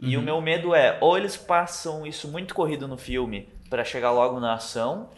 [0.00, 4.10] E o meu medo é, ou eles passam isso muito corrido no filme pra chegar
[4.10, 5.08] logo na ação,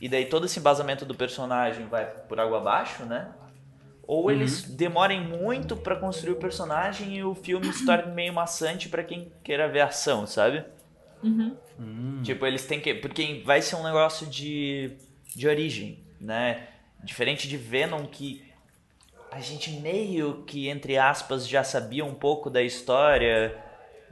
[0.00, 3.28] e daí todo esse embasamento do personagem vai por água abaixo, né?
[4.06, 8.88] Ou eles demorem muito pra construir o personagem e o filme se torne meio maçante
[8.88, 10.64] pra quem queira ver ação, sabe?
[11.78, 12.20] Hum.
[12.22, 12.94] Tipo, eles têm que.
[12.94, 14.92] Porque vai ser um negócio de,
[15.34, 16.68] de origem, né?
[17.06, 18.42] Diferente de Venom, que
[19.30, 23.56] a gente meio que, entre aspas, já sabia um pouco da história,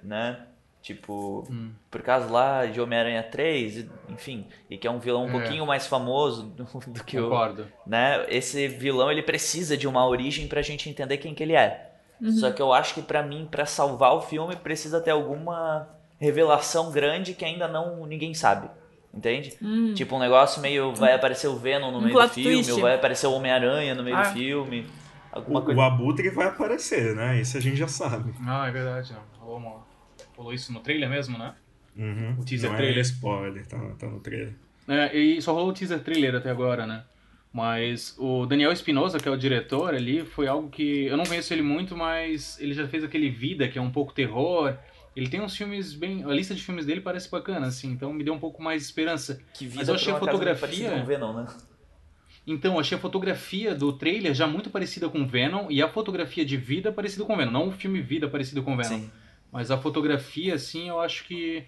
[0.02, 0.46] né?
[0.80, 1.46] Tipo,
[1.90, 5.32] por causa lá de Homem-Aranha 3, e- enfim, e que é um vilão um É.
[5.32, 7.24] pouquinho mais famoso do, do que o.
[7.30, 7.66] Concordo.
[7.86, 8.24] Né?
[8.28, 11.90] Esse vilão ele precisa de uma origem pra gente entender quem que ele é.
[12.38, 15.88] Só que eu acho que pra mim, pra salvar o filme, precisa ter alguma
[16.18, 18.70] revelação grande que ainda não ninguém sabe.
[19.16, 19.56] Entende?
[19.94, 20.92] Tipo um negócio meio.
[20.94, 22.72] Vai aparecer o Venom no Um meio do filme, twist.
[22.72, 24.22] ou vai aparecer o Homem-Aranha no meio Ah.
[24.22, 24.80] do filme.
[25.32, 25.82] O, Alguma o coisa.
[25.84, 27.40] Abutre vai aparecer, né?
[27.40, 28.32] Isso a gente já sabe.
[28.46, 29.12] Ah, é verdade.
[29.12, 29.20] Não.
[29.40, 29.86] Rolou, uma-
[30.36, 31.54] rolou isso no trailer mesmo, né?
[31.96, 32.36] Uhum.
[32.40, 32.98] O teaser Não trailer.
[32.98, 34.52] é spoiler, tá, tá no trailer.
[34.88, 37.04] É, e só rolou o teaser trailer até agora, né?
[37.52, 41.04] Mas o Daniel Espinosa, que é o diretor ali, foi algo que.
[41.06, 44.12] Eu não conheço ele muito, mas ele já fez aquele Vida, que é um pouco
[44.12, 44.74] terror.
[45.16, 46.24] Ele tem uns filmes bem.
[46.24, 48.88] A lista de filmes dele parece bacana, assim, então me deu um pouco mais de
[48.88, 49.40] esperança.
[49.52, 51.46] Que vida Mas eu achei a fotografia- com Venom, né?
[52.46, 56.56] Então, achei a fotografia do trailer já muito parecida com Venom e a fotografia de
[56.58, 57.50] vida parecida com Venom.
[57.50, 58.98] Não o filme Vida parecido com Venom.
[58.98, 59.10] Sim.
[59.50, 61.64] Mas a fotografia, assim, eu acho que,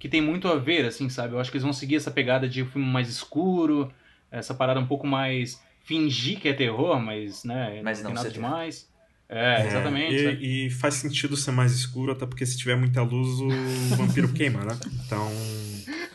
[0.00, 1.34] que tem muito a ver, assim, sabe?
[1.34, 3.92] Eu acho que eles vão seguir essa pegada de um filme mais escuro,
[4.30, 8.24] essa parada um pouco mais fingir que é terror, mas, né, Mas não não tem
[8.24, 8.90] nada demais.
[9.28, 10.14] É, exatamente.
[10.14, 13.48] É, e, e faz sentido ser mais escuro, até porque se tiver muita luz, o
[13.96, 14.78] vampiro queima, né?
[15.04, 15.28] Então.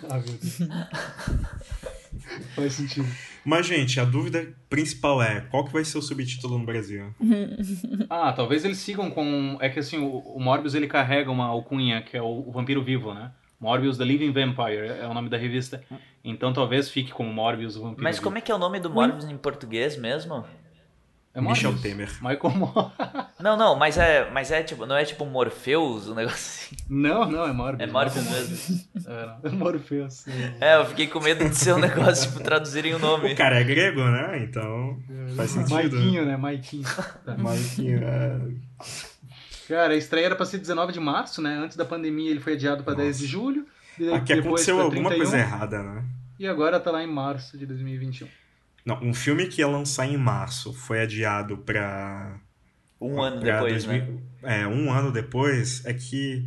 [0.10, 0.60] Ah, meu Deus.
[2.56, 3.08] Faz sentido.
[3.44, 7.14] Mas, gente, a dúvida principal é: qual que vai ser o subtítulo no Brasil?
[8.10, 9.58] Ah, talvez eles sigam com.
[9.62, 12.84] É que assim, o, o Morbius ele carrega uma alcunha que é o, o vampiro
[12.84, 13.32] vivo, né?
[13.60, 15.82] Morbius The Living Vampire é o nome da revista.
[16.24, 18.24] Então talvez fique como Morbius o vampiro Mas vivo.
[18.24, 20.44] como é que é o nome do Morbius em português mesmo?
[21.34, 21.82] É Michel Morbius.
[21.82, 22.10] Temer.
[22.22, 22.92] Michael Mor...
[23.40, 26.76] Não, não, mas é, mas é tipo, não é tipo Morpheus, um negócio assim.
[26.88, 27.90] Não, não, é Morbius.
[27.90, 28.86] É Morbius mesmo.
[29.08, 29.40] É, não.
[29.44, 30.28] é Morpheus.
[30.60, 33.34] É, eu fiquei com medo de ser um negócio, tipo, traduzirem o nome.
[33.34, 34.44] O cara é grego, né?
[34.44, 35.00] Então
[35.36, 35.74] faz sentido.
[35.74, 36.38] Maiquinho, né?
[36.38, 36.88] Maiquinho.
[37.40, 38.40] Maiquinho, é...
[39.68, 41.58] Cara, a estreia era pra ser 19 de março, né?
[41.58, 43.66] Antes da pandemia ele foi adiado pra 10 de julho.
[44.14, 46.04] Aqui aconteceu alguma 31, coisa errada, né?
[46.38, 48.28] E agora tá lá em março de 2021.
[48.86, 52.40] Não, um filme que ia lançar em março foi adiado pra.
[53.00, 54.06] Um ano pra depois, 2000
[54.42, 54.62] né?
[54.62, 56.46] É, um ano depois, é que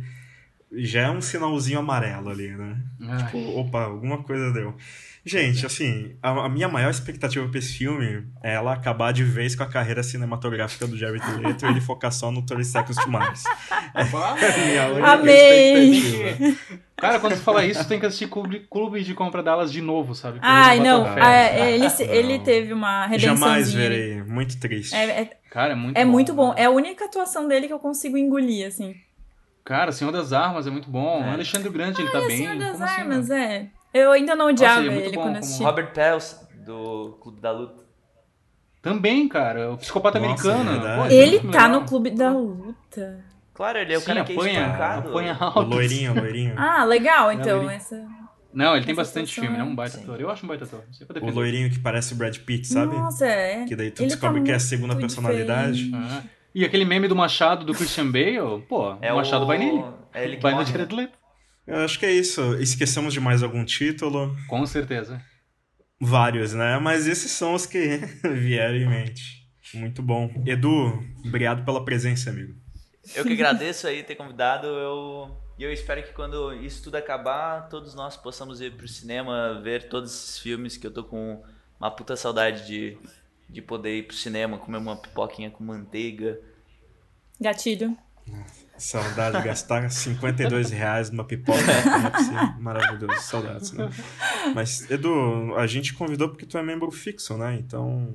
[0.71, 2.77] já é um sinalzinho amarelo ali, né?
[3.01, 4.75] Ai, Tipo, opa, alguma coisa deu.
[5.25, 9.55] Gente, assim, a, a minha maior expectativa pra esse filme é ela acabar de vez
[9.55, 13.09] com a carreira cinematográfica do Jared Leto e ele focar só no 30 Seconds to
[13.09, 13.43] Mars.
[13.95, 15.93] É a minha única Amei.
[15.95, 16.57] expectativa.
[16.97, 20.15] Cara, quando tu fala isso, tem que assistir clube, clube de compra delas de novo,
[20.15, 20.39] sabe?
[20.41, 21.05] Ai, ele não.
[21.05, 22.13] ah, é, ele, se- Não.
[22.13, 23.37] ele teve uma redençãozinha.
[23.47, 24.23] Jamais verei.
[24.23, 24.95] Muito triste.
[24.95, 26.11] É, é, Cara, é muito é bom.
[26.11, 26.53] muito bom.
[26.55, 28.95] É a única atuação dele que eu consigo engolir, assim.
[29.65, 31.21] Cara, Senhor das Armas é muito bom.
[31.23, 31.31] É.
[31.33, 32.37] Alexandre Grande, ele tá É, bem.
[32.37, 33.41] Senhor das Como assim, Armas, mano?
[33.41, 33.67] é.
[33.93, 35.63] Eu ainda não odiava ele é ele bom quando como assisti.
[35.63, 37.83] Robert Pels, do Clube da Luta.
[38.81, 39.71] Também, cara.
[39.73, 40.85] O psicopata Nossa, americano.
[40.87, 40.95] é.
[40.97, 41.69] Pô, Ele tá legal.
[41.69, 43.24] no clube da luta.
[43.55, 45.09] Claro, ele é o Sim, cara que é apanha, espancado.
[45.09, 45.61] apanha O alto.
[45.61, 46.53] loirinho, o loirinho.
[46.59, 47.63] Ah, legal, Não, então.
[47.63, 48.05] ele- Essa...
[48.53, 50.03] Não, ele tem Essa bastante situação filme, é um é- baita Sim.
[50.03, 50.21] ator.
[50.21, 50.83] Eu acho um baita ator.
[51.21, 52.95] Não O loirinho que parece o Brad Pitt, sabe?
[52.95, 53.65] Nossa, é.
[53.65, 55.91] Que daí tu Ele descobre tá que é a segunda personalidade.
[55.93, 56.23] Ah.
[56.53, 59.47] E aquele meme do Machado do Christian Bale, pô, É o Machado o...
[59.47, 59.83] vai nele.
[60.13, 60.77] É ele que Vai no morre, né?
[60.77, 61.17] Jared Leto.
[61.67, 62.53] Eu acho que é isso.
[62.55, 64.33] Esquecemos de mais algum título.
[64.47, 65.21] Com certeza.
[65.99, 66.77] Vários, né?
[66.79, 69.43] Mas esses são os que vieram em mente.
[69.73, 70.29] Muito bom.
[70.45, 72.53] Edu, obrigado pela presença, amigo.
[73.13, 74.67] Eu que agradeço aí ter convidado.
[74.67, 75.37] Eu...
[75.57, 79.87] E eu espero que quando isso tudo acabar, todos nós possamos ir pro cinema, ver
[79.87, 81.41] todos esses filmes que eu tô com
[81.79, 82.97] uma puta saudade de,
[83.49, 86.39] de poder ir pro cinema, comer uma pipoquinha com manteiga.
[87.39, 87.97] Gatilho.
[88.77, 91.59] Saudade de gastar 52 reais numa pipoca.
[91.61, 92.55] Não é.
[92.59, 93.21] Maravilhoso.
[93.21, 93.89] Saudades, né?
[94.53, 97.55] Mas, Edu, a gente convidou porque tu é membro fixo, né?
[97.55, 98.13] Então.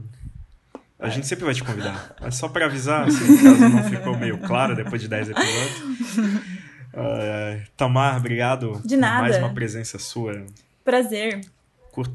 [1.01, 2.14] A gente sempre vai te convidar.
[2.20, 6.51] É só pra avisar, assim, caso não ficou meio claro depois de 10 episódios.
[6.93, 8.82] Ah, Tamar, obrigado.
[8.85, 9.18] De nada.
[9.22, 10.44] por Mais uma presença sua.
[10.85, 11.40] Prazer.
[11.93, 12.10] Cur-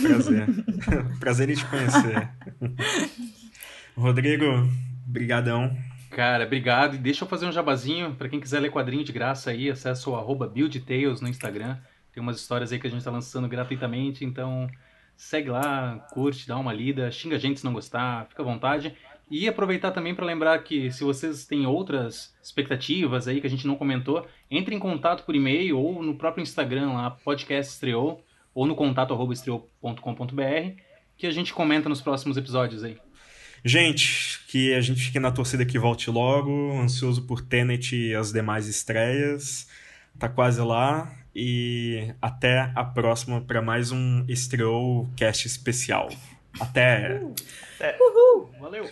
[0.00, 0.46] Prazer.
[1.20, 2.26] Prazer em te conhecer.
[3.96, 4.46] Rodrigo,
[5.06, 5.76] brigadão.
[6.10, 6.94] Cara, obrigado.
[6.94, 8.14] E deixa eu fazer um jabazinho.
[8.14, 11.76] Pra quem quiser ler quadrinho de graça aí, acessa o arroba BuildTales no Instagram.
[12.12, 14.66] Tem umas histórias aí que a gente tá lançando gratuitamente, então
[15.16, 18.94] segue lá, curte, dá uma lida, xinga a gente se não gostar, fica à vontade.
[19.28, 23.66] E aproveitar também para lembrar que se vocês têm outras expectativas aí que a gente
[23.66, 28.22] não comentou, entre em contato por e-mail ou no próprio Instagram lá, podcast estreou,
[28.54, 30.80] ou no contato arroba estreou.com.br,
[31.16, 32.96] que a gente comenta nos próximos episódios aí.
[33.64, 38.32] Gente, que a gente fique na torcida que volte logo, ansioso por Tenet e as
[38.32, 39.68] demais estreias.
[40.18, 41.12] Tá quase lá.
[41.38, 46.08] E até a próxima para mais um Estreou Cast especial.
[46.58, 47.20] Até!
[48.58, 48.90] Valeu!